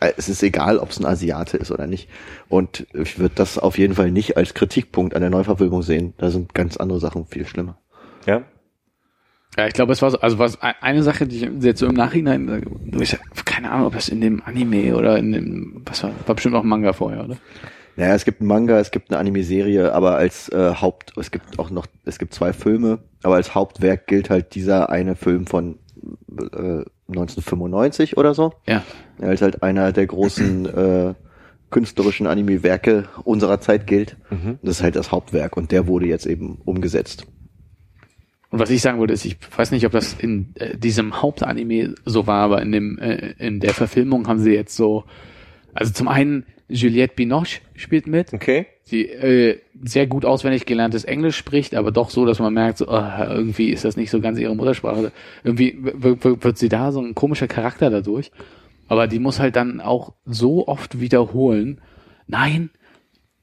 [0.00, 2.08] äh, es ist egal, ob es ein Asiate ist oder nicht.
[2.48, 6.14] Und ich würde das auf jeden Fall nicht als Kritikpunkt an der Neuverfilmung sehen.
[6.18, 7.78] Da sind ganz andere Sachen viel schlimmer.
[8.26, 8.42] Ja?
[9.56, 11.94] Ja, ich glaube, es war so, also was eine Sache, die ich jetzt so im
[11.94, 16.10] Nachhinein, äh, ich, keine Ahnung, ob das in dem Anime oder in dem, was war,
[16.26, 17.36] war bestimmt auch ein Manga vorher, oder?
[17.96, 21.58] Naja, es gibt einen Manga, es gibt eine Anime-Serie, aber als äh, Haupt, es gibt
[21.58, 25.78] auch noch, es gibt zwei Filme, aber als Hauptwerk gilt halt dieser eine Film von
[26.52, 28.82] äh, 1995 oder so, Ja.
[29.20, 31.14] als halt einer der großen äh,
[31.70, 34.16] künstlerischen Anime-Werke unserer Zeit gilt.
[34.62, 37.26] Das ist halt das Hauptwerk und der wurde jetzt eben umgesetzt.
[38.56, 41.94] Und was ich sagen wollte, ist, ich weiß nicht, ob das in äh, diesem Hauptanime
[42.06, 45.04] so war, aber in dem äh, in der Verfilmung haben sie jetzt so,
[45.74, 48.64] also zum einen Juliette Binoche spielt mit, Okay.
[48.90, 52.88] die äh, sehr gut auswendig gelerntes Englisch spricht, aber doch so, dass man merkt, so,
[52.88, 55.12] oh, irgendwie ist das nicht so ganz ihre Muttersprache.
[55.44, 58.30] Irgendwie wird sie da so ein komischer Charakter dadurch.
[58.88, 61.82] Aber die muss halt dann auch so oft wiederholen,
[62.26, 62.70] nein,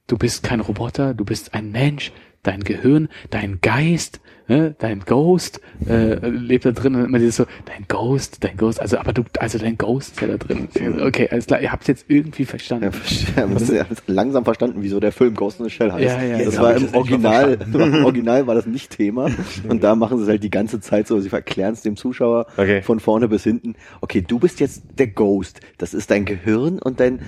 [0.07, 2.11] du bist kein Roboter, du bist ein Mensch,
[2.41, 7.45] dein Gehirn, dein Geist, ne, dein Ghost äh, lebt da drin und immer dieses so,
[7.65, 10.68] dein Ghost, dein Ghost, also aber du, also dein Ghost ist ja da drin.
[11.02, 12.91] Okay, alles klar, ihr habt jetzt irgendwie verstanden.
[13.36, 16.03] Ja, haben jetzt langsam verstanden, wieso der Film Ghost in the Shell heißt.
[16.03, 19.30] Ja, ja, das war im das Original, im Original war das nicht Thema.
[19.68, 22.45] Und da machen sie es halt die ganze Zeit so, sie verklären es dem Zuschauer
[22.57, 22.82] Okay.
[22.82, 23.76] von vorne bis hinten.
[24.02, 25.60] Okay, du bist jetzt der Ghost.
[25.78, 27.20] Das ist dein Gehirn und dein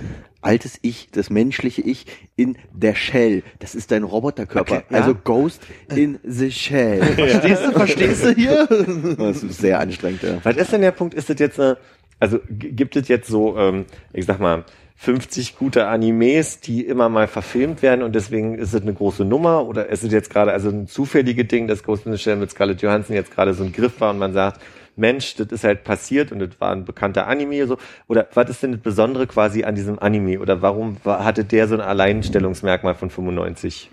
[0.42, 2.06] altes Ich, das menschliche Ich
[2.36, 3.42] in der Shell.
[3.60, 4.78] Das ist dein Roboterkörper.
[4.78, 4.98] Okay, ja.
[5.00, 5.62] Also Ghost
[5.94, 7.02] in the Shell.
[7.14, 8.68] Verstehst du, verstehst du hier?
[9.18, 10.38] Das ist sehr anstrengend, ja.
[10.44, 11.14] Was ist denn der Punkt?
[11.14, 11.78] Ist das jetzt eine,
[12.20, 14.64] also gibt es jetzt so, ähm, ich sag mal,
[14.98, 19.66] 50 gute Animes, die immer mal verfilmt werden und deswegen ist es eine große Nummer
[19.68, 22.52] oder ist es jetzt gerade also ein zufälliges Ding, dass Ghost in the Shell mit
[22.52, 24.62] Scarlett Johansson jetzt gerade so ein Griff war und man sagt,
[24.96, 27.78] Mensch, das ist halt passiert und das war ein bekannter Anime so
[28.08, 31.68] oder was ist denn das Besondere quasi an diesem Anime oder warum war, hatte der
[31.68, 33.90] so ein Alleinstellungsmerkmal von 95?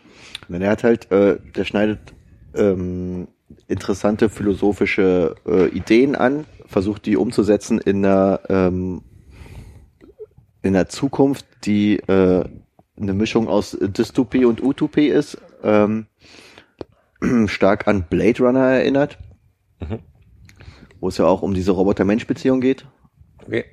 [0.48, 1.98] Na, Der hat halt, äh, der schneidet
[2.54, 3.28] ähm,
[3.68, 9.02] interessante philosophische äh, Ideen an, versucht die umzusetzen in einer ähm,
[10.62, 12.44] in einer Zukunft, die äh,
[12.96, 16.06] eine Mischung aus Dystopie und Utopie ist, ähm,
[17.46, 19.18] stark an Blade Runner erinnert,
[21.00, 22.86] wo es ja auch um diese Roboter-Mensch-Beziehung geht.
[23.44, 23.64] Okay.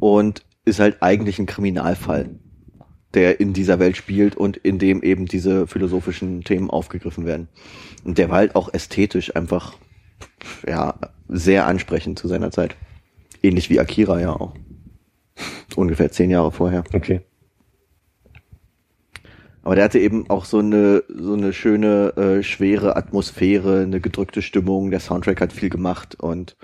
[0.00, 2.39] und ist halt eigentlich ein Kriminalfall,
[3.14, 7.48] der in dieser Welt spielt und in dem eben diese philosophischen Themen aufgegriffen werden.
[8.04, 9.76] Und der war halt auch ästhetisch einfach
[10.66, 10.94] ja
[11.28, 12.76] sehr ansprechend zu seiner Zeit.
[13.42, 14.54] Ähnlich wie Akira ja auch.
[15.76, 16.84] Ungefähr zehn Jahre vorher.
[16.92, 17.22] Okay.
[19.62, 24.42] Aber der hatte eben auch so eine so eine schöne äh, schwere Atmosphäre, eine gedrückte
[24.42, 24.90] Stimmung.
[24.90, 26.56] Der Soundtrack hat viel gemacht und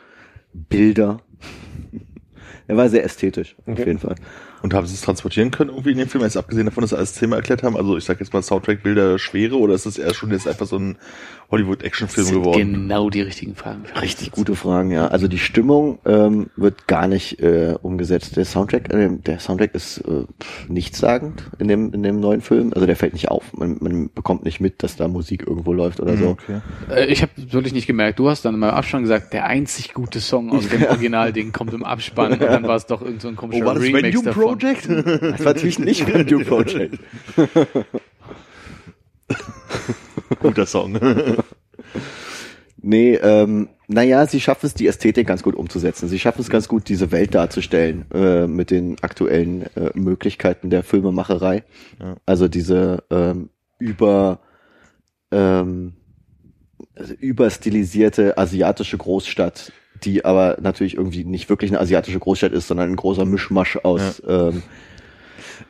[0.53, 1.21] Bilder.
[2.67, 3.87] er war sehr ästhetisch auf Okay.
[3.87, 4.17] jeden Fall.
[4.63, 6.97] Und haben sie es transportieren können irgendwie in dem Film, jetzt abgesehen davon, dass sie
[6.97, 7.77] alles Thema erklärt haben?
[7.77, 10.67] Also ich sag jetzt mal Soundtrack, Bilder, Schwere oder ist das eher schon jetzt einfach
[10.67, 10.97] so ein
[11.51, 12.73] Hollywood-Action-Film sind geworden?
[12.73, 13.85] genau die richtigen Fragen.
[13.85, 15.07] für Richtig gute Fragen, ja.
[15.09, 18.37] Also die Stimmung ähm, wird gar nicht äh, umgesetzt.
[18.37, 20.25] Der Soundtrack, äh, der Soundtrack ist äh,
[20.69, 22.73] nichtssagend in dem in dem neuen Film.
[22.75, 23.53] Also der fällt nicht auf.
[23.53, 26.29] Man, man bekommt nicht mit, dass da Musik irgendwo läuft oder so.
[26.31, 26.61] Okay.
[26.91, 28.19] Äh, Ich habe wirklich nicht gemerkt.
[28.19, 31.73] Du hast dann in meinem Abspann gesagt, der einzig gute Song aus dem Originalding kommt
[31.75, 34.23] im Abspann und dann war es doch irgend so ein komischer Oh, war das Remix
[34.23, 34.46] davon.
[34.47, 34.89] Project?
[34.89, 36.99] Das war natürlich nicht Duke Project.
[40.41, 40.99] Guter Song.
[42.81, 46.09] Nee, ähm, naja, sie schaffen es, die Ästhetik ganz gut umzusetzen.
[46.09, 50.85] Sie schaffen es ganz gut, diese Welt darzustellen äh, mit den aktuellen äh, Möglichkeiten der
[50.85, 51.65] Filmemacherei.
[52.01, 52.17] Ja.
[52.27, 54.41] Also diese ähm, über
[55.33, 55.95] ähm,
[56.95, 59.73] also überstilisierte asiatische Großstadt,
[60.05, 64.23] die aber natürlich irgendwie nicht wirklich eine asiatische Großstadt ist, sondern ein großer Mischmasch aus
[64.27, 64.63] ähm,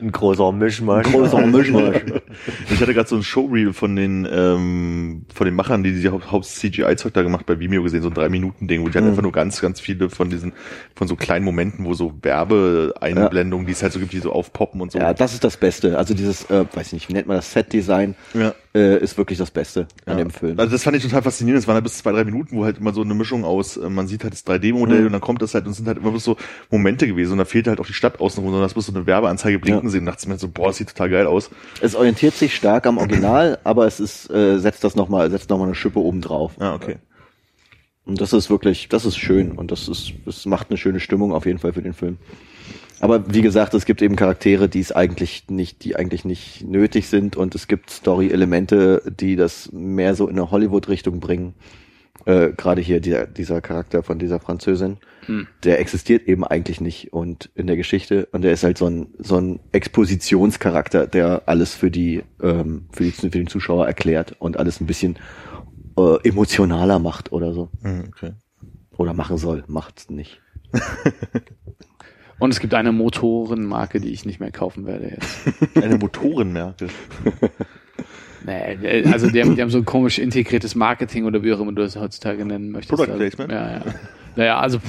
[0.01, 1.07] Ein großer Mischmasch.
[1.11, 2.01] großer Mischmasch.
[2.71, 6.31] Ich hatte gerade so ein Showreel von den ähm, von den Machern, die die Haupt-
[6.31, 9.11] Haupt-CGI-Zeug da gemacht bei Vimeo gesehen, so ein drei Minuten Ding, wo die halt Mhm.
[9.11, 10.53] einfach nur ganz, ganz viele von diesen,
[10.95, 14.81] von so kleinen Momenten, wo so Werbeeinblendungen, die es halt so gibt, die so aufpoppen
[14.81, 14.99] und so.
[14.99, 15.97] Ja, das ist das Beste.
[15.97, 18.53] Also dieses, äh, weiß ich nicht, wie nennt man das Set-Design, Ja.
[18.75, 20.23] äh, ist wirklich das Beste an Ja.
[20.23, 20.59] dem Film.
[20.59, 21.61] Also das fand ich total faszinierend.
[21.61, 23.89] Es waren halt bis zwei, drei Minuten, wo halt immer so eine Mischung aus, äh,
[23.89, 25.05] man sieht halt das 3D-Modell Mhm.
[25.07, 26.37] und dann kommt das halt und es sind halt immer bloß so
[26.69, 29.05] Momente gewesen und da fehlt halt auch die Stadt außenrum, sondern das bloß so eine
[29.05, 29.89] Werbeanzeige blinken Ja.
[29.89, 30.05] sehen.
[30.05, 31.49] Dachte mir so, boah, sieht total geil aus.
[31.81, 35.67] Es orientiert sich stark am Original, aber es ist, äh, setzt das nochmal, setzt nochmal
[35.67, 36.53] eine Schippe oben drauf.
[36.59, 36.97] Ah, okay.
[38.05, 41.33] Und das ist wirklich, das ist schön und das ist, das macht eine schöne Stimmung
[41.33, 42.17] auf jeden Fall für den Film.
[42.99, 47.09] Aber wie gesagt, es gibt eben Charaktere, die es eigentlich nicht, die eigentlich nicht nötig
[47.09, 51.53] sind und es gibt Story-Elemente, die das mehr so in eine Hollywood-Richtung bringen.
[52.27, 54.97] Äh, Gerade hier dieser, dieser Charakter von dieser Französin,
[55.63, 59.07] der existiert eben eigentlich nicht und in der Geschichte und der ist halt so ein
[59.17, 64.57] so ein Expositionscharakter, der alles für die ähm, für die für den Zuschauer erklärt und
[64.57, 65.17] alles ein bisschen
[65.97, 67.69] äh, emotionaler macht oder so.
[67.81, 68.33] Hm, okay.
[68.97, 70.41] Oder machen soll, macht's nicht.
[72.39, 75.39] Und es gibt eine Motorenmarke, die ich nicht mehr kaufen werde jetzt.
[75.83, 76.87] Eine Motorenmarke.
[78.47, 81.59] Nee, äh, also die haben, die haben so ein komisch integriertes Marketing oder wie auch
[81.59, 82.95] immer du das heutzutage nennen möchtest.
[82.97, 83.51] Product also, Placement?
[83.51, 83.81] Ja, ja.
[84.37, 84.79] Naja, also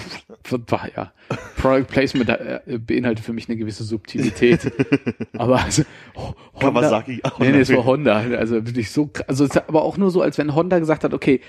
[0.95, 1.13] ja.
[1.57, 4.71] Product Placement äh, beinhaltet für mich eine gewisse Subtilität.
[5.37, 5.83] aber also
[6.17, 7.21] Ho- Honda, Kawasaki.
[7.41, 8.19] Nee, nee, es war Honda.
[8.37, 11.13] Also wirklich so, also es ist aber auch nur so, als wenn Honda gesagt hat,
[11.13, 11.41] okay,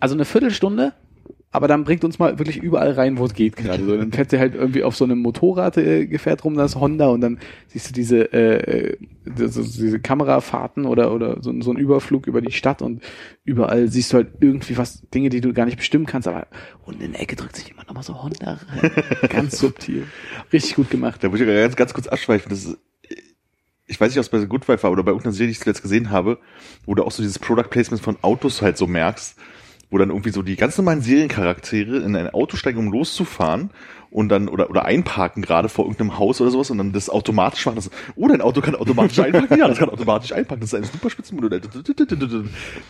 [0.00, 0.94] also eine Viertelstunde,
[1.52, 3.84] aber dann bringt uns mal wirklich überall rein, wo es geht gerade.
[3.84, 6.08] So, dann fährt sie halt irgendwie auf so einem Motorrad äh,
[6.42, 7.38] rum, das Honda, und dann
[7.68, 8.96] siehst du diese, äh, äh,
[9.26, 13.02] diese, diese Kamerafahrten oder, oder so, so ein Überflug über die Stadt und
[13.44, 16.46] überall siehst du halt irgendwie was, Dinge, die du gar nicht bestimmen kannst, aber
[16.86, 18.90] unten in der Ecke drückt sich immer noch mal so Honda rein.
[19.28, 20.06] Ganz subtil.
[20.54, 21.22] Richtig gut gemacht.
[21.22, 22.48] Da muss ich ganz, ganz kurz abschweifen.
[22.48, 22.78] Das ist,
[23.86, 25.52] ich weiß nicht, ob es bei The Good Wife war oder bei irgendeiner Serie, die
[25.52, 26.38] ich zuletzt gesehen habe,
[26.86, 29.36] wo du auch so dieses Product Placement von Autos halt so merkst,
[29.92, 33.70] wo dann irgendwie so die ganz normalen Seriencharaktere in ein Auto steigen, um loszufahren
[34.10, 37.66] und dann oder oder einparken gerade vor irgendeinem Haus oder sowas und dann das automatisch
[37.66, 37.76] machen.
[37.76, 39.58] Das, oh, dein Auto kann automatisch einparken.
[39.58, 40.62] Ja, das kann automatisch einparken.
[40.62, 41.60] Das ist ein super Spitzenmodell.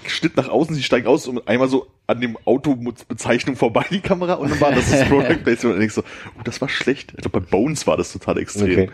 [0.06, 4.34] Schnitt nach außen, sie steigen aus und einmal so an dem Autobezeichnung vorbei die Kamera
[4.34, 6.02] und dann war das das Product Placement und ich so,
[6.38, 7.14] oh, das war schlecht.
[7.16, 8.70] Ich glaube, bei Bones war das total extrem.
[8.70, 8.90] Okay.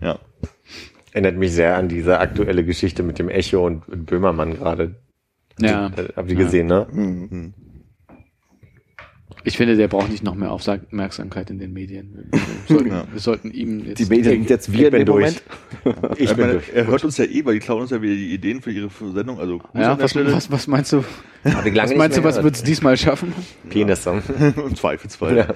[0.00, 0.20] Ja.
[1.10, 4.94] Erinnert mich sehr an diese aktuelle Geschichte mit dem Echo und Böhmermann gerade.
[5.60, 5.90] Ja.
[6.16, 6.86] Habt ihr gesehen, ne?
[6.90, 7.54] Mhm.
[9.44, 12.28] Ich finde, der braucht nicht noch mehr Aufmerksamkeit in den Medien.
[12.32, 12.40] Wir
[12.76, 13.04] sollten, Ja.
[13.10, 15.36] wir sollten ihm jetzt Die Medien sind jetzt wir in dem durch.
[15.84, 16.12] Moment.
[16.18, 16.68] Ich Ich bin meine, durch.
[16.74, 18.90] er hört uns ja eh, weil die klauen uns ja wieder die Ideen für ihre
[19.14, 19.38] Sendung.
[19.38, 21.04] Also Ja, was, was, was meinst du?
[21.44, 23.28] Was meinst du, was wird's diesmal schaffen?
[23.30, 23.70] gehört.
[23.70, 24.22] Penis-Song.
[24.56, 25.36] Im Zweifelsfall.
[25.36, 25.54] Ja.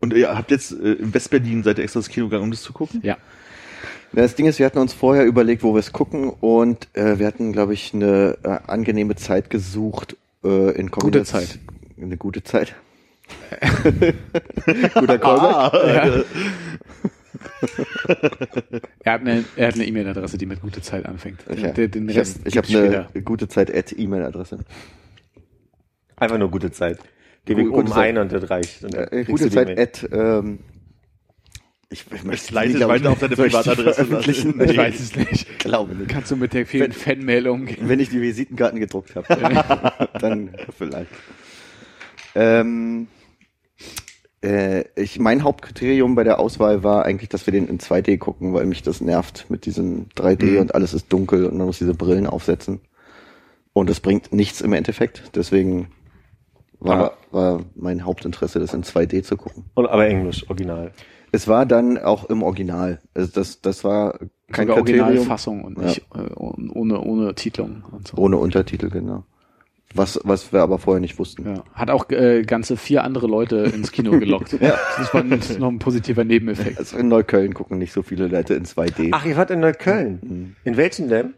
[0.00, 2.62] Und ihr habt jetzt äh, in Westberlin seid ihr extra ins Kino gegangen, um das
[2.62, 3.00] zu gucken?
[3.02, 3.16] Ja.
[4.16, 7.18] Ja, Das Ding ist, wir hatten uns vorher überlegt, wo wir es gucken und äh,
[7.18, 11.40] wir hatten, glaube ich, eine äh, angenehme Zeit gesucht äh, in Gute Kombination.
[11.42, 11.58] Zeit.
[12.00, 12.74] Eine gute Zeit.
[14.94, 16.24] Guter Callback.
[19.00, 21.40] Er hat eine er hat eine E-Mail-Adresse, die mit gute Zeit anfängt.
[21.50, 23.08] Ich, hab- Den, den ich habe Rest ich hab gibt's später.
[23.12, 24.58] eine gute Zeit at E-Mail-Adresse.
[26.16, 26.98] Einfach nur gute Zeit.
[27.44, 28.08] Gebe ich Gute oben Zeit.
[28.10, 28.84] ein und das reicht.
[28.84, 30.58] Und dann Äh, gute Zeit at ähm,
[31.88, 34.60] ich, ich möchte leitet glaub ich, weiter auf deine Privatadresse veröffentlichen?
[34.60, 35.58] Ich weiß es nicht.
[35.60, 36.08] glaube nicht.
[36.08, 37.88] Kannst du mit der vielen Fanmail umgehen?
[37.88, 41.10] Wenn ich die Visitenkarten gedruckt habe, dann vielleicht.
[42.34, 43.06] Ähm,
[44.42, 48.52] äh, ich, mein Hauptkriterium bei der Auswahl war eigentlich, dass wir den in 2D gucken,
[48.52, 51.94] weil mich das nervt mit diesem 3D und alles ist dunkel und man muss diese
[51.94, 52.80] Brillen aufsetzen.
[53.72, 55.36] Und es bringt nichts im Endeffekt.
[55.36, 55.88] Deswegen
[56.78, 59.64] war, war mein Hauptinteresse, das in 2D zu gucken.
[59.74, 60.92] Und, aber Englisch, original.
[61.32, 63.00] Es war dann auch im Original.
[63.14, 64.18] Also das, das war
[64.52, 65.06] kein Sogar Kriterium.
[65.06, 68.16] Originalfassung und nicht äh, ohne, ohne Titlung und so.
[68.16, 69.24] Ohne Untertitel, genau.
[69.94, 71.46] Was, was wir aber vorher nicht wussten.
[71.46, 71.64] Ja.
[71.72, 74.52] Hat auch äh, ganze vier andere Leute ins Kino gelockt.
[74.60, 74.74] ja.
[74.98, 76.78] Das war ein, noch ein positiver Nebeneffekt.
[76.78, 79.10] Also in Neukölln gucken nicht so viele Leute in 2D.
[79.12, 80.56] Ach, ihr wart in Neukölln.
[80.64, 81.34] In welchen denn?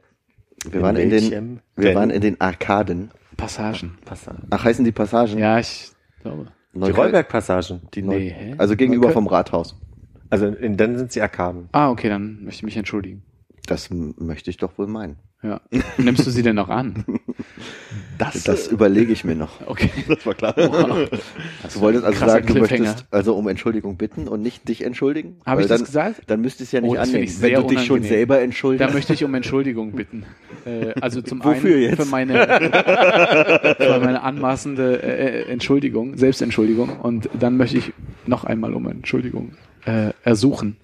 [0.68, 1.94] wir waren in den, wir denn?
[1.94, 3.10] waren in den Arkaden.
[3.36, 3.98] Passagen.
[4.04, 4.48] Passagen.
[4.50, 5.38] Ach, heißen die Passagen?
[5.38, 5.92] Ja, ich
[6.22, 6.46] glaube.
[6.86, 7.80] Die Neukölln- Rollberg-Passagen.
[7.94, 8.54] Die Neu Nee, hä?
[8.58, 9.24] also gegenüber Neukölln?
[9.24, 9.76] vom Rathaus.
[10.30, 11.68] Also in, dann sind sie Arkaden.
[11.72, 13.22] Ah, okay, dann möchte ich mich entschuldigen.
[13.68, 15.16] Das möchte ich doch wohl meinen.
[15.42, 15.60] Ja.
[15.98, 17.04] Nimmst du sie denn noch an?
[18.18, 19.64] Das, Das überlege ich mir noch.
[19.64, 19.90] Okay.
[20.08, 20.52] das war klar.
[20.52, 20.68] Du
[21.76, 25.36] wolltest also sagen, du möchtest also um Entschuldigung bitten und nicht dich entschuldigen?
[25.46, 26.22] Habe ich das dann, gesagt?
[26.26, 27.32] Dann müsste ich es ja nicht Oh, das annehmen.
[27.38, 28.90] Wenn du dich schon selber entschuldigst.
[28.90, 30.24] Da möchte ich um Entschuldigung bitten.
[30.66, 32.02] Äh, also zum Wofür einen jetzt?
[32.02, 32.44] für meine,
[33.78, 36.98] für meine anmaßende äh, Entschuldigung, Selbstentschuldigung.
[36.98, 37.92] Und dann möchte ich
[38.26, 39.52] noch einmal um Entschuldigung
[39.86, 40.76] äh, ersuchen.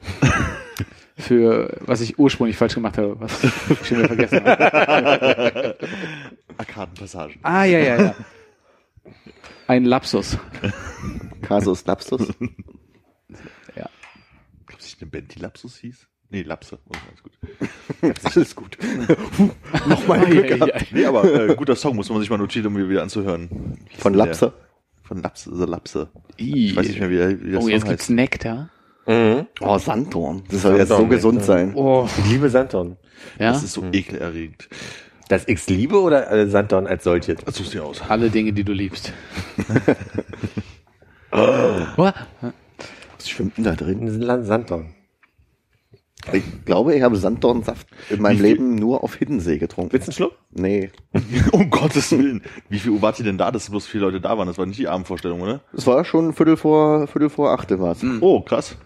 [1.17, 5.77] Für was ich ursprünglich falsch gemacht habe, was ich schon wieder vergessen habe.
[6.59, 7.37] Arkadenpassagen.
[7.43, 8.15] Ah, ja, ja, ja.
[9.69, 10.37] Ein Lapsus.
[11.43, 12.29] Casus Lapsus.
[13.77, 13.89] Ja.
[14.67, 16.09] Glaubst du eine Band, die Lapsus hieß?
[16.31, 16.79] Nee, Lapse.
[16.87, 17.39] Oh, alles gut.
[18.35, 18.77] Alles gut.
[19.87, 20.81] Nochmal Glück ja, gehabt.
[20.81, 20.87] ja.
[20.91, 23.79] Nee, aber äh, guter Song, muss man sich mal notieren, um mir wieder anzuhören.
[23.99, 24.27] Von denn der?
[24.27, 24.53] Lapse.
[25.03, 26.11] Von Lapse, The Lapse.
[26.41, 26.67] I.
[26.71, 27.91] Ich weiß nicht mehr, wie der, wie der Oh, Song jetzt heißt.
[27.91, 28.71] git's Nektar.
[29.07, 29.47] Mhm.
[29.61, 30.43] Oh, Sanddorn.
[30.51, 31.45] Das soll jetzt so gesund ja.
[31.45, 31.73] sein.
[31.75, 32.97] Oh, Ich liebe Sanddorn.
[33.39, 33.53] ja.
[33.53, 34.69] Das ist so ekelerregend.
[35.29, 37.39] Das X liebe oder äh, Sanddorn als solches?
[37.53, 38.03] Such's dir aus.
[38.09, 39.13] Alle Dinge, die du liebst.
[41.33, 41.37] oh.
[41.97, 44.29] Was schwimmt denn da drin?
[44.31, 44.95] Ein Sanddorn.
[46.33, 49.93] Ich glaube, ich habe Sanddornsaft in meinem Leben nur auf Hiddensee getrunken.
[49.93, 50.33] Willst du einen Schluck?
[50.53, 50.91] Nee.
[51.53, 52.43] um Gottes Willen.
[52.69, 54.47] Wie viel Uhr wart ihr denn da, dass bloß vier Leute da waren?
[54.47, 55.61] Das war nicht die Abendvorstellung, oder?
[55.73, 58.05] Es war schon Viertel vor, Viertel vor achte war's.
[58.21, 58.77] Oh, krass.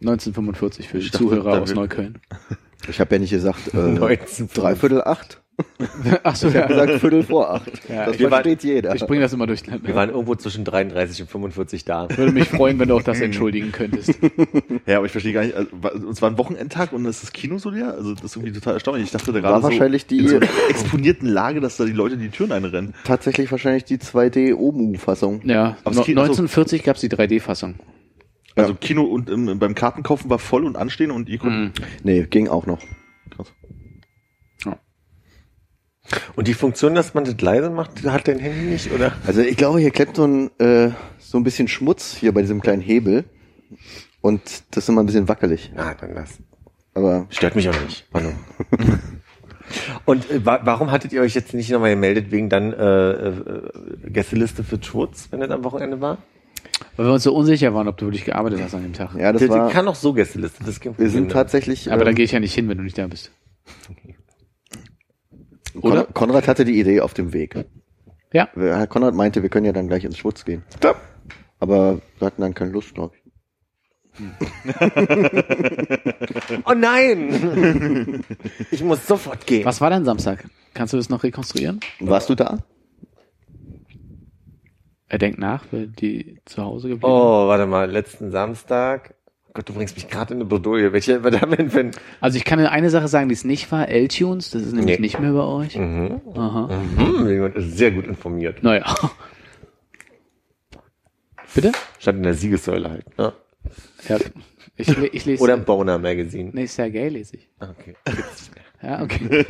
[0.00, 2.20] 1945 für die Ich Zuhörer aus Neukölln.
[2.88, 4.48] Ich habe ja nicht gesagt, äh, 19.
[4.52, 5.42] dreiviertel acht.
[6.24, 7.70] Ach so, Ich habe gesagt Viertel vor acht.
[7.88, 8.94] Ja, das versteht jeder.
[8.94, 9.86] Ich bringe das immer durcheinander.
[9.86, 12.08] Wir waren irgendwo zwischen 33 und 45 da.
[12.16, 14.14] Würde mich freuen, wenn du auch das entschuldigen könntest.
[14.86, 15.70] Ja, aber ich verstehe gar nicht, also,
[16.10, 17.94] es war ein Wochenendtag und ist das Kino so leer?
[17.96, 19.04] Also das ist irgendwie total erstaunlich.
[19.04, 21.84] Ich dachte da gerade War wahrscheinlich so die- in so einer exponierten Lage, dass da
[21.86, 22.94] die Leute die Türen einrennen.
[23.04, 25.40] Tatsächlich wahrscheinlich die 2D-OMU-Fassung.
[25.44, 27.76] Ja, Aber no, es geht- also- 1940 gab's die 3D-Fassung.
[28.56, 31.72] Also Kino und ähm, beim Kartenkaufen war voll und anstehen und ihr Mhm.
[31.74, 31.88] guckt.
[32.04, 32.78] Nee, ging auch noch.
[36.36, 39.12] Und die Funktion, dass man das leise macht, hat dein Handy nicht, oder?
[39.26, 42.60] Also ich glaube, hier klemmt so ein, äh, so ein bisschen Schmutz hier bei diesem
[42.60, 43.24] kleinen Hebel.
[44.20, 45.72] Und das ist immer ein bisschen wackelig.
[45.74, 46.38] Na, dann lass.
[46.94, 48.06] Aber Stört mich auch nicht.
[48.12, 48.30] Manu.
[50.04, 53.62] Und äh, wa warum hattet ihr euch jetzt nicht nochmal gemeldet wegen dann äh, äh,
[54.06, 56.18] Gästeliste für Schwurz, wenn das am Wochenende war?
[56.96, 59.14] Weil wir uns so unsicher waren, ob du wirklich gearbeitet hast an dem Tag.
[59.18, 59.70] ja, das Das war.
[59.70, 60.62] kann auch so Gästeliste.
[60.64, 61.90] Das Wir sind tatsächlich.
[61.92, 63.30] Aber da ähm, gehe ich ja nicht hin, wenn du nicht da bist.
[65.80, 66.04] Kon oder?
[66.04, 67.64] Konrad hatte die Idee auf dem Weg.
[68.32, 68.48] Ja.
[68.54, 70.62] Herr Konrad meinte, wir können ja dann gleich ins Schwutz gehen.
[70.76, 71.00] Stopp.
[71.60, 73.22] Aber wir hatten dann keine Lust, glaube ich.
[76.66, 78.24] Oh nein!
[78.70, 79.64] ich muss sofort gehen.
[79.64, 80.44] Was war denn Samstag?
[80.72, 81.80] Kannst du das noch rekonstruieren?
[82.00, 82.58] Warst du da?
[85.08, 89.13] Er denkt nach, weil die zu Hause geblieben Oh, warte mal, letzten Samstag,
[89.54, 90.92] Gott, du bringst mich gerade in eine Bredouille.
[90.92, 91.90] Welche, wenn, wenn,
[92.20, 94.96] Also ich kann dir eine Sache sagen, die es nicht war, L-Tunes, das ist nämlich
[94.98, 95.02] Nee.
[95.02, 95.76] nicht mehr bei euch.
[95.76, 96.20] mhm.
[96.34, 96.68] Aha.
[96.96, 98.62] Mhm, jemand ist sehr gut informiert.
[98.64, 98.92] Naja.
[101.54, 101.70] Bitte?
[102.00, 103.16] Stand in der Siegessäule halt.
[103.16, 103.32] Ne?
[104.08, 104.18] Ja.
[104.76, 105.40] Ich, ich lese.
[105.42, 106.50] Oder im Boner Magazine.
[106.52, 107.48] Nee, Sergei lese ich.
[107.60, 107.94] Ah, Okay.
[108.82, 109.46] Ja, okay.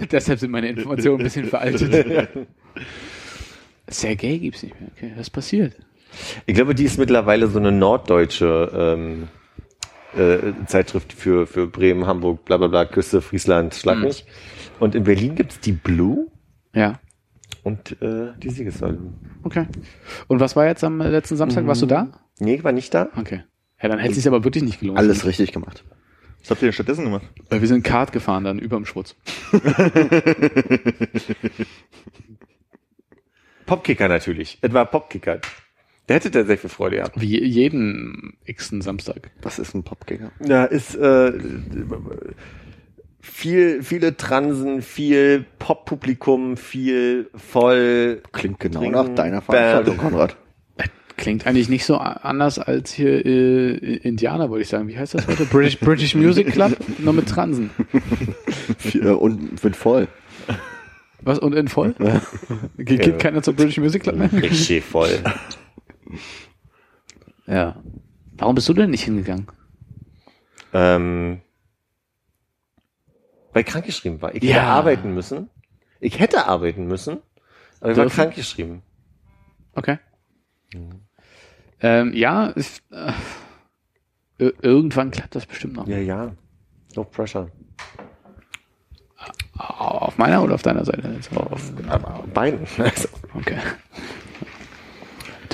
[0.10, 1.92] Deshalb sind meine Informationen ein bisschen veraltet.
[3.88, 4.88] Sergei gibt's nicht mehr.
[4.96, 5.74] Okay, was passiert?
[6.46, 9.28] Ich glaube, die ist mittlerweile so eine norddeutsche ähm,
[10.16, 14.02] äh, Zeitschrift für, für Bremen, Hamburg, bla bla bla, Küste, Friesland, Schlag Hm.
[14.04, 14.24] mich.
[14.80, 16.26] Und in Berlin gibt's die Blue
[16.74, 16.98] Ja.
[17.62, 18.98] und äh, die Siegessäule.
[19.42, 19.66] Okay.
[20.28, 21.66] Und was war jetzt am äh, letzten Samstag?
[21.66, 22.08] Warst du da?
[22.40, 23.08] Nee, ich war nicht da.
[23.16, 23.44] Okay.
[23.80, 24.98] Ja, dann hätte es sich aber wirklich nicht gelohnt.
[24.98, 25.84] Alles richtig gemacht.
[26.40, 27.22] Was habt ihr denn stattdessen gemacht?
[27.50, 29.14] Weil wir sind Kart gefahren dann überm Schwutz.
[33.66, 34.58] Popkicker natürlich.
[34.62, 35.40] Etwa Popkicker.
[36.12, 37.18] Der hätte da sehr viel Freude gehabt.
[37.18, 39.30] Wie jeden x-ten Samstag.
[39.40, 40.30] Was ist ein Popgänger?
[40.46, 41.32] Ja, ist äh,
[43.18, 48.20] viel, viele Transen, viel Poppublikum, viel voll.
[48.32, 50.10] Klingt genau Trinken, nach deiner Veranstaltung, Bam.
[50.10, 50.36] Konrad.
[51.16, 54.88] Klingt eigentlich nicht so anders als hier äh, Indianer, wollte ich sagen.
[54.88, 55.46] Wie heißt das heute?
[55.46, 56.76] British, British Music Club?
[56.98, 57.70] Nur mit Transen.
[58.92, 60.08] Äh, Und wird voll.
[61.22, 61.38] Was?
[61.38, 61.94] Und in voll?
[62.76, 64.30] Ge geht keiner zum British Music Club mehr?
[64.30, 65.08] Richtig voll.
[67.46, 67.76] Ja.
[68.32, 69.46] Warum bist du denn nicht hingegangen?
[70.74, 71.40] ähm,
[73.52, 74.34] weil ich krankgeschrieben war.
[74.34, 74.54] Ich Ja.
[74.54, 75.50] hätte arbeiten müssen.
[76.00, 77.18] Ich hätte arbeiten müssen,
[77.80, 78.80] aber ich war krankgeschrieben.
[79.74, 79.98] Okay.
[81.80, 83.12] Ähm, ja, ist, äh,
[84.42, 85.86] ir- irgendwann klappt das bestimmt noch.
[85.86, 86.32] Ja, ja.
[86.96, 87.50] No pressure.
[89.58, 91.20] Auf meiner oder auf deiner Seite?
[91.34, 92.66] Auf, auf beiden.
[92.78, 93.58] Also, Okay.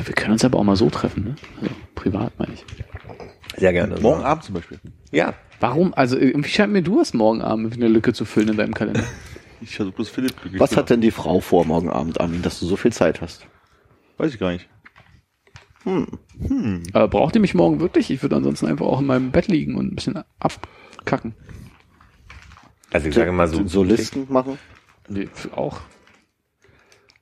[0.07, 1.37] Wir können uns aber auch mal so treffen, ne?
[1.61, 2.65] Also, privat meine ich.
[3.57, 3.99] sehr gerne.
[4.01, 4.81] Morgen Abend zum Beispiel.
[5.11, 5.35] Ja.
[5.61, 5.93] Warum?
[5.95, 9.05] Also irgendwie scheint mir du hast morgen Abend eine Lücke zu füllen in deinem Kalender.
[9.61, 12.61] Ich versuche bloß Philipp glücklich Was hat denn die Frau vor morgen Abend, Armin, dass
[12.61, 13.45] du so viel Zeit hast?
[14.17, 14.69] Weiß ich gar nicht.
[16.93, 18.11] Aber braucht ihr mich morgen wirklich?
[18.11, 21.35] Ich würde ansonsten einfach auch in meinem Bett liegen und ein bisschen abkacken.
[22.93, 23.67] Also ich sage mal so.
[23.67, 24.59] So Listen machen?
[25.09, 25.81] Nee, auch.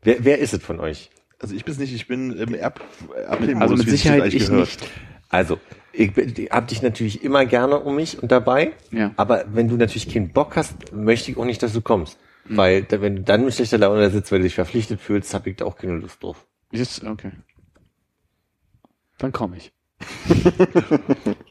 [0.03, 1.11] Wer, wer ist es von euch?
[1.47, 2.81] Also ich bin's nicht, ich bin im App
[3.15, 4.61] Airplay-Modus, Also mit Sicherheit ich gehört.
[4.69, 4.91] nicht.
[5.29, 5.61] Also,
[5.93, 8.73] ich, bin- ich hab dich natürlich immer gerne um mich und dabei.
[8.91, 9.13] Ja.
[9.17, 12.19] Aber wenn du natürlich keinen Bock hast, möchte ich auch nicht, dass du kommst.
[12.49, 15.33] Weil da, wenn du dann mit schlechter Laune da sitzt, weil du dich verpflichtet fühlst,
[15.35, 16.47] hab ich da auch keine Lust drauf.
[16.73, 17.31] Jetzt, okay.
[19.19, 19.73] Dann komme ich.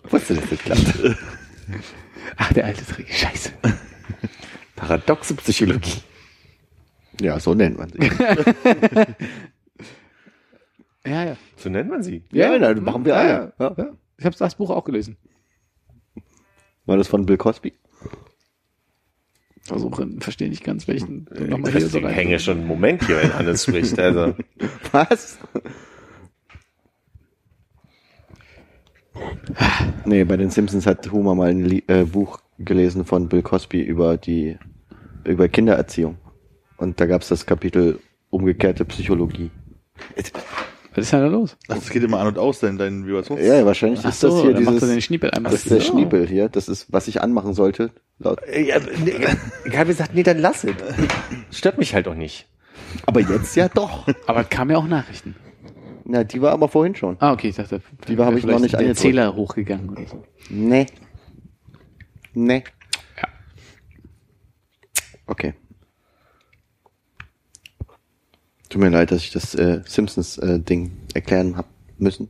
[0.10, 1.00] Wusste, dass das klappt.
[2.38, 3.08] Ach, der alte Trick.
[3.14, 3.52] Scheiße.
[4.76, 6.02] Paradoxe Psychologie.
[7.22, 8.00] Ja, so nennt man sie.
[11.06, 11.38] Ja, ja.
[11.58, 12.24] So nennt man sie.
[12.32, 13.54] ja, das machen wir ja, alle.
[13.60, 13.76] Ja.
[13.78, 13.94] Ja.
[14.18, 15.18] Ich habe das Buch auch gelesen.
[16.86, 17.74] War das von Bill Cosby?
[19.64, 22.14] Versuche, verstehe nicht ganz, welchen Ich nochmal hier so rein.
[22.14, 23.98] hänge schon einen Moment hier, wenn Hannes spricht.
[23.98, 24.36] Also,
[24.92, 25.40] Was?
[30.06, 33.82] Nee, bei den Simpsons hat Homer mal ein Lie äh, Buch gelesen von Bill Cosby
[33.82, 34.58] über die
[35.24, 36.18] über Kindererziehung.
[36.78, 38.00] Und da gab's das Kapitel
[38.30, 39.50] umgekehrte Psychologie.
[40.96, 41.58] Was ist denn da los?
[41.68, 43.42] Ach, das geht immer an und aus, dein, dein Vibrations...
[43.42, 45.52] Ja, wahrscheinlich Ach ist das so, hier machst du dieses, den Schniepel einmal.
[45.52, 45.92] das ist der So.
[45.92, 46.48] Schniepel hier.
[46.50, 47.92] Das ist, was ich anmachen sollte.
[48.20, 48.40] Laut.
[48.48, 49.14] ja, nee,
[49.66, 50.74] ich habe gesagt, nee, dann lass es.
[51.52, 52.48] Stört mich halt auch nicht.
[53.06, 54.08] Aber jetzt ja doch.
[54.26, 55.36] Aber es kamen ja auch Nachrichten.
[56.06, 57.18] Na, die war aber vorhin schon.
[57.20, 58.96] Ah, okay, ich dachte, Die habe ich noch nicht der.
[58.96, 60.24] Zähler hochgegangen oder so.
[60.50, 60.86] Nee.
[62.34, 62.64] Nee.
[63.18, 63.28] Ja.
[65.28, 65.56] Okay.
[68.76, 72.28] Tut mir leid, dass ich das äh, Simpsons-Ding erklären hab müssen.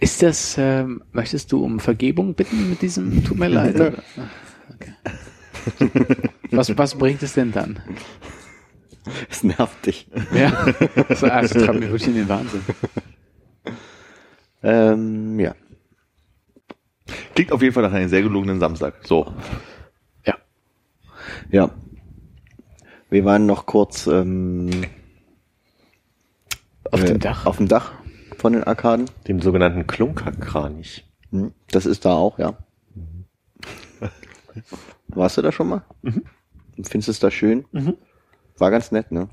[0.00, 3.76] Ist das, ähm, möchtest du um Vergebung bitten mit diesem, tut mir leid?
[3.76, 3.92] oder?
[4.16, 5.90] Ah, okay.
[6.50, 7.78] was, was bringt es denn dann?
[9.30, 10.08] Es nervt dich.
[10.34, 10.66] Ja,
[11.08, 12.62] das, also, das treibt mir wirklich in den Wahnsinn.
[14.64, 15.54] Ähm, ja.
[17.36, 18.94] Klingt auf jeden Fall nach einem sehr gelungenen Samstag.
[19.04, 19.32] So.
[20.26, 20.34] Ja.
[21.52, 21.70] Ja.
[23.10, 24.70] Wir waren noch kurz ähm,
[26.90, 27.46] Auf äh, dem Dach.
[27.46, 27.92] Auf dem Dach
[28.38, 29.06] von den Arkaden.
[29.28, 31.04] Dem sogenannten Klunkerkranich.
[31.30, 32.54] Hm, Das ist da auch, ja.
[35.08, 35.82] Warst du da schon mal?
[36.74, 37.64] Findest du es da schön?
[38.58, 39.28] War ganz nett, ne?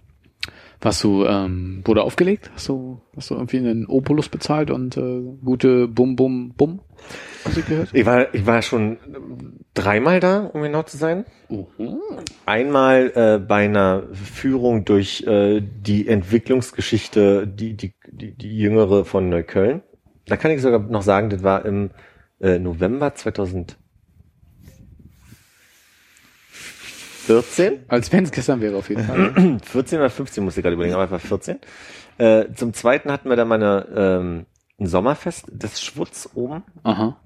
[0.80, 2.52] Warst du, ähm, wurde aufgelegt?
[2.54, 6.82] Hast du, hast du irgendwie einen Opulus bezahlt und äh, gute Bum Bum Bum
[7.46, 7.90] Musik gehört?
[7.94, 8.98] Ich war, ich war schon
[9.74, 11.26] dreimal da, um genau zu sein.
[11.50, 12.00] Mhm.
[12.46, 19.30] Einmal äh, bei einer Führung durch äh, die Entwicklungsgeschichte, die, die, die, die jüngere von
[19.30, 19.82] Neukölln.
[20.28, 21.90] Da kann ich sogar noch sagen, das war im
[22.40, 23.16] äh, November
[27.28, 27.86] 2014.
[27.88, 29.60] Als wenn es gestern wäre auf jeden Fall.
[29.64, 31.60] 14 oder 15 musste ich gerade überlegen, aber war 14.
[32.18, 34.46] Äh, zum zweiten hatten wir dann meine ähm,
[34.80, 36.64] ein Sommerfest des Schwutz oben.
[36.84, 37.18] Aha.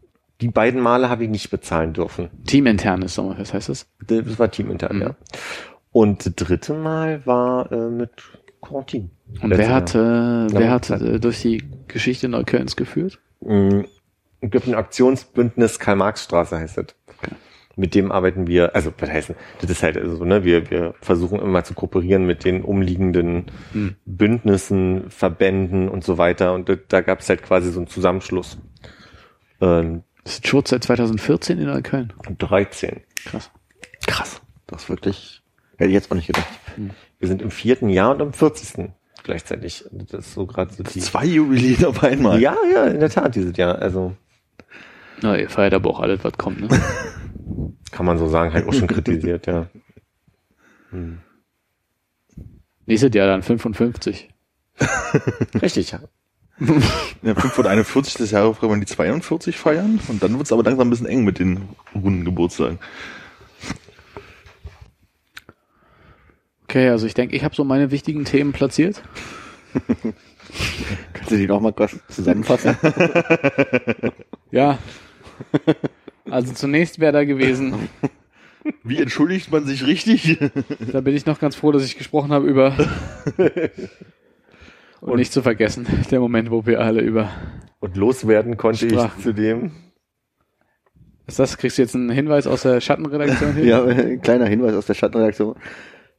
[0.41, 2.29] Die beiden Male habe ich nicht bezahlen dürfen.
[2.45, 3.87] Teaminternes Sommerfest heißt das?
[4.07, 5.01] Das war teamintern, Mhm.
[5.01, 5.15] ja.
[5.91, 8.11] Und das dritte Mal war äh, mit
[8.61, 9.11] Quarantin.
[9.41, 13.19] Und wer hat, äh, wer hat äh, durch die Geschichte Neuköllns geführt?
[13.41, 13.81] Mm,
[14.39, 16.85] Es gibt ein Aktionsbündnis Karl-Marx-Straße heißt das.
[17.81, 21.39] Mit dem arbeiten wir, also was heißt das ist halt so, ne, wir, wir versuchen
[21.39, 23.95] immer zu kooperieren mit den umliegenden Hm.
[24.05, 26.53] Bündnissen, Verbänden und so weiter.
[26.53, 28.59] Und da, da gab es halt quasi so einen Zusammenschluss.
[29.61, 32.13] Ähm, Das ist Schutz seit 2014 in Neukölln.
[32.37, 33.01] 13.
[33.25, 33.49] Krass.
[34.05, 34.41] Krass.
[34.67, 35.41] Das ist wirklich,
[35.77, 36.47] hätte ich jetzt auch nicht gedacht.
[37.19, 38.89] Wir sind im vierten Jahr und im 40.
[39.23, 39.85] gleichzeitig.
[39.91, 40.99] Das ist so gerade so die.
[40.99, 42.39] Zwei Jubiläen auf einmal.
[42.39, 43.79] Ja, ja, in der Tat dieses Jahr.
[43.79, 44.15] Also
[45.21, 46.67] Na, ihr feiert aber auch alles, was kommt, ne?
[47.91, 49.67] kann man so sagen, halt auch schon kritisiert, ja.
[52.85, 54.29] Nächstes Jahr dann 55.
[55.61, 55.99] Richtig, ja.
[57.23, 60.87] Ja, 541 des Jahres kann man die 42 feiern und dann wird es aber langsam
[60.87, 62.77] ein bisschen eng mit den runden Geburtstagen.
[66.65, 69.01] Okay, also ich denke, ich habe so meine wichtigen Themen platziert.
[71.13, 72.77] Kannst du die noch mal kurz zusammenfassen?
[74.51, 74.77] Ja.
[76.31, 77.89] Also zunächst wäre da gewesen,
[78.83, 80.37] Wie entschuldigt man sich richtig?
[80.91, 82.75] da bin ich noch ganz froh, dass ich gesprochen habe über
[85.01, 87.29] und nicht zu vergessen, der Moment, wo wir alle über
[87.79, 89.17] Und loswerden konnte Sprach.
[89.17, 89.71] ich zu dem.
[91.27, 93.65] ist das kriegst du jetzt einen Hinweis aus der Schattenredaktion hier?
[93.65, 95.55] ja, ein kleiner Hinweis aus der Schattenreaktion,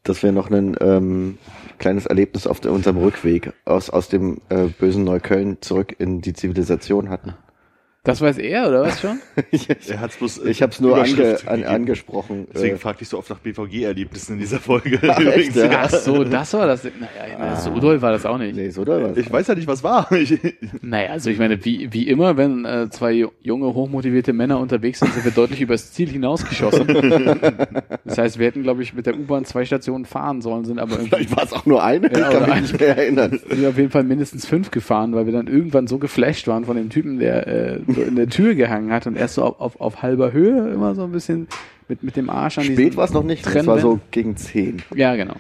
[0.02, 1.39] dass wir noch ein ähm,
[1.78, 7.09] kleines Erlebnis auf unserem Rückweg aus, aus dem äh, bösen Neukölln zurück in die Zivilisation
[7.09, 7.34] hatten.
[8.04, 9.20] Das weiß er oder was schon?
[9.52, 12.48] ich Er hat's bloß äh, ich habe es nur ange, an, angesprochen.
[12.52, 14.98] Deswegen Äh, fragte ich so oft nach BVG-Erlebnissen in dieser Folge.
[15.06, 15.70] Ach, echt, ja?
[15.84, 16.82] Ach so, das war das.
[16.82, 18.56] Naja, so doll war das auch nicht.
[18.56, 19.16] nee, so da war's.
[19.16, 20.10] Ich weiß ja nicht, was war.
[20.22, 20.36] Ich,
[20.80, 24.98] Naja, also ich meine, wie, wie immer, wenn äh, zwei ju- junge, hochmotivierte Männer unterwegs
[24.98, 26.88] sind, sind wir deutlich übers Ziel hinausgeschossen.
[28.04, 30.92] Das heißt, wir hätten, glaube ich, mit der U-Bahn zwei Stationen fahren sollen, sind aber
[30.94, 33.30] irgendwie Vielleicht war es auch nur eine, Ja, ich kann mich nicht mehr erinnern.
[33.48, 36.64] sind wir auf jeden Fall mindestens fünf gefahren, weil wir dann irgendwann so geflasht waren
[36.64, 39.60] von dem Typen, der äh, so in der Tür gehangen hat und erst so auf,
[39.60, 41.48] auf, auf halber Höhe immer so ein bisschen
[41.89, 44.36] mit, mit dem Arsch an Spät diesen war es noch nicht, es war so gegen
[44.36, 44.82] zehn.
[44.94, 45.36] Ja, genau.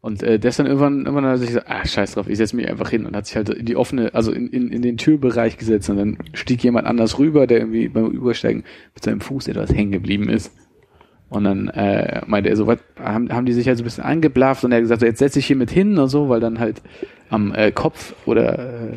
[0.00, 2.36] Und äh, der ist dann irgendwann, irgendwann hat er sich gesagt, ah, scheiß drauf, ich
[2.36, 4.82] setze mich einfach hin und hat sich halt in die offene, also in, in, in
[4.82, 8.64] den Türbereich gesetzt und dann stieg jemand anders rüber, der irgendwie beim Übersteigen
[8.94, 10.52] mit seinem Fuß etwas hängen geblieben ist.
[11.30, 14.04] Und dann äh, meinte er so, was, haben, haben die sich halt so ein bisschen
[14.04, 16.40] angeblafft und er hat gesagt, so, jetzt setz dich hier mit hin und so, weil
[16.40, 16.82] dann halt
[17.30, 18.92] am äh, Kopf oder äh,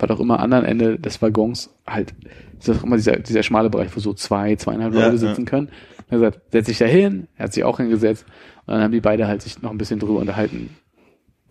[0.00, 2.14] was auch immer anderen Ende des Waggons halt,
[2.58, 5.28] ist das auch immer dieser, dieser schmale Bereich, wo so zwei, zweieinhalb Ja, Leute ja.
[5.28, 5.68] sitzen können.
[5.96, 8.24] Er hat gesagt, setz dich da hin, er hat sich auch hingesetzt
[8.66, 10.70] und dann haben die beide halt sich noch ein bisschen drüber unterhalten.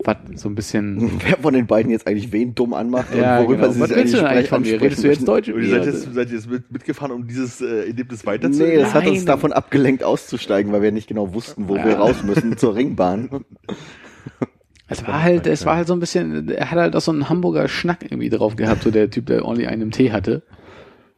[0.03, 1.19] Was so ein bisschen.
[1.25, 3.73] Wer von den beiden jetzt eigentlich wen dumm anmacht ja, und worüber genau.
[3.73, 4.79] sie Was sich willst du denn eigentlich von mir?
[4.79, 5.27] Redest du jetzt.
[5.27, 5.49] Deutsch?
[5.49, 8.75] und ihr seid jetzt, seid ihr jetzt mit, mitgefahren, um dieses äh, Erlebnis weiterzunehmen?
[8.75, 11.85] Nee, das hat uns davon abgelenkt auszusteigen, weil wir nicht genau wussten, wo Ja.
[11.85, 13.29] wir raus müssen zur Ringbahn.
[14.89, 17.27] Es war halt, es war halt so ein bisschen, er hat halt auch so einen
[17.29, 20.43] Hamburger Schnack irgendwie drauf gehabt, so der Typ, der ordentlich einen im Tee hatte.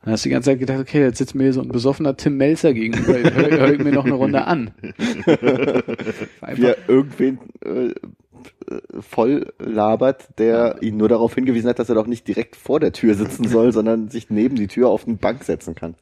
[0.04, 2.16] Dann hast du die ganze Zeit gedacht, okay, jetzt sitzt mir hier so ein besoffener
[2.18, 4.72] Tim Melzer gegenüber, hör, hör ich mir noch eine Runde an.
[6.42, 7.94] Einfach- Wie er irgendwen äh,
[9.00, 12.92] voll labert, der ihn nur darauf hingewiesen hat, dass er doch nicht direkt vor der
[12.92, 15.96] Tür sitzen soll, sondern sich neben die Tür auf eine Bank setzen kann.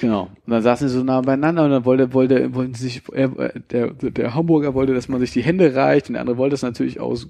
[0.00, 0.22] Genau.
[0.46, 3.28] Und dann saßen sie so nah beieinander und dann wollte, wollte, wollten sich, er,
[3.70, 6.62] der, der Hamburger wollte, dass man sich die Hände reicht und der andere wollte das
[6.62, 7.28] natürlich aus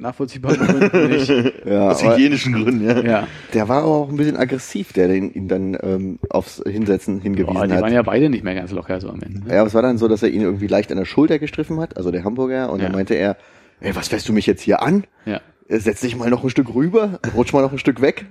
[0.00, 1.28] nachvollziehbaren Gründen nicht.
[1.66, 3.00] Ja, Aus hygienischen Gründen, ja.
[3.02, 3.28] Ja.
[3.52, 7.52] der war aber auch ein bisschen aggressiv, der den, ihn dann ähm, aufs Hinsetzen hingewiesen
[7.54, 7.82] Boah, die hat.
[7.82, 9.42] waren ja beide nicht mehr ganz locker so am Ende.
[9.52, 11.80] Ja, aber es war dann so, dass er ihn irgendwie leicht an der Schulter gestriffen
[11.80, 12.84] hat, also der Hamburger, und Ja.
[12.86, 13.36] dann meinte er,
[13.80, 15.04] ey, was fährst du mich jetzt hier an?
[15.26, 15.40] Ja.
[15.68, 18.26] Äh, Setz dich mal noch ein Stück rüber, rutsch mal noch ein Stück weg.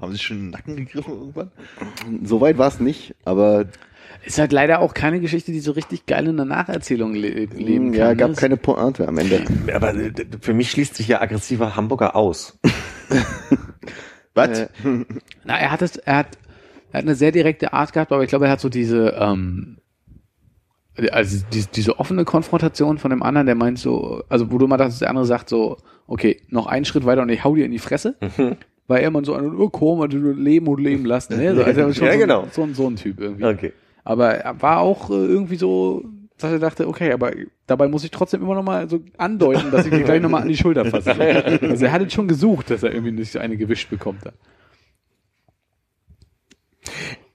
[0.00, 1.52] Haben sie schon in den Nacken gegriffen irgendwann?
[2.24, 3.66] Soweit war es nicht, aber
[4.24, 7.92] Ist halt leider auch keine Geschichte, die so richtig geil in der Nacherzählung le leben
[7.92, 8.00] kann.
[8.00, 8.36] ja, gab ne?
[8.36, 9.44] keine Pointe am Ende.
[9.72, 12.58] Aber äh, für mich schließt sich ja aggressiver Hamburger aus.
[14.34, 14.58] Was?
[14.60, 14.68] Äh,
[15.44, 16.38] Na, er hat es, er hat,
[16.90, 19.76] er hat eine sehr direkte Art gehabt, aber ich glaube, er hat so diese, ähm,
[21.10, 24.76] also diese, diese offene Konfrontation von dem anderen, der meint so, also wo du mal
[24.76, 27.72] dachtest, der andere sagt so, okay, noch einen Schritt weiter und ich hau dir in
[27.72, 28.16] die Fresse.
[28.88, 31.36] Weil er immer so ein, oh, komm, du leben und leben lassen.
[31.38, 31.54] Ne?
[31.54, 32.46] So, also schon Ja, so, genau.
[32.50, 33.44] so, ein- so ein Typ irgendwie.
[33.44, 33.72] Okay.
[34.04, 36.04] Aber er war auch äh, irgendwie so
[36.38, 37.30] dass er dachte, okay, aber
[37.68, 40.42] dabei muss ich trotzdem immer noch mal so andeuten, dass ich mir gleich noch mal
[40.42, 41.14] an die Schulter fasse.
[41.62, 44.26] Also er hat es schon gesucht, dass er irgendwie nicht so eine gewischt bekommt.
[44.26, 44.32] Da.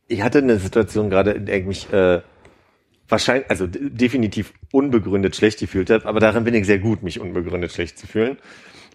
[0.08, 2.22] Ich hatte eine Situation gerade, in der ich mich äh,
[3.10, 7.72] wahrscheinlich, also definitiv unbegründet schlecht gefühlt habe, aber darin bin ich sehr gut, mich unbegründet
[7.72, 8.38] schlecht zu fühlen.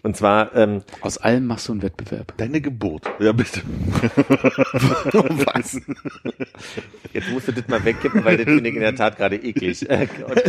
[0.05, 2.33] Und zwar, ähm, Aus allem machst du einen Wettbewerb.
[2.35, 3.09] Deine Geburt.
[3.19, 3.61] Ja, bitte.
[5.13, 5.79] was?
[7.13, 9.87] Jetzt musst du das mal wegkippen, weil das finde ich in der Tat gerade eklig.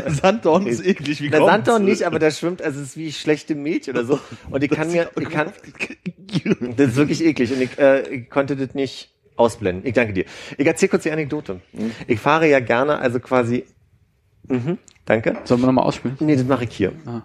[0.09, 1.21] Sanddorn ist eklig.
[1.23, 1.53] Wie Der kommt's?
[1.53, 4.19] Sanddorn nicht, aber der schwimmt, also es ist wie schlechte Milch oder so.
[4.51, 5.53] Und ich kann mir, ich kann,
[6.77, 9.87] das ist wirklich eklig und ich, äh, ich konnte das nicht ausblenden.
[9.87, 10.25] Ich danke dir.
[10.59, 11.61] Ich erzähle kurz die Anekdote.
[12.07, 13.65] Ich fahre ja gerne, also quasi,
[14.49, 15.37] mhm, danke.
[15.45, 16.17] Sollen wir noch mal ausspielen?
[16.21, 16.93] Nee, das mache ich hier.
[17.07, 17.23] Ah.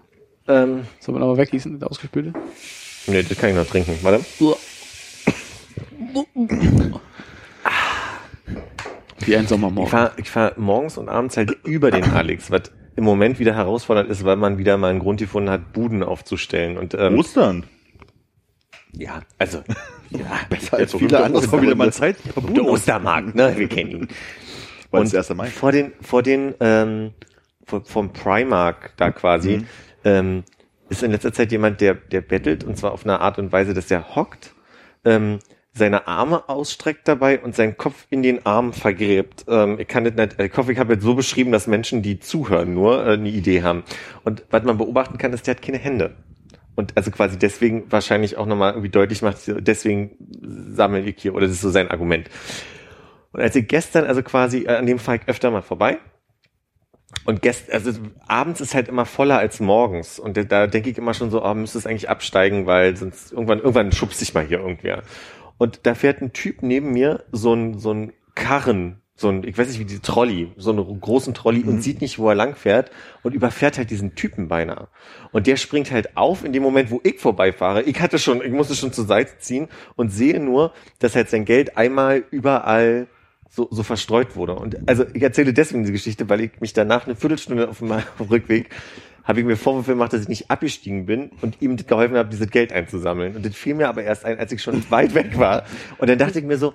[0.48, 2.34] Ähm, Sollen wir noch mal weggießen, das ausgespülte?
[3.08, 3.98] nee, das kann ich noch trinken.
[4.02, 4.24] Warte.
[9.20, 9.90] Wie ein Ich Sommermorgen.
[9.92, 12.64] fahre ich fahr morgens und abends halt über den Alex, was
[12.96, 16.78] im Moment wieder herausfordernd ist, weil man wieder mal einen Grund gefunden hat, Buden aufzustellen.
[16.78, 17.66] Und ähm, Ostern.
[18.94, 19.64] Ja, also
[20.10, 21.42] ja, Besser als viele andere.
[21.44, 22.18] Das war wieder mal Zeit.
[22.36, 23.54] der Ostermarkt, ne?
[23.58, 24.08] Wir kennen ihn.
[24.92, 25.30] Weil es 1.
[25.36, 25.48] Mai.
[25.48, 27.12] vor den, vor den, ähm,
[27.64, 29.66] vor, vom Primark da quasi,
[30.04, 30.44] ähm,
[30.90, 33.76] ist in letzter Zeit jemand, der, der bettelt und zwar auf eine Art und Weise,
[33.76, 34.56] dass er hockt,
[35.06, 35.40] ähm,
[35.72, 39.46] seine Arme ausstreckt dabei und seinen Kopf in den Arm vergräbt.
[39.48, 42.20] Ähm, ich kann das nicht, ich hoffe, ich habe jetzt so beschrieben, dass Menschen, die
[42.20, 43.84] zuhören, nur äh, eine Idee haben.
[44.24, 46.16] Und was man beobachten kann, ist, der hat keine Hände.
[46.80, 51.46] Und also quasi deswegen wahrscheinlich auch nochmal irgendwie deutlich macht, deswegen sammle ich hier, oder
[51.46, 52.30] das ist so sein Argument.
[53.34, 55.98] Und als ich gestern, also quasi, äh, an dem fahre ich öfter mal vorbei.
[57.26, 57.92] Und gest, also
[58.28, 60.20] abends ist halt immer voller als morgens.
[60.20, 63.58] Und da, denke ich immer schon so, oh, müsste es eigentlich absteigen, weil sonst irgendwann,
[63.58, 65.04] irgendwann schubst sich mal hier irgendwer.
[65.58, 69.58] Und da fährt ein Typ neben mir so ein, so ein Karren, so ein, ich
[69.58, 72.56] weiß nicht wie die Trolley, so einen großen Trolley und sieht nicht, wo er lang
[72.56, 72.90] fährt
[73.22, 74.88] und überfährt halt diesen Typen beinahe.
[75.32, 77.84] Und der springt halt auf in dem Moment, wo ich vorbeifahre.
[77.84, 81.46] Ich hatte schon, ich musste schon zur Seite ziehen und sehe nur, dass halt sein
[81.46, 83.08] Geld einmal überall
[83.50, 84.56] so, so verstreut wurde.
[84.56, 87.92] Und also ich erzähle deswegen diese Geschichte, weil ich mich danach eine Viertelstunde auf dem
[88.30, 88.70] Rückweg
[89.26, 92.50] habe ich mir Vorwürfe gemacht, dass ich nicht abgestiegen bin und ihm geholfen habe, dieses
[92.50, 93.36] Geld einzusammeln.
[93.36, 95.66] Und das fiel mir aber erst ein, als ich schon weit weg war.
[96.00, 96.74] Und dann dachte ich mir so,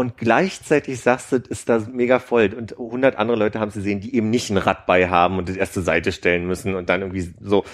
[0.00, 2.54] und gleichzeitig sagst du, ist da mega voll.
[2.56, 5.46] Und 100 andere Leute haben es gesehen, die eben nicht ein Rad bei haben und
[5.50, 7.64] das erst zur Seite stellen müssen und dann irgendwie so.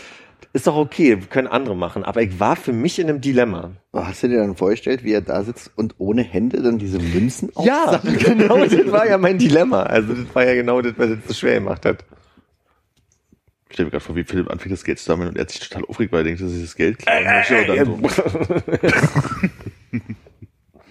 [0.52, 2.02] Ist doch okay, können andere machen.
[2.02, 3.70] Aber ich war für mich in einem Dilemma.
[3.92, 7.52] Hast du dir dann vorgestellt, wie er da sitzt und ohne Hände dann diese Münzen
[7.62, 9.84] Ja, genau, das war ja mein Dilemma.
[9.84, 12.04] Also das war ja genau das, was es so schwer gemacht hat.
[13.68, 15.52] Ich stelle mir gerade vor, wie Philipp anfängt, das Geld zu sammeln und er hat
[15.52, 17.60] sich total aufregt, weil er denkt, dass ich das Geld möchte.
[17.60, 17.86] Und dann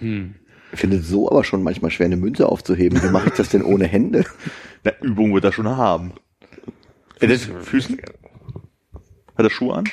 [0.00, 0.32] Ich
[0.78, 3.02] finde es so aber schon manchmal schwer, eine Münze aufzuheben.
[3.02, 4.24] Wie mache ich das denn ohne Hände?
[4.84, 6.12] na, Übung wird er schon haben.
[7.20, 7.98] Das, Füßen?
[9.36, 9.84] Hat er Schuhe an?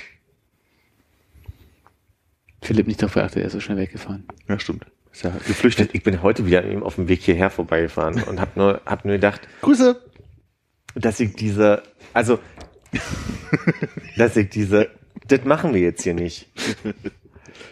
[2.62, 4.26] Philipp nicht darauf geachtet, er ist so schnell weggefahren.
[4.48, 4.86] Ja, stimmt.
[5.12, 5.94] Ist ja geflüchtet.
[5.94, 9.06] ich bin heute wieder an ihm auf dem Weg hierher vorbeigefahren und habe nur, hab
[9.06, 10.02] nur gedacht, Grüße!
[10.96, 11.84] dass ich diese,
[12.14, 12.40] also,
[14.18, 14.90] dass ich diese,
[15.28, 16.50] das machen wir jetzt hier nicht.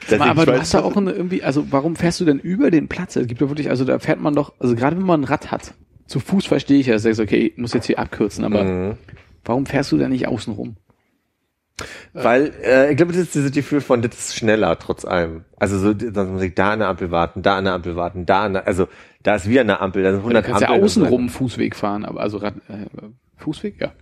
[0.09, 2.87] Dass Aber, du hast da auch eine, irgendwie, also warum fährst du denn über den
[2.87, 3.15] Platz?
[3.15, 5.51] Es gibt doch wirklich, also da fährt man doch, also gerade wenn man ein Rad
[5.51, 5.73] hat,
[6.07, 8.63] zu Fuß verstehe ich ja, dass du sagst, okay, ich muss jetzt hier abkürzen, aber
[8.63, 8.97] Mhm.
[9.45, 10.75] warum fährst du da nicht außen rum?
[12.13, 15.45] Weil, äh, ich glaube, das ist dieses Gefühl von, das ist schneller, trotz allem.
[15.57, 18.25] Also so, dann muss ich da an der Ampel warten, da an der Ampel warten,
[18.25, 18.87] da an der, also
[19.23, 20.83] da ist wieder eine Ampel, da sind Du 100 kannst ja Ampeln.
[20.83, 21.15] außen und so.
[21.15, 22.85] rum Fußweg fahren, aber also Rad, äh,
[23.37, 23.93] Fußweg, ja.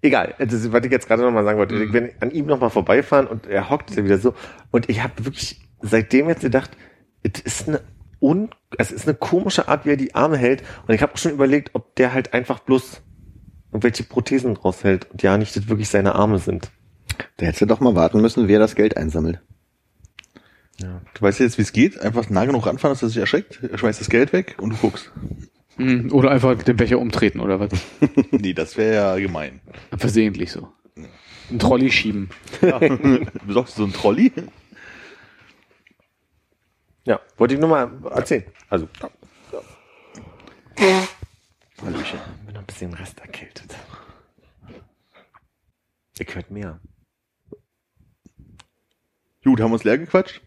[0.00, 1.74] Egal, das ist, was ich jetzt gerade nochmal sagen wollte.
[1.74, 1.82] Mhm.
[1.82, 4.34] Ich bin an ihm nochmal vorbeifahren und er hockt ja wieder so.
[4.70, 6.70] Und ich habe wirklich seitdem jetzt gedacht,
[7.22, 7.80] es ist eine
[8.20, 10.62] un, es ist eine komische Art, wie er die Arme hält.
[10.86, 13.02] Und ich habe schon überlegt, ob der halt einfach bloß
[13.72, 16.70] irgendwelche Prothesen raushält und ja nicht das wirklich seine Arme sind.
[17.36, 19.40] Da hättest du doch mal warten müssen, wie er das Geld einsammelt.
[21.14, 22.00] Du weißt jetzt, wie es geht.
[22.00, 23.60] Einfach nah genug ranfahren, dass er sich erschreckt.
[23.62, 25.10] Er schmeißt das Geld weg und du guckst.
[25.78, 26.12] Mhm.
[26.12, 27.70] Oder einfach den Becher umtreten oder was?
[28.30, 29.60] nee, das wäre ja gemein.
[29.96, 30.68] Versehentlich so.
[31.50, 32.28] Ein Trolley schieben.
[32.60, 32.78] Ja.
[33.46, 34.32] Besorgst du so einen Trolley?
[37.04, 38.44] Ja, wollte ich nur mal erzählen.
[38.68, 38.86] Also,
[41.82, 42.18] Hallöchen.
[42.44, 43.74] bin noch ein bisschen Rest erkältet.
[46.18, 46.80] Ich hört mehr.
[49.44, 50.42] Gut, haben wir uns leer gequatscht?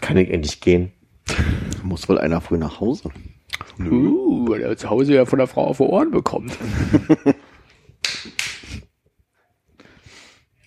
[0.00, 0.92] Kann ich endlich gehen?
[1.82, 3.10] Muss wohl einer früh nach Hause.
[3.78, 6.56] Uh, weil er zu Hause ja von der Frau auf die Ohren bekommt.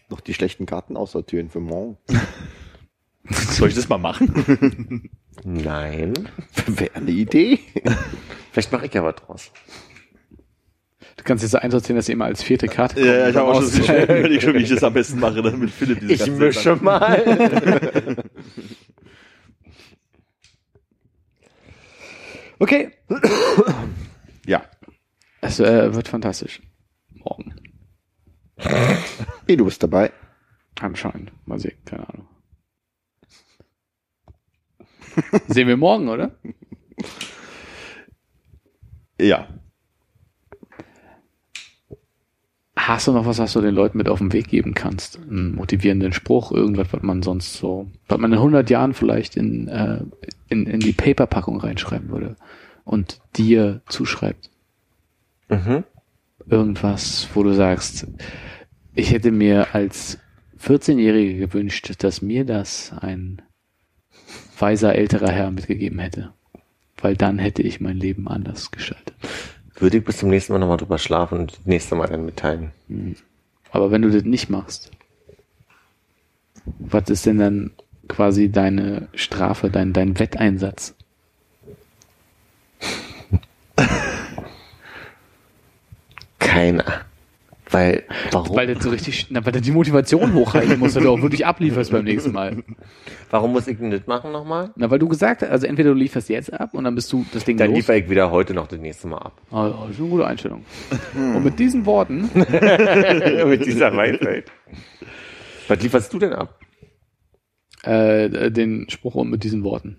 [0.10, 1.98] Noch die schlechten Karten aussortieren für morgen.
[3.30, 5.10] Soll ich das mal machen?
[5.44, 6.14] Nein.
[6.66, 7.60] Wäre eine Idee.
[8.52, 9.52] Vielleicht mache ich ja was draus.
[11.26, 13.06] kannst jetzt so einsortieren, dass ihr immer als vierte Karte kommt.
[13.06, 16.00] Ja, ich habe auch schon überlegt, schon, wie ich das am besten mache, damit Philipp
[16.00, 18.16] diese Ich mische mal.
[22.60, 22.92] okay.
[24.46, 24.64] Ja.
[25.42, 26.62] Es äh, wird fantastisch.
[27.10, 27.56] Morgen.
[29.46, 30.12] Wie, du bist dabei.
[30.80, 31.32] Anscheinend.
[31.48, 32.28] Mal sehen, keine Ahnung.
[35.48, 36.38] Sehen wir morgen, oder?
[39.20, 39.48] Ja.
[42.88, 45.20] Hast du noch was, was du den Leuten mit auf den Weg geben kannst?
[45.20, 49.68] Einen motivierenden Spruch, irgendwas, was man sonst so, was man in 100 Jahren vielleicht in,
[49.68, 50.00] äh,
[50.48, 52.38] in, in die Paperpackung reinschreiben würde
[52.86, 54.50] und dir zuschreibt.
[55.50, 55.84] Mhm.
[56.50, 58.08] Irgendwas, wo du sagst,
[58.96, 60.18] ich hätte mir als
[60.58, 63.42] 14-Jährige gewünscht, dass mir das ein
[64.58, 66.32] weiser älterer Herr mitgegeben hätte.
[67.02, 69.14] Weil dann hätte ich mein Leben anders gestaltet.
[69.80, 72.72] Würde ich bis zum nächsten Mal nochmal drüber schlafen und das nächste Mal dann mitteilen.
[73.72, 74.92] Aber wenn du das nicht machst,
[76.80, 77.72] was ist denn dann
[78.08, 80.96] quasi deine Strafe, dein, dein Wetteinsatz?
[86.40, 87.07] Keiner.
[87.70, 88.56] Weil, warum?
[88.56, 91.46] Weil das so richtig, na, weil du die Motivation hochhalten musst, weil du auch wirklich
[91.46, 92.64] ablieferst beim nächsten Mal.
[93.30, 94.72] Warum muss ich denn das machen nochmal?
[94.78, 97.26] Na, weil du gesagt hast, also entweder du lieferst jetzt ab und dann bist du
[97.34, 97.78] das Ding Dann los.
[97.78, 99.42] liefere ich wieder heute noch das nächste Mal ab.
[99.52, 100.66] Oh, das ist eine gute Einstellung.
[101.14, 104.46] Und mit diesen Worten Mit dieser Weisheit.
[105.68, 106.58] Was lieferst du denn ab?
[107.84, 109.98] äh, den Spruch und mit diesen Worten.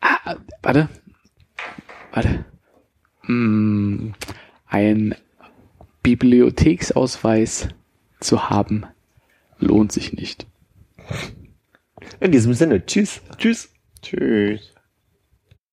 [0.00, 0.88] Ah, warte.
[2.12, 2.44] Warte.
[3.30, 4.14] Hm,
[4.66, 5.14] ein
[6.02, 7.68] Bibliotheksausweis
[8.18, 8.86] zu haben,
[9.60, 10.48] lohnt sich nicht.
[12.18, 13.20] In diesem Sinne, tschüss.
[13.38, 13.72] Tschüss.
[14.02, 14.69] Tschüss.